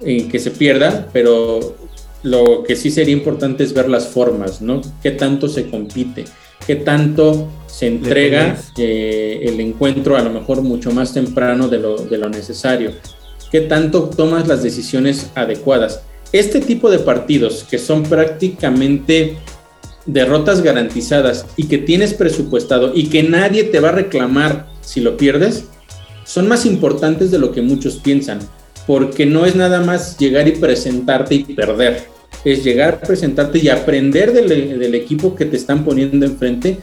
en 0.00 0.28
que 0.28 0.38
se 0.38 0.50
pierda, 0.50 1.08
pero 1.12 1.76
lo 2.22 2.62
que 2.64 2.76
sí 2.76 2.90
sería 2.90 3.12
importante 3.14 3.64
es 3.64 3.74
ver 3.74 3.88
las 3.88 4.08
formas, 4.08 4.62
¿no? 4.62 4.80
¿Qué 5.02 5.10
tanto 5.12 5.48
se 5.48 5.68
compite? 5.68 6.24
¿Qué 6.66 6.76
tanto 6.76 7.48
se 7.66 7.88
entrega 7.88 8.56
eh, 8.78 9.40
el 9.42 9.60
encuentro 9.60 10.16
a 10.16 10.22
lo 10.22 10.30
mejor 10.30 10.62
mucho 10.62 10.92
más 10.92 11.12
temprano 11.12 11.68
de 11.68 11.78
lo, 11.78 11.96
de 11.96 12.18
lo 12.18 12.28
necesario? 12.28 12.92
¿Qué 13.52 13.60
tanto 13.60 14.04
tomas 14.04 14.48
las 14.48 14.62
decisiones 14.62 15.30
adecuadas? 15.34 16.00
Este 16.32 16.60
tipo 16.60 16.90
de 16.90 16.98
partidos 16.98 17.66
que 17.70 17.78
son 17.78 18.02
prácticamente 18.02 19.36
derrotas 20.06 20.62
garantizadas 20.62 21.44
y 21.56 21.68
que 21.68 21.76
tienes 21.76 22.14
presupuestado 22.14 22.92
y 22.94 23.08
que 23.08 23.22
nadie 23.22 23.64
te 23.64 23.78
va 23.78 23.90
a 23.90 23.92
reclamar 23.92 24.68
si 24.80 25.02
lo 25.02 25.18
pierdes, 25.18 25.66
son 26.24 26.48
más 26.48 26.64
importantes 26.64 27.30
de 27.30 27.38
lo 27.38 27.52
que 27.52 27.60
muchos 27.60 27.96
piensan, 27.96 28.38
porque 28.86 29.26
no 29.26 29.44
es 29.44 29.54
nada 29.54 29.82
más 29.82 30.16
llegar 30.16 30.48
y 30.48 30.52
presentarte 30.52 31.34
y 31.34 31.44
perder, 31.44 32.04
es 32.44 32.64
llegar, 32.64 33.00
presentarte 33.00 33.58
y 33.58 33.68
aprender 33.68 34.32
del, 34.32 34.94
equipo 34.94 35.34
que 35.34 35.44
te 35.44 35.58
están 35.58 35.84
poniendo 35.84 36.24
enfrente, 36.24 36.78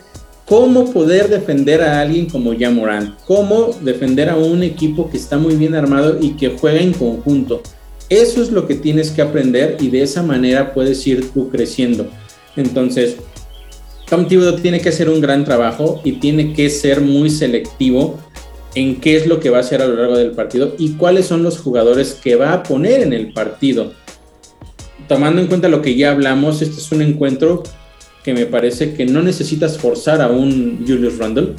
cómo 0.50 0.92
poder 0.92 1.30
defender 1.30 1.84
a 1.84 2.02
alguien 2.02 2.26
como 2.26 2.54
Morant, 2.54 3.16
cómo 3.28 3.70
defender 3.82 4.30
a 4.30 4.36
un 4.36 4.64
equipo 4.64 5.08
que 5.08 5.18
está 5.18 5.38
muy 5.38 5.56
bien 5.56 5.76
armado 5.76 6.18
y 6.20 6.32
que 6.32 6.58
juega 6.58 6.80
en 6.80 6.92
conjunto. 6.92 7.62
Eso 8.10 8.42
es 8.42 8.52
lo 8.52 8.66
que 8.66 8.74
tienes 8.74 9.12
que 9.12 9.22
aprender 9.22 9.78
y 9.80 9.90
de 9.90 10.02
esa 10.02 10.24
manera 10.24 10.74
puedes 10.74 11.06
ir 11.06 11.30
tú 11.30 11.50
creciendo. 11.50 12.08
Entonces, 12.56 13.18
Tom 14.10 14.28
Thibodeau 14.28 14.60
tiene 14.60 14.82
que 14.82 14.90
hacer 14.90 15.08
un 15.08 15.22
gran 15.22 15.46
trabajo 15.46 16.02
y 16.04 16.14
tiene 16.14 16.52
que 16.54 16.72
ser 16.72 17.02
muy 17.02 17.30
selectivo 17.30 18.18
en 18.74 19.00
qué 19.00 19.18
es 19.18 19.28
lo 19.28 19.40
que 19.40 19.52
va 19.52 19.58
a 19.58 19.62
hacer 19.62 19.84
a 19.84 19.88
lo 19.88 19.98
largo 19.98 20.18
del 20.18 20.32
partido 20.32 20.74
y 20.80 20.94
cuáles 20.94 21.28
son 21.28 21.44
los 21.44 21.60
jugadores 21.60 22.16
que 22.16 22.36
va 22.36 22.54
a 22.54 22.64
poner 22.64 23.02
en 23.02 23.14
el 23.14 23.34
partido. 23.34 23.94
Tomando 25.08 25.42
en 25.42 25.48
cuenta 25.48 25.70
lo 25.70 25.84
que 25.84 25.94
ya 25.94 26.10
hablamos, 26.10 26.64
este 26.64 26.78
es 26.78 26.92
un 26.92 27.04
encuentro 27.04 27.62
que 28.24 28.34
me 28.34 28.46
parece 28.46 28.94
que 28.94 29.06
no 29.06 29.22
necesitas 29.22 29.78
forzar 29.78 30.22
a 30.22 30.28
un 30.28 30.86
Julius 30.88 31.18
Randle. 31.18 31.56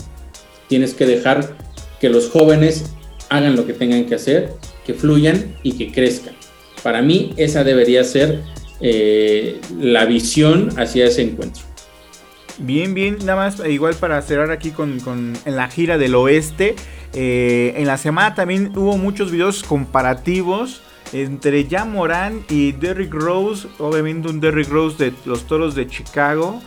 Tienes 0.69 0.95
que 0.95 1.07
dejar 1.07 1.57
que 2.01 2.09
los 2.09 2.29
jóvenes 2.29 2.93
hagan 3.29 3.57
lo 3.57 3.67
que 3.67 3.73
tengan 3.73 4.07
que 4.07 4.15
hacer, 4.15 4.53
que 4.85 4.95
fluyan 4.95 5.57
y 5.63 5.73
que 5.73 5.93
crezcan. 5.93 6.35
Para 6.83 7.03
mí 7.03 7.33
esa 7.37 7.65
debería 7.65 8.05
ser 8.05 8.41
eh, 8.81 9.61
la 9.79 10.05
visión 10.07 10.71
hacia 10.79 11.07
ese 11.07 11.23
encuentro. 11.23 11.63
Bien, 12.59 12.93
bien, 12.93 13.19
nada 13.21 13.37
más 13.37 13.61
eh, 13.61 13.71
igual 13.71 13.95
para 13.95 14.21
cerrar 14.23 14.51
aquí 14.51 14.71
con, 14.71 14.99
en 15.45 15.57
la 15.57 15.69
gira 15.69 15.99
del 15.99 16.15
oeste. 16.15 16.75
Eh, 17.13 17.75
en 17.77 17.87
la 17.87 17.97
semana 17.97 18.35
también 18.35 18.73
hubo 18.77 18.97
muchos 18.97 19.31
videos 19.31 19.63
comparativos 19.63 20.83
entre 21.13 21.67
Jan 21.69 21.93
Moran 21.93 22.45
y 22.49 22.73
Derrick 22.73 23.13
Rose, 23.13 23.69
obviamente 23.79 24.29
un 24.29 24.41
Derrick 24.41 24.69
Rose 24.69 25.05
de 25.05 25.13
los 25.25 25.47
Toros 25.47 25.75
de 25.75 25.87
Chicago, 25.87 26.61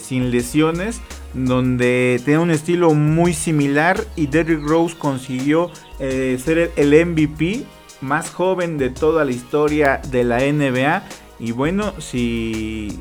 sin 0.00 0.30
lesiones, 0.30 1.00
donde 1.32 2.20
tenía 2.24 2.40
un 2.40 2.50
estilo 2.50 2.92
muy 2.92 3.32
similar 3.32 4.04
y 4.16 4.26
Derrick 4.26 4.62
Rose 4.62 4.94
consiguió 4.98 5.70
ser 5.98 6.72
el 6.76 7.06
MVP 7.06 7.64
más 8.00 8.30
joven 8.30 8.78
de 8.78 8.90
toda 8.90 9.24
la 9.24 9.30
historia 9.30 10.00
de 10.10 10.24
la 10.24 10.40
NBA 10.40 11.02
y 11.38 11.52
bueno, 11.52 11.94
si 11.98 12.98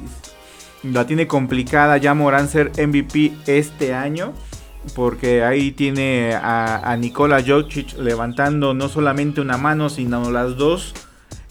la 0.84 1.06
tiene 1.06 1.28
complicada 1.28 1.98
ya 1.98 2.14
Morán 2.14 2.48
ser 2.48 2.72
MVP 2.78 3.34
este 3.48 3.94
año. 3.94 4.34
Porque 4.96 5.44
ahí 5.44 5.72
tiene 5.72 6.34
a, 6.36 6.96
Nikola 7.00 7.44
Jokic 7.46 7.98
levantando 7.98 8.74
no 8.74 8.90
solamente 8.90 9.42
una 9.42 9.58
mano, 9.58 9.90
sino 9.90 10.32
las 10.32 10.58
dos 10.58 10.94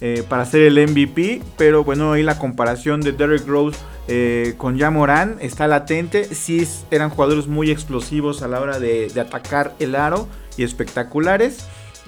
eh, 0.01 0.25
para 0.29 0.45
ser 0.45 0.63
el 0.63 0.89
MVP. 0.89 1.43
Pero 1.57 1.85
bueno, 1.85 2.13
ahí 2.13 2.23
la 2.23 2.39
comparación 2.39 3.01
de 3.01 3.13
Derrick 3.13 3.47
Rose 3.47 3.79
eh, 4.09 4.55
con 4.57 4.79
Morán 4.93 5.37
está 5.41 5.67
latente. 5.67 6.25
Sí 6.25 6.67
eran 6.91 7.11
jugadores 7.11 7.47
muy 7.47 7.71
explosivos 7.71 8.43
a 8.43 8.49
la 8.49 8.61
hora 8.61 8.79
de, 8.79 9.09
de 9.09 9.21
atacar 9.21 9.75
el 9.79 9.95
aro 9.95 10.29
y 10.57 10.63
espectaculares. 10.63 11.67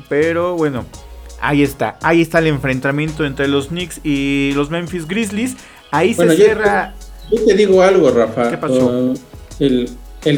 Pero 0.08 0.56
bueno, 0.56 0.86
Ahí 1.40 1.62
está, 1.62 1.98
ahí 2.02 2.20
está 2.20 2.38
el 2.38 2.48
enfrentamiento 2.48 3.24
entre 3.24 3.48
los 3.48 3.68
Knicks 3.68 4.00
y 4.04 4.52
los 4.54 4.70
Memphis 4.70 5.08
Grizzlies. 5.08 5.56
Ahí 5.90 6.12
se 6.12 6.36
cierra. 6.36 6.94
Yo, 7.32 7.44
te 7.46 7.54
digo 7.54 7.82
algo, 7.82 8.10
Rafa. 8.10 8.50
¿Qué 8.50 8.58
pasó? 8.58 9.14
el, 9.58 9.88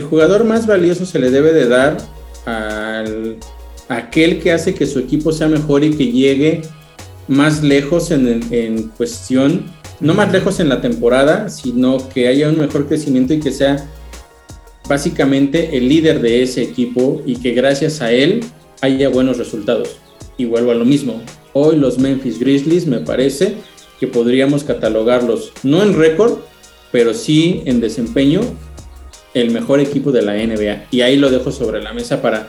jugador 0.01 0.45
más 0.45 0.67
valioso 0.67 1.07
se 1.07 1.19
le 1.19 1.31
debe 1.31 1.53
de 1.53 1.69
dar 1.69 1.97
al 2.47 3.39
aquel 3.89 4.41
que 4.41 4.53
hace 4.53 4.75
que 4.75 4.87
su 4.87 4.99
equipo 4.99 5.33
sea 5.33 5.49
mejor 5.49 5.85
y 5.85 5.95
que 5.95 6.11
llegue 6.11 6.63
más 7.29 7.63
lejos 7.63 8.11
en, 8.11 8.43
en 8.51 8.89
cuestión, 8.89 9.65
no 10.01 10.15
más 10.15 10.33
lejos 10.33 10.61
en 10.61 10.69
la 10.69 10.81
temporada, 10.81 11.49
sino 11.49 12.09
que 12.09 12.29
haya 12.29 12.49
un 12.49 12.59
mejor 12.59 12.87
crecimiento 12.87 13.35
y 13.35 13.41
que 13.41 13.53
sea 13.53 13.89
básicamente 14.89 15.77
el 15.77 15.89
líder 15.89 16.21
de 16.21 16.43
ese 16.43 16.63
equipo 16.63 17.23
y 17.25 17.37
que 17.37 17.53
gracias 17.53 18.01
a 18.01 18.13
él 18.13 18.41
haya 18.81 19.09
buenos 19.09 19.39
resultados 19.39 19.97
y 20.37 20.45
vuelvo 20.45 20.73
a 20.73 20.75
lo 20.75 20.85
mismo. 20.85 21.23
Hoy 21.53 21.77
los 21.77 21.99
Memphis 21.99 22.39
Grizzlies 22.39 22.87
me 22.87 22.99
parece 22.99 23.57
que 24.01 24.07
podríamos 24.09 24.65
catalogarlos 24.65 25.53
no 25.63 25.83
en 25.83 25.97
récord, 25.97 26.39
pero 26.91 27.15
sí 27.15 27.63
en 27.67 27.81
desempeño 27.81 28.41
el 29.35 29.51
mejor 29.51 29.81
equipo 29.81 30.13
de 30.13 30.23
la 30.23 30.35
NBA. 30.35 30.87
Y 30.91 31.01
ahí 31.01 31.17
lo 31.17 31.31
dejo 31.31 31.51
sobre 31.51 31.83
la 31.83 31.93
mesa 31.93 32.21
para 32.21 32.49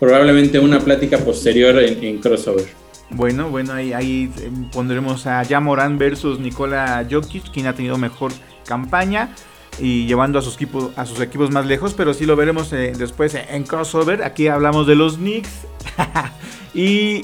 probablemente 0.00 0.58
una 0.58 0.80
plática 0.80 1.18
posterior 1.18 1.78
en, 1.78 2.18
crossover. 2.18 2.66
Bueno, 3.10 3.50
bueno, 3.50 3.74
ahí, 3.74 3.92
ahí 3.92 4.30
pondremos 4.72 5.26
a 5.26 5.44
Jamoran 5.44 5.98
versus 5.98 6.40
Nikola 6.40 7.06
Jokic, 7.08 7.52
quien 7.52 7.66
ha 7.66 7.74
tenido 7.74 7.96
mejor 7.98 8.32
campaña 8.66 9.30
y 9.78 10.06
llevando 10.06 10.38
a 10.38 10.42
sus, 10.42 10.54
equipos, 10.54 10.90
a 10.96 11.06
sus 11.06 11.20
equipos 11.20 11.50
más 11.50 11.66
lejos, 11.66 11.94
pero 11.94 12.14
sí 12.14 12.26
lo 12.26 12.36
veremos 12.36 12.72
eh, 12.72 12.92
después 12.96 13.34
en 13.34 13.64
crossover. 13.64 14.22
Aquí 14.22 14.48
hablamos 14.48 14.86
de 14.86 14.94
los 14.94 15.16
Knicks. 15.16 15.50
y, 16.74 17.22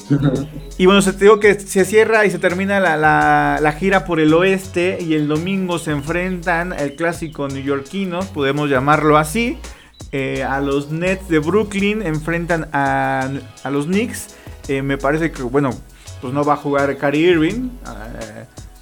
bueno, 0.85 1.01
se, 1.01 1.13
te 1.13 1.25
digo 1.25 1.39
que 1.39 1.59
se 1.59 1.85
cierra 1.85 2.25
y 2.25 2.31
se 2.31 2.39
termina 2.39 2.79
la, 2.79 3.75
gira 3.79 4.05
por 4.05 4.19
el 4.19 4.33
oeste 4.33 4.97
y 5.01 5.13
el 5.13 5.27
domingo 5.27 5.79
se 5.79 5.91
enfrentan 5.91 6.73
el 6.73 6.95
clásico 6.95 7.47
neoyorquino, 7.47 8.19
podemos 8.33 8.69
llamarlo 8.69 9.17
así. 9.17 9.57
Eh, 10.13 10.43
a 10.43 10.59
los 10.59 10.91
Nets 10.91 11.29
de 11.29 11.39
Brooklyn 11.39 12.01
enfrentan 12.01 12.67
a, 12.73 13.29
a 13.63 13.69
los 13.69 13.85
Knicks. 13.85 14.35
Eh, 14.67 14.81
me 14.81 14.97
parece 14.97 15.31
que, 15.31 15.41
bueno, 15.41 15.71
pues 16.21 16.33
no 16.33 16.43
va 16.43 16.53
a 16.53 16.57
jugar 16.57 16.95
Kyrie 16.97 17.31
Irving. 17.31 17.69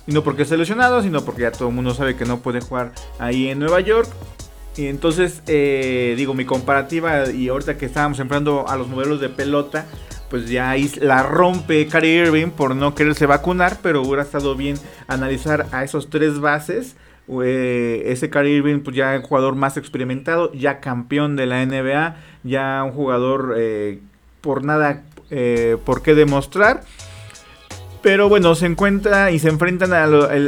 Eh, 0.09 0.11
y 0.11 0.13
no 0.13 0.23
porque 0.23 0.43
esté 0.43 0.57
lesionado, 0.57 1.01
sino 1.01 1.23
porque 1.23 1.43
ya 1.43 1.51
todo 1.51 1.69
el 1.69 1.75
mundo 1.75 1.93
sabe 1.93 2.15
que 2.15 2.25
no 2.25 2.39
puede 2.39 2.61
jugar 2.61 2.91
ahí 3.19 3.47
en 3.47 3.59
Nueva 3.59 3.79
York. 3.79 4.09
Y 4.75 4.87
entonces, 4.87 5.43
digo, 5.45 6.33
mi 6.33 6.45
comparativa 6.45 7.29
y 7.29 7.49
ahorita 7.49 7.77
que 7.77 7.85
estábamos 7.85 8.19
enfrentando 8.19 8.67
a 8.69 8.77
los 8.77 8.87
modelos 8.87 9.19
de 9.19 9.27
pelota, 9.27 9.85
pues 10.29 10.49
ya 10.49 10.69
ahí 10.69 10.89
la 11.01 11.23
rompe 11.23 11.87
Kyrie 11.87 12.25
Irving 12.25 12.51
por 12.51 12.75
no 12.75 12.95
quererse 12.95 13.25
vacunar, 13.25 13.77
pero 13.81 14.01
hubiera 14.01 14.21
estado 14.21 14.55
bien 14.55 14.77
analizar 15.07 15.65
a 15.71 15.83
esos 15.83 16.09
tres 16.09 16.39
bases. 16.39 16.95
ese 17.27 18.29
Kyrie 18.29 18.57
Irving, 18.57 18.79
pues 18.81 18.95
ya 18.95 19.15
un 19.15 19.23
jugador 19.23 19.55
más 19.55 19.77
experimentado, 19.77 20.51
ya 20.53 20.79
campeón 20.79 21.35
de 21.35 21.45
la 21.45 21.65
NBA, 21.65 22.15
ya 22.43 22.83
un 22.83 22.91
jugador 22.91 23.55
eh, 23.57 23.99
por 24.41 24.63
nada, 24.63 25.03
eh, 25.31 25.77
por 25.83 26.01
qué 26.01 26.15
demostrar. 26.15 26.83
Pero 28.01 28.29
bueno, 28.29 28.55
se 28.55 28.65
encuentra 28.65 29.31
y 29.31 29.39
se 29.39 29.49
enfrentan 29.49 29.91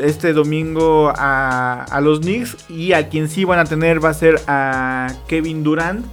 este 0.04 0.32
domingo 0.32 1.12
a, 1.16 1.84
a, 1.84 2.02
los 2.02 2.22
Knicks. 2.22 2.70
Y 2.70 2.93
a 2.93 3.10
quien 3.10 3.28
sí 3.28 3.43
van 3.43 3.60
a 3.60 3.66
tener 3.66 4.04
va 4.04 4.10
a 4.10 4.14
ser 4.14 4.39
a 4.47 5.14
Kevin 5.28 5.64
Durant. 5.64 6.06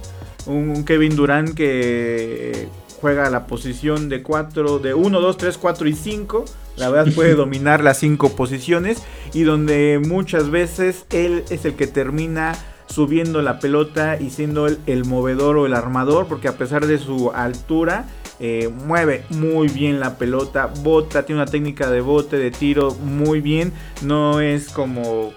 un 0.45 0.83
Kevin 0.83 1.15
Durant 1.15 1.53
que 1.53 2.67
juega 2.99 3.29
la 3.29 3.47
posición 3.47 4.09
de 4.09 4.21
4, 4.21 4.79
de 4.79 4.93
1, 4.93 5.21
2, 5.21 5.37
3, 5.37 5.57
4 5.57 5.87
y 5.87 5.93
5. 5.93 6.45
La 6.75 6.89
verdad 6.89 7.13
puede 7.15 7.35
dominar 7.35 7.83
las 7.83 7.97
5 7.99 8.35
posiciones 8.35 9.01
y 9.33 9.43
donde 9.43 10.01
muchas 10.05 10.49
veces 10.49 11.05
él 11.09 11.43
es 11.49 11.65
el 11.65 11.75
que 11.75 11.87
termina 11.87 12.53
subiendo 12.87 13.41
la 13.41 13.59
pelota 13.59 14.19
y 14.19 14.31
siendo 14.31 14.67
el, 14.67 14.79
el 14.87 15.05
movedor 15.05 15.57
o 15.57 15.65
el 15.67 15.75
armador, 15.75 16.27
porque 16.27 16.47
a 16.47 16.57
pesar 16.57 16.87
de 16.87 16.97
su 16.97 17.31
altura, 17.31 18.07
eh, 18.39 18.69
mueve 18.85 19.25
muy 19.29 19.67
bien 19.67 19.99
la 19.99 20.17
pelota, 20.17 20.71
bota, 20.81 21.25
tiene 21.25 21.41
una 21.41 21.51
técnica 21.51 21.89
de 21.89 22.01
bote, 22.01 22.37
de 22.37 22.51
tiro 22.51 22.91
muy 22.95 23.41
bien, 23.41 23.73
no 24.01 24.39
es 24.39 24.69
como 24.69 25.33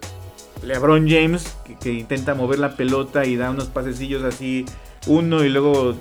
LeBron 0.62 1.08
James 1.08 1.56
que, 1.80 1.92
intenta 1.92 2.34
mover 2.34 2.58
la 2.58 2.76
pelota 2.76 3.24
y 3.24 3.36
da 3.36 3.50
unos 3.50 3.68
pasecillos 3.68 4.22
así 4.22 4.64
uno 5.06 5.44
y 5.44 5.48
luego 5.48 5.94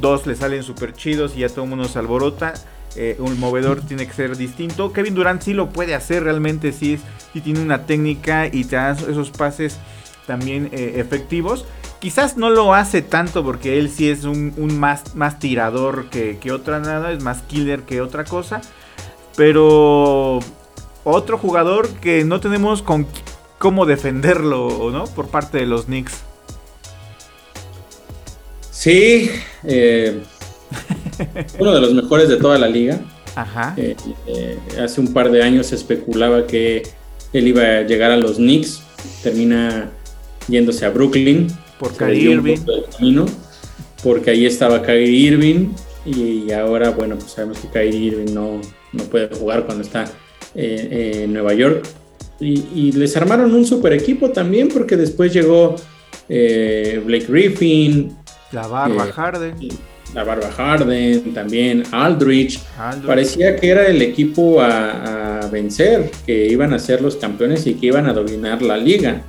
dos 0.00 0.26
le 0.26 0.34
salen 0.34 0.62
súper 0.62 0.94
chidos 0.94 1.36
y 1.36 1.40
ya 1.40 1.48
todo 1.48 1.64
el 1.64 1.70
mundo 1.70 1.84
se 1.84 1.98
alborota. 1.98 2.54
Eh, 2.96 3.16
un 3.18 3.38
movedor 3.38 3.82
tiene 3.82 4.06
que 4.06 4.14
ser 4.14 4.36
distinto. 4.36 4.92
Kevin 4.92 5.14
Durant 5.14 5.42
sí 5.42 5.52
lo 5.52 5.68
puede 5.68 5.94
hacer, 5.94 6.24
realmente 6.24 6.72
sí, 6.72 6.98
tiene 7.44 7.60
una 7.60 7.84
técnica 7.84 8.46
y 8.46 8.64
te 8.64 8.76
da 8.76 8.92
esos 8.92 9.30
pases 9.30 9.78
también 10.26 10.70
eh, 10.72 10.94
efectivos. 10.96 11.66
Quizás 12.00 12.36
no 12.36 12.50
lo 12.50 12.74
hace 12.74 13.02
tanto 13.02 13.42
porque 13.42 13.78
él 13.78 13.90
sí 13.90 14.08
es 14.10 14.24
un, 14.24 14.52
más, 14.78 15.14
más, 15.14 15.38
tirador 15.38 16.08
que, 16.10 16.38
otra 16.52 16.78
nada, 16.78 17.12
es 17.12 17.22
más 17.22 17.42
killer 17.42 17.82
que 17.82 18.00
otra 18.00 18.24
cosa. 18.24 18.60
Pero 19.36 20.40
otro 21.04 21.38
jugador 21.38 21.88
que 21.88 22.24
no 22.24 22.40
tenemos 22.40 22.82
con 22.82 23.06
cómo 23.58 23.86
defenderlo, 23.86 24.90
¿no? 24.92 25.04
Por 25.04 25.28
parte 25.28 25.58
de 25.58 25.66
los 25.66 25.86
Knicks. 25.86 26.22
Sí, 28.70 29.30
eh, 29.64 30.22
uno 31.58 31.74
de 31.74 31.80
los 31.80 31.94
mejores 31.94 32.28
de 32.28 32.36
toda 32.36 32.58
la 32.58 32.68
liga. 32.68 33.00
Ajá. 33.34 33.74
Eh, 33.76 33.96
eh, 34.26 34.58
hace 34.82 35.00
un 35.00 35.12
par 35.12 35.30
de 35.30 35.42
años 35.42 35.66
se 35.66 35.76
especulaba 35.76 36.46
que 36.46 36.82
él 37.32 37.48
iba 37.48 37.62
a 37.62 37.82
llegar 37.82 38.10
a 38.10 38.16
los 38.16 38.36
Knicks, 38.36 38.82
termina 39.22 39.90
yéndose 40.48 40.84
a 40.86 40.90
Brooklyn. 40.90 41.48
Por 41.78 41.94
Kyrie 41.96 42.32
Irving. 42.32 42.56
porque 44.02 44.30
ahí 44.30 44.46
estaba 44.46 44.82
Kyrie 44.82 45.08
Irving 45.08 45.68
y 46.04 46.52
ahora, 46.52 46.90
bueno, 46.90 47.16
pues 47.16 47.32
sabemos 47.32 47.58
que 47.58 47.68
Kyrie 47.68 47.98
Irving 47.98 48.32
no, 48.32 48.60
no 48.92 49.04
puede 49.04 49.34
jugar 49.34 49.66
cuando 49.66 49.82
está 49.82 50.04
en 50.54 51.32
Nueva 51.32 51.54
York. 51.54 51.84
Y, 52.38 52.92
les 52.92 53.16
armaron 53.16 53.54
un 53.54 53.64
super 53.64 53.92
equipo 53.92 54.30
también 54.30 54.68
porque 54.68 54.96
después 54.96 55.32
llegó 55.32 55.76
Blake 56.28 57.26
Griffin, 57.28 58.16
la 58.52 58.66
Barba 58.66 59.06
Harden. 59.12 59.54
La 60.14 60.24
Barba 60.24 60.50
Harden, 60.50 61.34
también 61.34 61.82
Aldrich. 61.90 62.60
Parecía 63.04 63.56
que 63.56 63.68
era 63.68 63.86
el 63.86 64.00
equipo 64.00 64.60
a, 64.60 65.48
vencer, 65.50 66.10
que 66.24 66.46
iban 66.46 66.72
a 66.72 66.78
ser 66.78 67.02
los 67.02 67.16
campeones 67.16 67.66
y 67.66 67.74
que 67.74 67.86
iban 67.86 68.06
a 68.06 68.12
dominar 68.12 68.62
la 68.62 68.76
liga. 68.76 69.22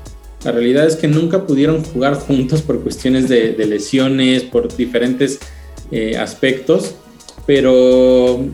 La 0.48 0.54
realidad 0.54 0.88
es 0.88 0.95
que 0.95 1.10
nunca 1.10 1.45
pudieron 1.45 1.84
jugar 1.84 2.14
juntos 2.14 2.62
por 2.62 2.82
cuestiones 2.82 3.28
de, 3.28 3.54
lesiones, 3.66 4.43
por 4.43 4.74
diferentes 4.74 5.39
eh, 5.91 6.16
aspectos, 6.16 6.95
pero 7.45 8.45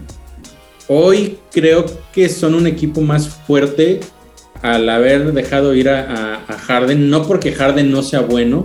hoy 0.87 1.37
creo 1.51 1.85
que 2.11 2.29
son 2.29 2.55
un 2.55 2.65
equipo 2.65 3.01
más 3.01 3.29
fuerte 3.29 3.99
al 4.63 4.89
haber 4.89 5.33
dejado 5.33 5.75
ir 5.75 5.87
a, 5.87 6.43
a 6.47 6.57
Harden, 6.57 7.11
no 7.11 7.27
porque 7.27 7.51
Harden 7.51 7.91
no 7.91 8.01
sea 8.01 8.21
bueno, 8.21 8.63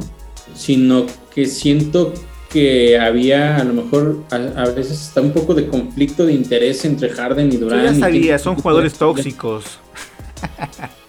sino 0.55 1.05
que 1.35 1.45
siento 1.45 2.15
que 2.49 2.99
había 2.99 3.59
a 3.59 3.65
lo 3.65 3.75
mejor 3.75 4.21
a, 4.31 4.71
veces 4.71 5.03
está 5.03 5.21
un 5.21 5.33
poco 5.33 5.53
de 5.53 5.67
conflicto 5.67 6.25
de 6.25 6.33
interés 6.33 6.83
entre 6.87 7.11
Harden 7.11 7.53
y 7.53 7.59
Durant. 7.59 8.11
ya 8.11 8.39
son 8.39 8.57
jugadores 8.57 8.95
tóxicos. 8.95 9.81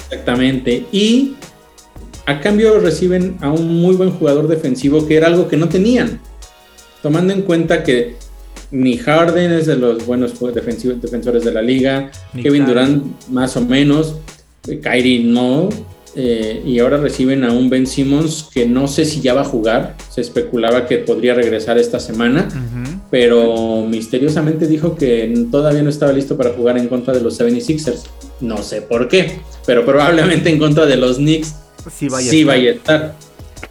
Exactamente. 0.10 0.86
Y 0.92 1.36
a 2.30 2.40
cambio 2.42 2.80
reciben 2.80 3.38
a 3.42 3.52
un 3.52 3.82
muy 3.82 3.96
buen 3.96 4.12
jugador 4.12 4.48
defensivo 4.48 5.08
que 5.08 5.18
era 5.18 5.26
algo 5.26 5.48
que 5.48 5.58
no 5.58 5.68
tenían. 5.68 6.20
Tomando 7.02 7.34
en 7.34 7.42
cuenta 7.42 7.84
que 7.84 8.18
ni 8.70 8.98
Harden 8.98 9.52
es 9.52 9.66
de 9.66 9.76
los 9.76 10.06
buenos 10.06 10.34
defensores 10.54 11.44
de 11.44 11.52
la 11.52 11.64
liga, 11.64 12.12
Kevin 12.40 12.68
Durant 12.68 13.04
más 13.30 13.58
o 13.58 13.62
menos, 13.62 14.18
Kyrie 14.62 15.24
no, 15.24 15.70
eh, 16.16 16.62
y 16.64 16.78
ahora 16.78 16.98
reciben 16.98 17.44
a 17.44 17.52
un 17.52 17.68
Ben 17.68 17.88
Simmons 17.88 18.48
que 18.54 18.68
no 18.68 18.88
sé 18.88 19.06
si 19.06 19.22
ya 19.22 19.34
va 19.34 19.42
a 19.42 19.46
jugar. 19.46 19.96
Se 20.12 20.22
especulaba 20.22 20.86
que 20.86 21.00
podría 21.00 21.34
regresar 21.34 21.80
esta 21.80 22.00
semana, 22.00 22.48
pero 23.10 23.88
misteriosamente 23.90 24.68
dijo 24.68 24.96
que 24.96 25.48
todavía 25.50 25.82
no 25.82 25.90
estaba 25.90 26.12
listo 26.12 26.38
para 26.38 26.52
jugar 26.52 26.78
en 26.78 26.90
contra 26.90 27.12
de 27.12 27.22
los 27.22 27.40
76ers. 27.40 28.04
No 28.40 28.62
sé 28.62 28.84
por 28.84 29.08
qué, 29.08 29.40
pero 29.66 29.84
probablemente 29.84 30.52
en 30.52 30.60
contra 30.60 30.86
de 30.86 30.96
los 30.96 31.18
Knicks 31.18 31.56
sí 31.92 32.08
vaya, 32.10 32.72
a, 32.72 32.74
estar. 32.74 33.16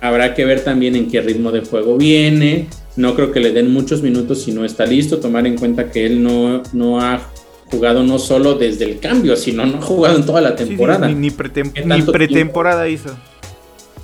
Habrá 0.00 0.34
que 0.34 0.44
ver 0.44 0.64
también 0.64 0.96
en 0.96 1.10
qué 1.10 1.20
ritmo 1.20 1.50
de 1.50 1.62
juego 1.62 1.96
viene. 1.96 2.68
No 2.96 3.14
creo 3.14 3.32
que 3.32 3.40
le 3.40 3.52
den 3.52 3.72
muchos 3.72 4.02
minutos 4.02 4.42
si 4.42 4.52
no 4.52 4.64
está 4.64 4.86
listo. 4.86 5.18
Tomar 5.18 5.46
en 5.46 5.56
cuenta 5.56 5.90
que 5.90 6.06
él 6.06 6.22
no, 6.22 6.62
no 6.72 7.00
ha 7.00 7.30
jugado 7.70 8.02
no 8.02 8.18
solo 8.18 8.54
desde 8.54 8.84
el 8.84 8.98
cambio, 8.98 9.36
sino 9.36 9.64
no 9.66 9.78
ha 9.78 9.82
jugado 9.82 10.16
en 10.16 10.26
toda 10.26 10.40
la 10.40 10.56
temporada. 10.56 11.08
ni, 11.08 11.30
pretemporada 11.30 12.88
hizo. 12.88 13.10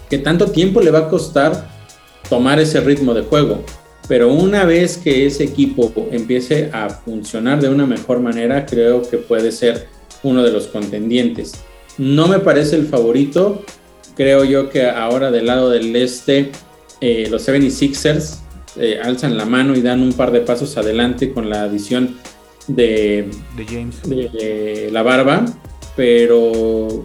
Que 0.09 0.19
tanto 0.19 0.51
tiempo 0.51 0.81
le 0.81 0.91
va 0.91 1.01
a 1.01 1.09
costar 1.09 1.69
tomar 2.29 2.61
ese 2.61 2.81
ritmo 2.81 3.15
de 3.15 3.23
juego. 3.23 3.65
Pero 4.07 4.33
una 4.33 4.65
vez 4.65 4.99
que 4.99 5.27
ese 5.27 5.45
equipo 5.45 5.93
empiece 6.11 6.71
a 6.73 6.91
funcionar 6.91 7.61
de 7.61 7.71
una 7.71 7.87
mejor 7.87 8.21
manera, 8.21 8.67
creo 8.67 9.03
que 9.03 9.17
puede 9.17 9.51
ser 9.51 9.89
uno 10.23 10.43
de 10.43 10.53
los 10.53 10.67
contendientes. 10.67 11.55
No 11.97 12.29
me 12.29 12.39
parece 12.39 12.77
el 12.77 12.87
favorito. 12.87 13.65
Creo 14.17 14.45
yo 14.45 14.71
que 14.71 14.87
ahora 14.87 15.31
del 15.31 15.47
lado 15.47 15.71
del 15.71 15.95
este, 15.97 16.53
eh, 17.01 17.27
los 17.31 17.47
76ers 17.49 18.39
eh, 18.77 19.01
alzan 19.03 19.37
la 19.37 19.45
mano 19.45 19.75
y 19.75 19.83
dan 19.83 20.03
un 20.03 20.13
par 20.13 20.31
de 20.31 20.41
pasos 20.41 20.77
adelante 20.77 21.33
con 21.33 21.51
la 21.51 21.63
adición 21.63 22.17
de, 22.67 23.29
James. 23.69 24.03
De, 24.03 24.89
la 24.93 25.03
barba, 25.03 25.45
pero 25.97 27.05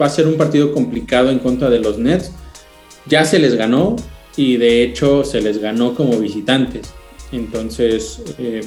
va 0.00 0.06
a 0.06 0.10
ser 0.10 0.26
un 0.26 0.36
partido 0.36 0.72
complicado 0.72 1.30
en 1.30 1.38
contra 1.38 1.70
de 1.70 1.80
los 1.80 1.98
Nets. 1.98 2.32
Ya 3.06 3.24
se 3.24 3.38
les 3.38 3.54
ganó 3.54 3.96
y 4.36 4.56
de 4.56 4.82
hecho 4.82 5.24
se 5.24 5.40
les 5.40 5.58
ganó 5.58 5.94
como 5.94 6.18
visitantes. 6.18 6.92
Entonces, 7.32 8.22
eh, 8.38 8.62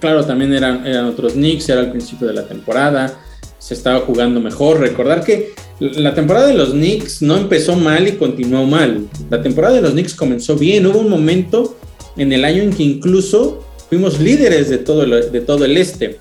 claro, 0.00 0.24
también 0.24 0.52
eran, 0.52 0.86
eran 0.86 1.06
otros 1.06 1.34
Knicks, 1.34 1.68
era 1.68 1.80
al 1.80 1.90
principio 1.90 2.26
de 2.26 2.34
la 2.34 2.46
temporada, 2.46 3.20
se 3.58 3.74
estaba 3.74 4.00
jugando 4.00 4.40
mejor. 4.40 4.80
Recordar 4.80 5.24
que 5.24 5.52
la 5.80 6.14
temporada 6.14 6.46
de 6.46 6.54
los 6.54 6.70
Knicks 6.70 7.22
no 7.22 7.36
empezó 7.36 7.76
mal 7.76 8.08
y 8.08 8.12
continuó 8.12 8.66
mal. 8.66 9.06
La 9.30 9.42
temporada 9.42 9.76
de 9.76 9.82
los 9.82 9.92
Knicks 9.92 10.14
comenzó 10.14 10.56
bien. 10.56 10.86
Hubo 10.86 11.00
un 11.00 11.10
momento 11.10 11.76
en 12.16 12.32
el 12.32 12.44
año 12.44 12.62
en 12.62 12.72
que 12.72 12.82
incluso 12.82 13.62
fuimos 13.88 14.20
líderes 14.20 14.68
de 14.70 14.78
todo, 14.78 15.02
el, 15.02 15.30
de 15.30 15.40
todo 15.40 15.64
el 15.64 15.76
este. 15.76 16.18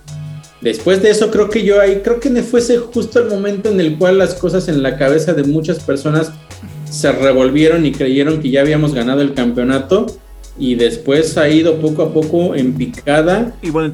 Después 0.62 1.02
de 1.02 1.12
eso, 1.12 1.30
creo 1.32 1.50
que 1.50 1.64
yo 1.64 1.80
ahí, 1.80 2.02
creo 2.04 2.20
que 2.20 2.30
fuese 2.42 2.78
justo 2.78 3.20
el 3.20 3.30
momento 3.30 3.70
en 3.70 3.80
el 3.80 3.98
cual 3.98 4.18
las 4.18 4.34
cosas 4.34 4.68
en 4.68 4.82
la 4.82 4.98
cabeza 4.98 5.34
de 5.34 5.44
muchas 5.44 5.80
personas 5.80 6.32
se 6.90 7.12
revolvieron 7.12 7.86
y 7.86 7.92
creyeron 7.92 8.42
que 8.42 8.50
ya 8.50 8.62
habíamos 8.62 8.94
ganado 8.94 9.22
el 9.22 9.34
campeonato 9.34 10.08
y 10.58 10.76
después 10.76 11.38
ha 11.38 11.50
ido 11.50 11.80
poco 11.80 12.04
a 12.04 12.14
poco 12.14 12.56
en 12.56 12.74
picada, 12.74 13.54
y 13.62 13.70
bueno, 13.70 13.92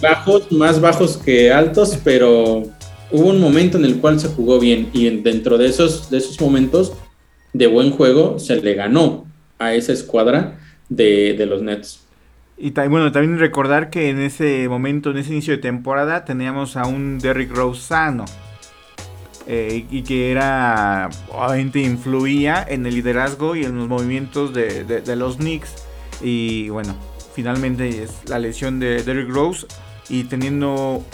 bajos, 0.00 0.50
más 0.52 0.80
bajos 0.80 1.16
que 1.16 1.52
altos, 1.52 1.98
pero 2.04 2.62
hubo 3.10 3.28
un 3.30 3.40
momento 3.40 3.78
en 3.78 3.84
el 3.84 4.00
cual 4.00 4.20
se 4.20 4.28
jugó 4.28 4.58
bien 4.58 4.90
y 4.92 5.08
dentro 5.20 5.58
de 5.58 5.66
esos, 5.66 6.10
de 6.10 6.18
esos 6.18 6.40
momentos 6.40 6.92
de 7.52 7.66
buen 7.66 7.90
juego 7.90 8.38
se 8.38 8.60
le 8.60 8.74
ganó. 8.74 9.26
a 9.58 9.72
esa 9.74 9.92
escuadra 9.92 10.58
de, 10.88 11.34
de 11.34 11.46
los 11.46 11.62
Nets. 11.62 12.04
Y 12.56 12.70
bueno, 12.70 13.10
también 13.10 13.38
recordar 13.38 13.90
que 13.90 14.10
en 14.10 14.20
ese 14.20 14.68
momento, 14.68 15.10
en 15.10 15.18
ese 15.18 15.32
inicio 15.32 15.54
de 15.54 15.62
temporada, 15.62 16.24
teníamos 16.24 16.76
a 16.76 16.86
un 16.86 17.18
Derrick 17.18 17.50
Rose 17.50 17.80
sano. 17.80 18.24
Eh, 19.46 19.84
y 19.90 20.02
que 20.02 20.30
era, 20.30 21.10
obviamente 21.30 21.80
influía 21.80 22.64
en 22.66 22.86
el 22.86 22.94
liderazgo 22.94 23.56
y 23.56 23.64
en 23.64 23.76
los 23.76 23.88
movimientos 23.88 24.54
de, 24.54 24.84
de, 24.84 25.16
los 25.16 25.36
Knicks. 25.36 25.86
Y 26.22 26.70
bueno, 26.70 26.94
finalmente 27.34 28.04
es 28.04 28.28
la 28.28 28.38
lesión 28.38 28.80
de 28.80 29.02
Derrick 29.02 29.28
Rose 29.28 29.66
y 30.08 30.24
teniendo 30.24 31.04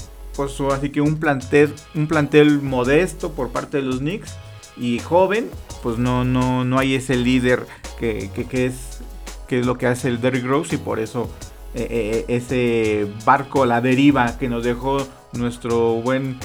pues 0.49 0.73
así 0.73 0.91
que 0.91 1.01
un 1.01 1.17
plantel, 1.17 1.75
un 1.95 2.07
plantel 2.07 2.63
modesto 2.63 3.33
por 3.33 3.51
parte 3.51 3.79
de 3.79 3.83
los 3.83 3.99
Knicks 3.99 4.37
y 4.77 4.99
joven, 4.99 5.51
pues 5.83 5.99
no, 5.99 6.25
no, 6.25 6.65
no 6.65 6.79
hay 6.79 6.95
ese 6.95 7.17
líder 7.17 7.67
que, 7.99 8.31
que 8.49 8.67
es 8.67 9.01
que 9.47 9.59
es 9.59 9.67
lo 9.67 9.77
que 9.77 9.87
hace 9.87 10.07
el 10.07 10.21
Derrick 10.21 10.45
Rose 10.45 10.77
y 10.77 10.79
por 10.79 11.01
eso 11.01 11.29
eh, 11.75 11.87
eh, 11.91 12.25
ese 12.29 13.07
barco 13.25 13.67
la 13.67 13.81
deriva 13.81 14.39
que 14.39 14.49
nos 14.49 14.63
dejó 14.63 15.07
nuestro 15.33 15.95
buen 15.95 16.39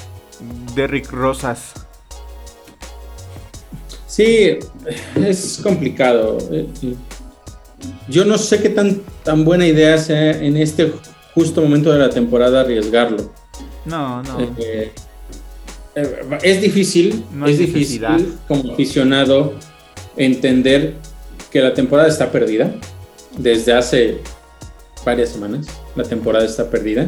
Derrick 0.76 1.12
Rosas. 1.12 1.74
Sí, 4.08 4.58
es 5.16 5.60
complicado. 5.62 6.38
Yo 8.10 8.26
no 8.26 8.38
sé 8.40 8.62
qué 8.62 8.70
tan, 8.70 9.02
tan 9.24 9.46
buena 9.46 9.68
idea 9.68 9.98
sea 10.00 10.32
en 10.32 10.58
este 10.58 10.92
justo 11.36 11.62
momento 11.62 11.94
de 11.94 12.00
la 12.00 12.10
temporada 12.10 12.62
arriesgarlo. 12.62 13.32
No, 13.86 14.24
no. 14.24 14.40
Eh, 14.58 14.92
es 16.44 16.62
difícil, 16.62 17.24
es 17.46 17.58
difícil 17.58 18.06
como 18.48 18.74
aficionado 18.74 19.54
entender 20.18 20.96
que 21.52 21.62
la 21.62 21.74
temporada 21.74 22.10
está 22.10 22.32
perdida 22.32 22.74
desde 23.38 23.74
hace 23.74 24.18
varias 25.06 25.30
semanas. 25.30 25.68
La 25.96 26.04
temporada 26.04 26.46
está 26.46 26.70
perdida. 26.70 27.08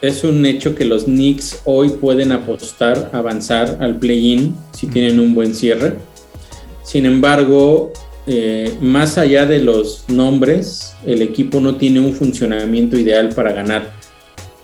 Es 0.00 0.24
un 0.24 0.46
hecho 0.46 0.74
que 0.74 0.84
los 0.84 1.04
Knicks 1.04 1.60
hoy 1.64 1.90
pueden 1.90 2.32
apostar, 2.32 3.10
avanzar 3.12 3.78
al 3.80 3.98
play-in 3.98 4.54
si 4.72 4.86
tienen 4.86 5.20
un 5.20 5.34
buen 5.34 5.54
cierre. 5.54 5.94
Sin 6.84 7.04
embargo, 7.04 7.92
eh, 8.26 8.76
más 8.80 9.18
allá 9.18 9.44
de 9.44 9.58
los 9.58 10.04
nombres, 10.08 10.94
el 11.04 11.20
equipo 11.20 11.60
no 11.60 11.76
tiene 11.76 12.00
un 12.00 12.14
funcionamiento 12.14 12.96
ideal 12.96 13.30
para 13.30 13.52
ganar. 13.52 13.99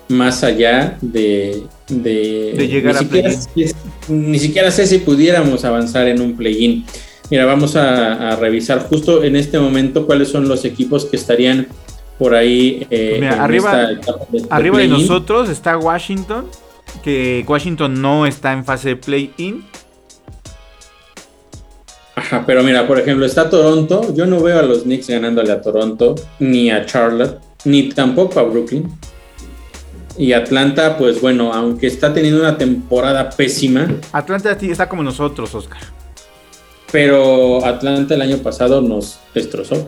Más 0.09 0.45
allá 0.45 0.99
de, 1.01 1.65
de, 1.89 2.69
llegar 2.69 2.97
a 2.97 3.01
play-in. 3.01 3.73
Ni 4.09 4.39
siquiera 4.39 4.71
sé 4.71 4.87
si 4.87 4.99
pudiéramos 4.99 5.65
avanzar 5.65 6.07
en 6.07 6.21
un 6.21 6.37
play-in. 6.37 6.85
Mira, 7.31 7.45
vamos 7.45 7.75
a, 7.75 8.37
revisar 8.37 8.87
justo 8.89 9.25
en 9.25 9.37
este 9.37 9.59
momento 9.59 10.07
cuáles 10.07 10.29
son 10.29 10.49
los 10.49 10.65
equipos 10.65 11.05
que 11.07 11.17
estarían 11.17 11.67
por 12.19 12.35
ahí. 12.35 12.87
Eh, 12.91 13.19
Mira, 13.21 13.43
arriba, 13.43 13.89
arriba 14.51 14.79
de 14.79 14.89
nosotros 14.89 15.49
está 15.49 15.77
Washington, 15.77 16.47
que 17.03 17.45
Washington 17.47 18.01
no 18.01 18.27
está 18.27 18.53
en 18.53 18.65
fase 18.65 18.91
de 18.91 18.97
play-in. 18.97 19.65
Ajá, 22.15 22.45
pero 22.47 22.63
mira, 22.63 22.87
por 22.87 22.99
ejemplo, 22.99 23.27
está 23.27 23.51
Toronto. 23.51 24.15
Yo 24.15 24.25
no 24.25 24.41
veo 24.41 24.59
a 24.59 24.63
los 24.63 24.85
Knicks 24.85 25.09
ganándole 25.09 25.53
a 25.53 25.61
Toronto, 25.61 26.15
ni 26.39 26.71
a 26.71 26.87
Charlotte, 26.87 27.39
ni 27.65 27.91
tampoco 27.91 28.41
a 28.41 28.45
Brooklyn. 28.45 28.91
Y 30.19 30.33
Atlanta, 30.33 30.97
pues 30.97 31.21
bueno, 31.21 31.53
aunque 31.53 31.87
está 31.87 32.13
teniendo 32.13 32.41
una 32.41 32.57
temporada 32.57 33.31
pésima. 33.31 33.87
Atlanta 34.13 34.53
está 34.53 34.89
como 34.89 35.03
nosotros, 35.03 35.55
Oscar 35.55 35.97
pero 36.93 37.65
Atlanta 37.65 38.15
el 38.15 38.23
año 38.23 38.39
pasado 38.39 38.81
nos 38.81 39.19
destrozó. 39.35 39.87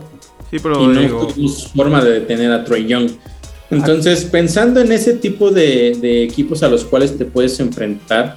Sí, 0.51 0.59
pero 0.63 0.83
y 0.83 0.89
no 0.89 1.27
tuvimos 1.27 1.69
forma 1.75 2.03
de 2.03 2.21
detener 2.21 2.53
a 2.53 2.65
Troy 2.65 2.87
Young. 2.87 3.11
Entonces, 3.71 4.25
pensando 4.25 4.81
en 4.81 4.93
ese 4.93 5.15
tipo 5.15 5.51
de, 5.51 6.23
equipos 6.23 6.63
a 6.63 6.69
los 6.69 6.85
cuales 6.85 7.17
te 7.17 7.25
puedes 7.25 7.61
enfrentar, 7.61 8.37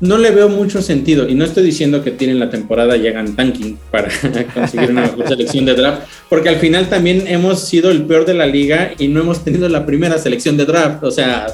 no 0.00 0.18
le 0.18 0.30
veo 0.30 0.48
mucho 0.48 0.82
sentido. 0.82 1.28
Y 1.28 1.34
no 1.34 1.44
estoy 1.44 1.64
diciendo 1.64 2.02
que 2.02 2.10
tienen 2.10 2.38
la 2.38 2.50
temporada 2.50 2.96
y 2.96 3.06
hagan 3.06 3.34
tanking 3.34 3.78
para 3.90 4.08
conseguir 4.54 4.90
una 4.90 5.02
mejor 5.02 5.28
selección 5.28 5.64
de 5.64 5.74
draft, 5.74 6.02
porque 6.28 6.48
al 6.48 6.56
final 6.56 6.88
también 6.88 7.26
hemos 7.26 7.66
sido 7.66 7.90
el 7.90 8.02
peor 8.02 8.24
de 8.24 8.34
la 8.34 8.46
liga 8.46 8.92
y 8.98 9.08
no 9.08 9.20
hemos 9.20 9.44
tenido 9.44 9.68
la 9.68 9.86
primera 9.86 10.18
selección 10.18 10.56
de 10.56 10.66
draft. 10.66 11.02
O 11.02 11.10
sea, 11.10 11.46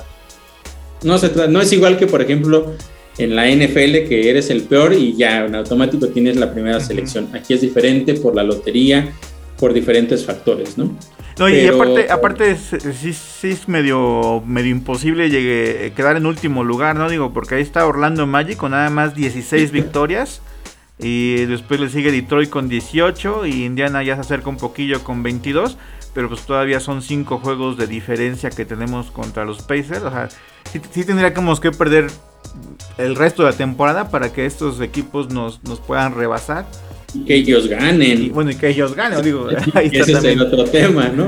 no, 1.03 1.18
se 1.18 1.30
no 1.49 1.61
es 1.61 1.72
igual 1.72 1.97
que, 1.97 2.07
por 2.07 2.22
ejemplo, 2.22 2.74
en 3.18 3.36
la 3.36 3.49
NFL 3.49 4.09
que 4.09 4.28
eres 4.28 4.51
el 4.51 4.62
peor 4.62 4.92
y 4.92 5.16
ya 5.16 5.45
en 5.45 5.55
automático 5.55 6.09
tienes 6.09 6.36
la 6.36 6.53
primera 6.53 6.80
selección. 6.80 7.28
Aquí 7.32 7.55
es 7.55 7.61
diferente 7.61 8.14
por 8.14 8.34
la 8.34 8.42
lotería, 8.42 9.12
por 9.59 9.72
diferentes 9.72 10.24
factores, 10.24 10.76
¿no? 10.76 10.97
No, 11.39 11.49
y 11.49 11.66
aparte, 11.66 12.11
aparte 12.12 12.57
sí, 12.57 13.12
sí, 13.12 13.51
es 13.51 13.68
medio, 13.68 14.43
medio 14.47 14.70
imposible 14.70 15.30
llegue, 15.30 15.93
quedar 15.97 16.16
en 16.16 16.26
último 16.26 16.62
lugar, 16.62 16.95
¿no? 16.95 17.09
Digo, 17.09 17.32
porque 17.32 17.57
ahí 17.57 17.62
está 17.62 17.87
Orlando 17.87 18.26
Magic 18.26 18.57
con 18.57 18.70
nada 18.70 18.89
más 18.91 19.14
16 19.14 19.70
victorias. 19.72 20.41
Y 20.97 21.47
después 21.47 21.80
le 21.80 21.89
sigue 21.89 22.12
Detroit 22.12 22.51
con 22.51 22.68
18 22.68 23.47
y 23.47 23.64
Indiana 23.64 24.05
ya 24.05 24.14
se 24.14 24.20
acerca 24.20 24.49
un 24.49 24.59
poquillo 24.59 25.03
con 25.03 25.24
22. 25.24 25.76
Pero 26.14 26.28
pues 26.28 26.43
todavía 26.43 26.78
son 26.78 27.03
5 27.03 27.39
juegos 27.39 27.76
de 27.76 27.89
diferencia 27.89 28.51
que 28.51 28.64
tenemos 28.64 29.11
contra 29.11 29.45
los 29.45 29.62
Pacers. 29.62 30.03
O 30.03 30.11
sea, 30.11 30.28
sí, 30.70 30.80
sí 30.93 31.05
tendríamos 31.05 31.59
que 31.59 31.72
perder 31.72 32.09
el 32.99 33.16
resto 33.16 33.43
de 33.43 33.51
la 33.51 33.57
temporada 33.57 34.11
para 34.11 34.32
que 34.32 34.47
estos 34.47 34.80
equipos 34.80 35.30
nos, 35.30 35.64
nos 35.64 35.80
puedan 35.80 36.14
rebasar. 36.14 36.66
Que 37.26 37.36
ellos 37.36 37.68
ganen. 37.68 38.24
Y, 38.24 38.28
bueno, 38.30 38.50
y 38.50 38.54
que 38.54 38.68
ellos 38.68 38.94
ganen, 38.94 39.22
digo. 39.22 39.48
ese 39.74 40.12
es 40.12 40.24
el 40.24 40.40
otro 40.40 40.64
tema, 40.64 41.08
¿no? 41.08 41.26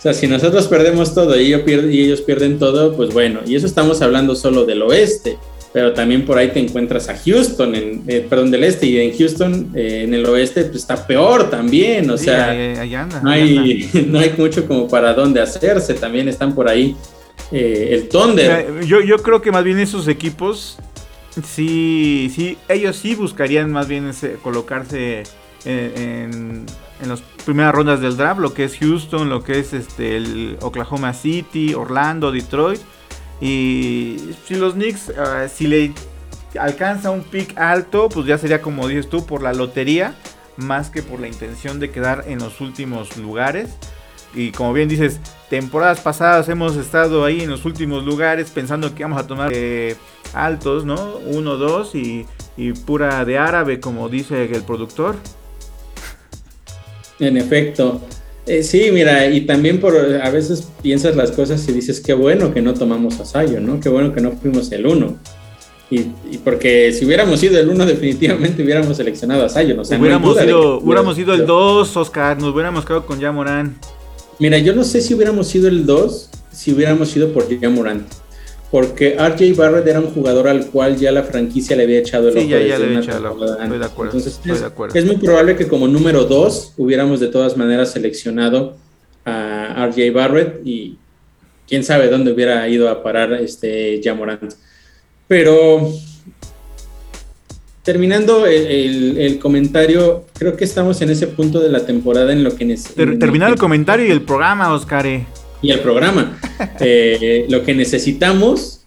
O 0.00 0.02
sea, 0.02 0.14
si 0.14 0.26
nosotros 0.26 0.66
perdemos 0.66 1.14
todo 1.14 1.38
y 1.38 1.48
ellos, 1.48 1.60
pierden, 1.60 1.92
y 1.92 2.00
ellos 2.00 2.22
pierden 2.22 2.58
todo, 2.58 2.96
pues 2.96 3.12
bueno, 3.12 3.40
y 3.46 3.54
eso 3.54 3.66
estamos 3.66 4.00
hablando 4.00 4.34
solo 4.34 4.64
del 4.64 4.80
oeste, 4.80 5.36
pero 5.74 5.92
también 5.92 6.24
por 6.24 6.38
ahí 6.38 6.48
te 6.48 6.58
encuentras 6.58 7.10
a 7.10 7.16
Houston, 7.18 7.74
en, 7.74 8.02
eh, 8.06 8.26
perdón, 8.26 8.50
del 8.50 8.64
este, 8.64 8.86
y 8.86 8.98
en 8.98 9.14
Houston, 9.14 9.72
eh, 9.74 10.04
en 10.04 10.14
el 10.14 10.24
oeste, 10.24 10.64
pues 10.64 10.76
está 10.76 11.06
peor 11.06 11.50
también, 11.50 12.08
o 12.08 12.16
sea, 12.16 12.54
no, 13.22 13.30
hay, 13.30 13.90
no 14.08 14.18
hay 14.18 14.32
mucho 14.38 14.66
como 14.66 14.88
para 14.88 15.12
dónde 15.12 15.38
hacerse, 15.42 15.92
también 15.92 16.28
están 16.28 16.54
por 16.54 16.70
ahí 16.70 16.96
eh, 17.52 17.90
el 17.92 18.08
Thunder. 18.08 18.82
Yo, 18.86 19.02
yo 19.02 19.18
creo 19.18 19.42
que 19.42 19.52
más 19.52 19.64
bien 19.64 19.78
esos 19.78 20.08
equipos 20.08 20.78
sí, 21.30 22.32
sí, 22.34 22.58
ellos 22.68 22.96
sí 22.96 23.14
buscarían 23.14 23.70
más 23.70 23.88
bien 23.88 24.10
colocarse 24.42 25.22
en, 25.64 26.66
en, 27.00 27.08
las 27.08 27.20
primeras 27.44 27.74
rondas 27.74 28.00
del 28.00 28.16
draft, 28.16 28.40
lo 28.40 28.54
que 28.54 28.64
es 28.64 28.78
Houston, 28.78 29.28
lo 29.28 29.42
que 29.42 29.58
es 29.58 29.72
este 29.72 30.56
Oklahoma 30.60 31.12
City, 31.14 31.74
Orlando, 31.74 32.32
Detroit. 32.32 32.80
Y 33.40 34.18
si 34.46 34.54
los 34.56 34.74
Knicks, 34.74 35.12
ah, 35.18 35.48
si 35.48 35.66
le 35.66 35.92
alcanza 36.58 37.10
un 37.10 37.22
pick 37.22 37.56
alto, 37.58 38.08
pues 38.08 38.26
ya 38.26 38.36
sería 38.38 38.60
como 38.60 38.86
dices 38.88 39.08
tú, 39.08 39.24
por 39.24 39.42
la 39.42 39.52
lotería, 39.52 40.14
más 40.56 40.90
que 40.90 41.02
por 41.02 41.20
la 41.20 41.28
intención 41.28 41.80
de 41.80 41.90
quedar 41.90 42.24
en 42.26 42.38
los 42.38 42.60
últimos 42.60 43.16
lugares. 43.16 43.70
Y 44.34 44.52
como 44.52 44.72
bien 44.72 44.88
dices, 44.88 45.20
temporadas 45.48 46.00
pasadas 46.00 46.48
hemos 46.48 46.76
estado 46.76 47.24
ahí 47.24 47.40
en 47.40 47.50
los 47.50 47.64
últimos 47.64 48.04
lugares 48.04 48.50
pensando 48.50 48.94
que 48.94 49.00
íbamos 49.00 49.20
a 49.20 49.26
tomar 49.26 49.50
eh, 49.52 49.96
altos, 50.32 50.84
¿no? 50.84 51.16
Uno, 51.26 51.56
dos 51.56 51.94
y, 51.94 52.26
pura 52.86 53.24
de 53.24 53.38
árabe, 53.38 53.80
como 53.80 54.08
dice 54.08 54.44
el 54.44 54.62
productor. 54.62 55.16
En 57.18 57.36
efecto. 57.36 58.00
Eh, 58.46 58.62
sí, 58.62 58.90
mira, 58.92 59.26
y 59.26 59.42
también 59.42 59.80
por 59.80 59.96
a 59.96 60.30
veces 60.30 60.68
piensas 60.82 61.16
las 61.16 61.30
cosas 61.30 61.66
y 61.68 61.72
dices, 61.72 62.00
qué 62.00 62.12
bueno 62.12 62.52
que 62.52 62.62
no 62.62 62.74
tomamos 62.74 63.18
a 63.20 63.24
Sayo, 63.24 63.60
¿no? 63.60 63.80
Qué 63.80 63.88
bueno 63.88 64.12
que 64.12 64.20
no 64.20 64.32
fuimos 64.32 64.70
el 64.72 64.86
uno. 64.86 65.16
Y, 65.90 66.04
porque 66.44 66.92
si 66.92 67.04
hubiéramos 67.04 67.40
sido 67.40 67.58
el 67.58 67.68
uno, 67.68 67.84
definitivamente 67.86 68.62
hubiéramos 68.62 68.96
seleccionado 68.96 69.44
a 69.44 69.48
Sayo. 69.48 69.74
¿no? 69.74 69.82
hubiéramos, 69.82 70.38
sido, 70.38 70.78
hubiéramos 70.78 71.16
sido 71.16 71.34
el 71.34 71.46
dos, 71.46 71.96
Oscar, 71.96 72.38
nos 72.38 72.54
hubiéramos 72.54 72.84
quedado 72.84 73.06
con 73.06 73.18
Yamorán. 73.18 73.76
Mira, 74.40 74.58
yo 74.58 74.74
no 74.74 74.84
sé 74.84 75.02
si 75.02 75.14
hubiéramos 75.14 75.48
sido 75.48 75.68
el 75.68 75.86
2 75.86 76.30
si 76.50 76.72
hubiéramos 76.72 77.10
sido 77.10 77.32
por 77.32 77.46
Morant. 77.70 78.08
Porque 78.70 79.16
RJ 79.18 79.54
Barrett 79.56 79.86
era 79.86 80.00
un 80.00 80.10
jugador 80.10 80.48
al 80.48 80.66
cual 80.66 80.96
ya 80.96 81.10
la 81.12 81.24
franquicia 81.24 81.76
le 81.76 81.82
había 81.84 81.98
echado 81.98 82.28
el 82.28 82.36
ojo. 82.36 82.42
Sí, 82.42 82.48
ya, 82.48 82.60
ya 82.60 82.78
le 82.78 82.84
había 82.86 83.00
echado 83.00 83.18
el 83.18 83.26
ojo. 83.26 83.44
Estoy 83.44 83.78
de 83.78 83.84
acuerdo. 83.84 84.16
Entonces, 84.16 84.40
es, 84.94 85.04
muy 85.04 85.16
probable 85.16 85.56
que 85.56 85.66
como 85.66 85.88
número 85.88 86.24
2 86.24 86.74
hubiéramos 86.76 87.20
de 87.20 87.28
todas 87.28 87.56
maneras 87.56 87.92
seleccionado 87.92 88.76
a 89.24 89.88
RJ 89.90 90.12
Barrett 90.12 90.60
y 90.64 90.98
quién 91.68 91.84
sabe 91.84 92.08
dónde 92.08 92.32
hubiera 92.32 92.66
ido 92.68 92.88
a 92.88 93.02
parar 93.02 93.32
este 93.34 94.00
Morant. 94.16 94.54
Pero 95.26 95.92
terminando 97.90 98.46
el, 98.46 99.40
comentario, 99.40 100.24
creo 100.38 100.56
que 100.56 100.62
estamos 100.62 101.02
en 101.02 101.10
ese 101.10 101.26
punto 101.26 101.58
de 101.58 101.70
la 101.70 101.84
temporada 101.84 102.32
en 102.32 102.44
lo 102.44 102.54
que 102.54 102.64
necesitamos. 102.64 103.18
terminar 103.18 103.50
el 103.50 103.58
comentario 103.58 104.06
y 104.06 104.12
el 104.12 104.22
programa, 104.22 104.72
Oscar. 104.72 105.04
Y 105.60 105.70
el 105.72 105.80
programa. 105.80 106.38
Eh, 106.78 107.46
lo 107.48 107.64
que 107.64 107.74
necesitamos 107.74 108.82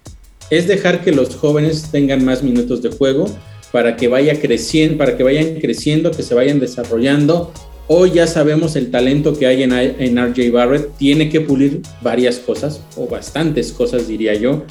es 0.52 0.68
dejar 0.68 1.04
que 1.04 1.12
los 1.12 1.36
jóvenes 1.36 1.90
tengan 1.92 2.24
más 2.24 2.44
minutos 2.44 2.82
de 2.82 2.92
juego, 2.92 3.26
para 3.72 3.98
que 3.98 4.08
vaya 4.08 4.40
creciendo, 4.40 5.00
para 5.00 5.18
que 5.18 5.24
vayan 5.24 5.56
creciendo, 5.60 6.12
que 6.12 6.24
se 6.24 6.34
vayan 6.34 6.60
desarrollando. 6.60 7.52
Hoy 7.88 8.12
ya 8.12 8.28
sabemos 8.28 8.76
el 8.76 8.90
talento 8.90 9.38
que 9.38 9.48
hay 9.48 9.64
en, 9.64 9.74
en 9.74 10.18
RJ 10.18 10.52
Barrett, 10.52 10.96
tiene 10.98 11.30
que 11.30 11.42
pulir 11.42 11.82
varias 12.02 12.38
cosas, 12.38 12.82
o 12.96 13.08
bastantes 13.08 13.74
cosas 13.74 14.08
diría 14.08 14.34
yo. 14.36 14.64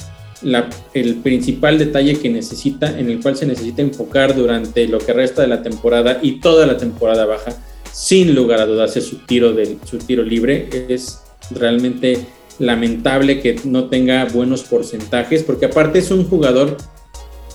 El 0.93 1.15
principal 1.15 1.77
detalle 1.77 2.17
que 2.17 2.29
necesita, 2.29 2.99
en 2.99 3.09
el 3.09 3.21
cual 3.21 3.35
se 3.35 3.45
necesita 3.45 3.81
enfocar 3.81 4.35
durante 4.35 4.87
lo 4.87 4.99
que 4.99 5.13
resta 5.13 5.41
de 5.41 5.47
la 5.47 5.61
temporada 5.61 6.19
y 6.21 6.39
toda 6.39 6.65
la 6.65 6.77
temporada 6.77 7.25
baja, 7.25 7.55
sin 7.91 8.35
lugar 8.35 8.59
a 8.59 8.65
dudas, 8.65 8.97
es 8.97 9.05
su 9.05 9.17
tiro, 9.19 9.53
del, 9.53 9.77
su 9.85 9.97
tiro 9.99 10.23
libre. 10.23 10.67
Es 10.89 11.19
realmente 11.51 12.19
lamentable 12.59 13.39
que 13.39 13.59
no 13.63 13.85
tenga 13.85 14.25
buenos 14.25 14.63
porcentajes, 14.63 15.43
porque 15.43 15.65
aparte 15.65 15.99
es 15.99 16.11
un 16.11 16.25
jugador 16.25 16.77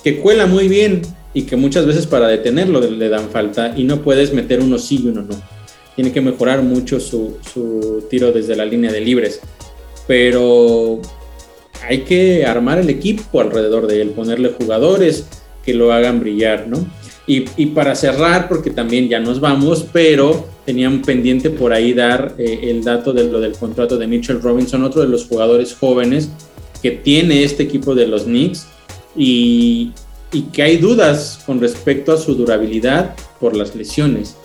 que 0.03 0.19
cuela 0.19 0.45
muy 0.45 0.67
bien 0.67 1.01
y 1.33 1.43
que 1.43 1.55
muchas 1.55 1.85
veces 1.85 2.07
para 2.07 2.27
detenerlo 2.27 2.81
le 2.81 3.09
dan 3.09 3.29
falta 3.29 3.73
y 3.75 3.83
no 3.83 4.01
puedes 4.01 4.33
meter 4.33 4.61
uno 4.61 4.77
sí 4.77 5.01
y 5.03 5.07
uno 5.07 5.21
no. 5.21 5.35
Tiene 5.95 6.11
que 6.11 6.21
mejorar 6.21 6.61
mucho 6.61 6.99
su, 6.99 7.37
su 7.53 8.05
tiro 8.09 8.31
desde 8.31 8.55
la 8.55 8.65
línea 8.65 8.91
de 8.91 9.01
libres. 9.01 9.41
Pero 10.07 11.01
hay 11.87 11.99
que 12.01 12.45
armar 12.45 12.79
el 12.79 12.89
equipo 12.89 13.41
alrededor 13.41 13.87
de 13.87 14.01
él, 14.01 14.09
ponerle 14.09 14.49
jugadores 14.49 15.25
que 15.63 15.73
lo 15.73 15.91
hagan 15.93 16.19
brillar, 16.19 16.67
¿no? 16.67 16.85
Y, 17.27 17.41
para 17.67 17.93
cerrar, 17.93 18.49
porque 18.49 18.71
también 18.71 19.07
ya 19.07 19.19
nos 19.19 19.39
vamos, 19.39 19.85
pero 19.93 20.47
tenían 20.65 21.03
pendiente 21.03 21.51
por 21.51 21.71
ahí 21.71 21.93
dar 21.93 22.33
eh, 22.39 22.61
el 22.63 22.83
dato 22.83 23.13
de 23.13 23.25
lo 23.25 23.39
del 23.39 23.51
contrato 23.51 23.99
de 23.99 24.07
Mitchell 24.07 24.41
Robinson, 24.41 24.83
otro 24.83 25.03
de 25.03 25.09
los 25.09 25.27
jugadores 25.27 25.75
jóvenes 25.79 26.29
que 26.81 26.89
tiene 26.89 27.43
este 27.43 27.61
equipo 27.61 27.93
de 27.93 28.07
los 28.07 28.23
Knicks 28.23 28.65
y 29.15 29.91
que 30.51 30.63
hay 30.63 30.77
dudas 30.77 31.43
con 31.45 31.61
respecto 31.61 32.13
a 32.13 32.17
su 32.17 32.33
durabilidad 32.33 33.13
por 33.39 33.55
las 33.55 33.75
lesiones. 33.75 34.35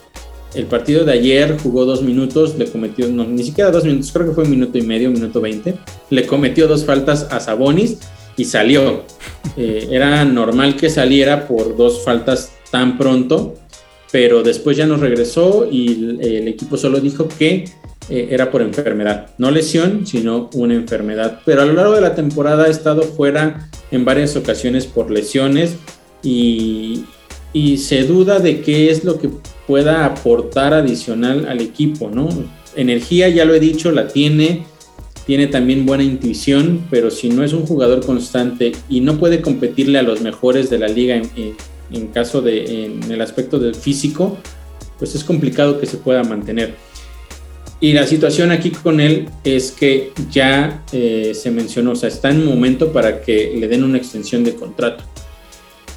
El 0.54 0.66
partido 0.66 1.04
de 1.04 1.12
ayer 1.12 1.56
jugó 1.62 1.84
dos 1.84 2.02
minutos, 2.02 2.56
le 2.56 2.66
cometió, 2.66 3.08
no, 3.08 3.24
ni 3.24 3.42
siquiera 3.42 3.70
dos 3.70 3.84
minutos, 3.84 4.12
creo 4.12 4.28
que 4.28 4.34
fue 4.34 4.44
un 4.44 4.50
minuto 4.50 4.78
y 4.78 4.82
medio, 4.82 5.10
minuto 5.10 5.40
veinte. 5.40 5.74
Le 6.10 6.26
cometió 6.26 6.68
dos 6.68 6.84
faltas 6.84 7.26
a 7.30 7.40
Sabonis 7.40 7.98
y 8.36 8.44
salió. 8.44 9.02
Eh, 9.56 9.88
era 9.90 10.24
normal 10.24 10.76
que 10.76 10.90
saliera 10.90 11.46
por 11.48 11.76
dos 11.76 12.04
faltas 12.04 12.52
tan 12.70 12.96
pronto, 12.96 13.54
pero 14.12 14.42
después 14.42 14.76
ya 14.76 14.86
nos 14.86 15.00
regresó 15.00 15.68
y 15.70 15.92
el, 15.92 16.20
el 16.20 16.48
equipo 16.48 16.76
solo 16.76 17.00
dijo 17.00 17.28
que 17.28 17.64
eh, 18.10 18.28
era 18.30 18.50
por 18.50 18.60
enfermedad, 18.60 19.30
no 19.38 19.50
lesión, 19.50 20.06
sino 20.06 20.50
una 20.52 20.74
enfermedad. 20.74 21.40
Pero 21.44 21.62
a 21.62 21.64
lo 21.64 21.72
largo 21.72 21.94
de 21.94 22.02
la 22.02 22.14
temporada 22.14 22.64
ha 22.64 22.68
estado 22.68 23.02
fuera 23.02 23.70
en 23.90 24.04
varias 24.04 24.36
ocasiones 24.36 24.86
por 24.86 25.10
lesiones 25.10 25.76
y, 26.22 27.04
y 27.54 27.78
se 27.78 28.02
duda 28.02 28.40
de 28.40 28.60
qué 28.60 28.90
es 28.90 29.04
lo 29.04 29.18
que 29.18 29.30
pueda 29.66 30.04
aportar 30.04 30.74
adicional 30.74 31.46
al 31.48 31.60
equipo, 31.60 32.10
¿no? 32.10 32.28
Energía, 32.76 33.28
ya 33.28 33.44
lo 33.44 33.54
he 33.54 33.60
dicho, 33.60 33.92
la 33.92 34.08
tiene, 34.08 34.66
tiene 35.24 35.46
también 35.46 35.86
buena 35.86 36.02
intuición, 36.02 36.84
pero 36.90 37.10
si 37.10 37.30
no 37.30 37.44
es 37.44 37.52
un 37.52 37.64
jugador 37.64 38.04
constante 38.04 38.72
y 38.90 39.00
no 39.00 39.18
puede 39.18 39.40
competirle 39.40 39.98
a 39.98 40.02
los 40.02 40.20
mejores 40.20 40.68
de 40.68 40.78
la 40.80 40.88
liga 40.88 41.14
en, 41.14 41.30
en, 41.92 42.08
caso 42.08 42.42
de, 42.42 42.86
en 42.86 43.10
el 43.10 43.20
aspecto 43.20 43.60
del 43.60 43.76
físico, 43.76 44.36
pues 44.98 45.14
es 45.14 45.22
complicado 45.22 45.78
que 45.78 45.86
se 45.86 45.96
pueda 45.96 46.24
mantener. 46.24 46.74
Y 47.80 47.92
la 47.92 48.06
situación 48.06 48.50
aquí 48.50 48.70
con 48.70 49.00
él 49.00 49.28
es 49.44 49.70
que 49.70 50.12
ya 50.30 50.82
eh, 50.92 51.32
se 51.34 51.50
mencionó, 51.50 51.92
o 51.92 51.96
sea, 51.96 52.08
está 52.08 52.30
en 52.30 52.44
momento 52.44 52.92
para 52.92 53.20
que 53.20 53.54
le 53.56 53.68
den 53.68 53.84
una 53.84 53.98
extensión 53.98 54.42
de 54.42 54.54
contrato. 54.54 55.04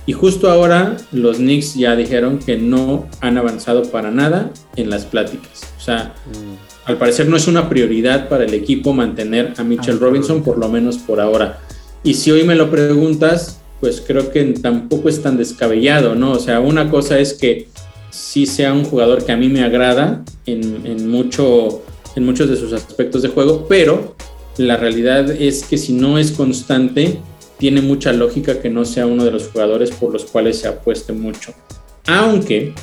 Y 0.07 0.13
justo 0.13 0.49
ahora 0.49 0.95
los 1.11 1.37
Knicks 1.37 1.75
ya 1.75 1.95
dijeron 1.97 2.39
que 2.39 2.57
no 2.57 3.07
han 3.19 3.37
avanzado 3.37 3.83
para 3.91 4.09
nada 4.09 4.51
en 4.77 4.89
las 4.89 5.05
pláticas. 5.05 5.67
O 5.77 5.81
sea, 5.81 6.15
mm. 6.25 6.89
al 6.89 6.97
parecer 6.97 7.27
no 7.27 7.35
es 7.35 7.47
una 7.47 7.67
prioridad 7.67 8.29
para 8.29 8.45
el 8.45 8.53
equipo 8.53 8.93
mantener 8.93 9.53
a 9.57 9.65
Mitchell 9.65 9.97
ah, 9.97 10.05
Robinson, 10.05 10.43
por 10.43 10.57
lo 10.57 10.69
menos 10.69 10.97
por 10.97 11.19
ahora. 11.19 11.59
Y 12.03 12.13
si 12.13 12.31
hoy 12.31 12.45
me 12.45 12.55
lo 12.55 12.71
preguntas, 12.71 13.59
pues 13.81 14.01
creo 14.01 14.31
que 14.31 14.43
tampoco 14.45 15.09
es 15.09 15.21
tan 15.21 15.35
descabellado, 15.37 16.15
¿no? 16.15 16.31
O 16.31 16.39
sea, 16.39 16.61
una 16.61 16.89
cosa 16.89 17.19
es 17.19 17.33
que 17.33 17.67
sí 18.09 18.45
sea 18.45 18.71
un 18.71 18.85
jugador 18.85 19.25
que 19.25 19.33
a 19.33 19.37
mí 19.37 19.49
me 19.49 19.61
agrada 19.61 20.23
en, 20.45 20.85
en, 20.85 21.09
mucho, 21.09 21.83
en 22.15 22.25
muchos 22.25 22.49
de 22.49 22.55
sus 22.55 22.71
aspectos 22.71 23.23
de 23.23 23.27
juego, 23.27 23.65
pero 23.67 24.15
la 24.57 24.77
realidad 24.77 25.29
es 25.29 25.65
que 25.65 25.77
si 25.77 25.91
no 25.91 26.17
es 26.17 26.31
constante, 26.31 27.19
tiene 27.57 27.81
mucha 27.81 28.13
lógica 28.13 28.59
que 28.59 28.69
no 28.69 28.85
sea 28.85 29.07
uno 29.07 29.25
de 29.25 29.31
los 29.31 29.47
jugadores 29.47 29.91
por 29.91 30.13
los 30.13 30.25
cuales 30.25 30.59
se 30.59 30.67
apueste 30.67 31.13
mucho. 31.13 31.53
Aunque 32.05 32.73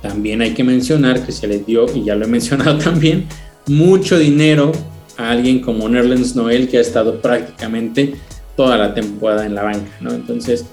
también 0.00 0.42
hay 0.42 0.52
que 0.52 0.64
mencionar 0.64 1.24
que 1.24 1.32
se 1.32 1.46
le 1.46 1.58
dio, 1.58 1.86
y 1.94 2.04
ya 2.04 2.14
lo 2.14 2.24
he 2.24 2.28
mencionado 2.38 2.78
también, 2.78 3.26
mucho 3.66 4.18
dinero 4.18 4.72
a 5.16 5.30
alguien 5.30 5.60
como 5.60 5.88
Nerlens 5.88 6.34
Noel 6.34 6.68
que 6.68 6.78
ha 6.78 6.80
estado 6.80 7.20
prácticamente 7.20 8.14
toda 8.56 8.76
la 8.76 8.94
temporada 8.94 9.46
en 9.46 9.54
la 9.54 9.62
banca, 9.62 9.90
¿no? 10.00 10.12
Entonces, 10.12 10.64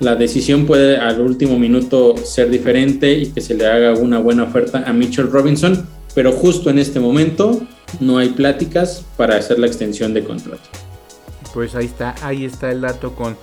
la 0.00 0.14
decisión 0.14 0.66
puede 0.66 0.96
al 0.96 1.20
último 1.20 1.58
minuto 1.58 2.16
ser 2.16 2.50
diferente 2.50 3.12
y 3.12 3.26
que 3.26 3.40
se 3.40 3.54
le 3.54 3.66
haga 3.66 3.94
una 3.94 4.18
buena 4.18 4.44
oferta 4.44 4.84
a 4.86 4.92
Mitchell 4.92 5.30
Robinson, 5.30 5.86
pero 6.14 6.32
justo 6.32 6.70
en 6.70 6.78
este 6.78 7.00
momento 7.00 7.60
no 8.00 8.18
hay 8.18 8.30
pláticas 8.30 9.04
para 9.16 9.36
hacer 9.36 9.58
la 9.58 9.66
extensión 9.66 10.14
de 10.14 10.22
contrato. 10.24 10.87
Pues 11.52 11.74
ahí 11.74 11.86
está, 11.86 12.14
ahí 12.22 12.44
está 12.44 12.70
el 12.70 12.80
dato 12.80 13.14
con, 13.14 13.36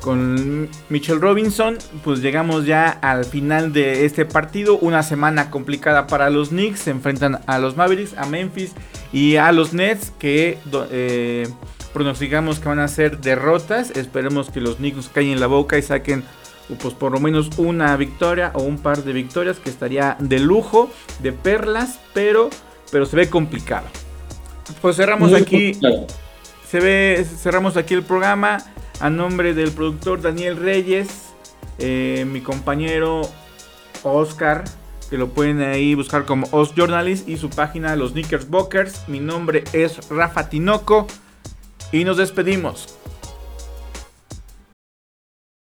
con 0.00 0.68
Mitchell 0.88 1.20
Robinson. 1.20 1.78
Pues 2.02 2.20
llegamos 2.20 2.66
ya 2.66 2.88
al 2.90 3.24
final 3.24 3.72
de 3.72 4.04
este 4.04 4.24
partido. 4.24 4.78
Una 4.78 5.02
semana 5.02 5.50
complicada 5.50 6.06
para 6.06 6.30
los 6.30 6.48
Knicks. 6.50 6.80
Se 6.80 6.90
enfrentan 6.90 7.40
a 7.46 7.58
los 7.58 7.76
Mavericks, 7.76 8.16
a 8.16 8.26
Memphis 8.26 8.72
y 9.12 9.36
a 9.36 9.52
los 9.52 9.72
Nets 9.72 10.12
que 10.18 10.58
eh, 10.90 11.48
pronosticamos 11.92 12.58
que 12.58 12.68
van 12.68 12.80
a 12.80 12.88
ser 12.88 13.20
derrotas. 13.20 13.90
Esperemos 13.92 14.50
que 14.50 14.60
los 14.60 14.76
Knicks 14.76 15.08
caigan 15.08 15.34
en 15.34 15.40
la 15.40 15.46
boca 15.46 15.78
y 15.78 15.82
saquen 15.82 16.24
pues 16.80 16.94
por 16.94 17.12
lo 17.12 17.20
menos 17.20 17.50
una 17.58 17.94
victoria 17.96 18.50
o 18.54 18.62
un 18.62 18.78
par 18.78 19.04
de 19.04 19.12
victorias 19.12 19.58
que 19.58 19.68
estaría 19.68 20.16
de 20.18 20.38
lujo, 20.38 20.90
de 21.20 21.32
perlas, 21.32 22.00
pero, 22.14 22.48
pero 22.90 23.04
se 23.04 23.16
ve 23.16 23.28
complicado. 23.28 23.86
Pues 24.80 24.96
cerramos 24.96 25.30
Muy 25.30 25.40
aquí. 25.40 25.72
Complicado 25.72 26.23
cerramos 26.80 27.76
aquí 27.76 27.94
el 27.94 28.02
programa 28.02 28.58
a 29.00 29.08
nombre 29.08 29.54
del 29.54 29.70
productor 29.70 30.20
Daniel 30.20 30.56
Reyes, 30.56 31.08
eh, 31.78 32.26
mi 32.28 32.40
compañero 32.40 33.22
Oscar, 34.02 34.64
que 35.08 35.16
lo 35.16 35.28
pueden 35.28 35.60
ahí 35.60 35.94
buscar 35.94 36.24
como 36.24 36.48
Os 36.50 36.74
Journalist 36.74 37.28
y 37.28 37.36
su 37.36 37.48
página 37.48 37.94
Los 37.94 38.12
Knickerbockers. 38.12 39.08
Mi 39.08 39.20
nombre 39.20 39.62
es 39.72 40.08
Rafa 40.08 40.48
Tinoco 40.48 41.06
y 41.92 42.04
nos 42.04 42.16
despedimos. 42.16 42.98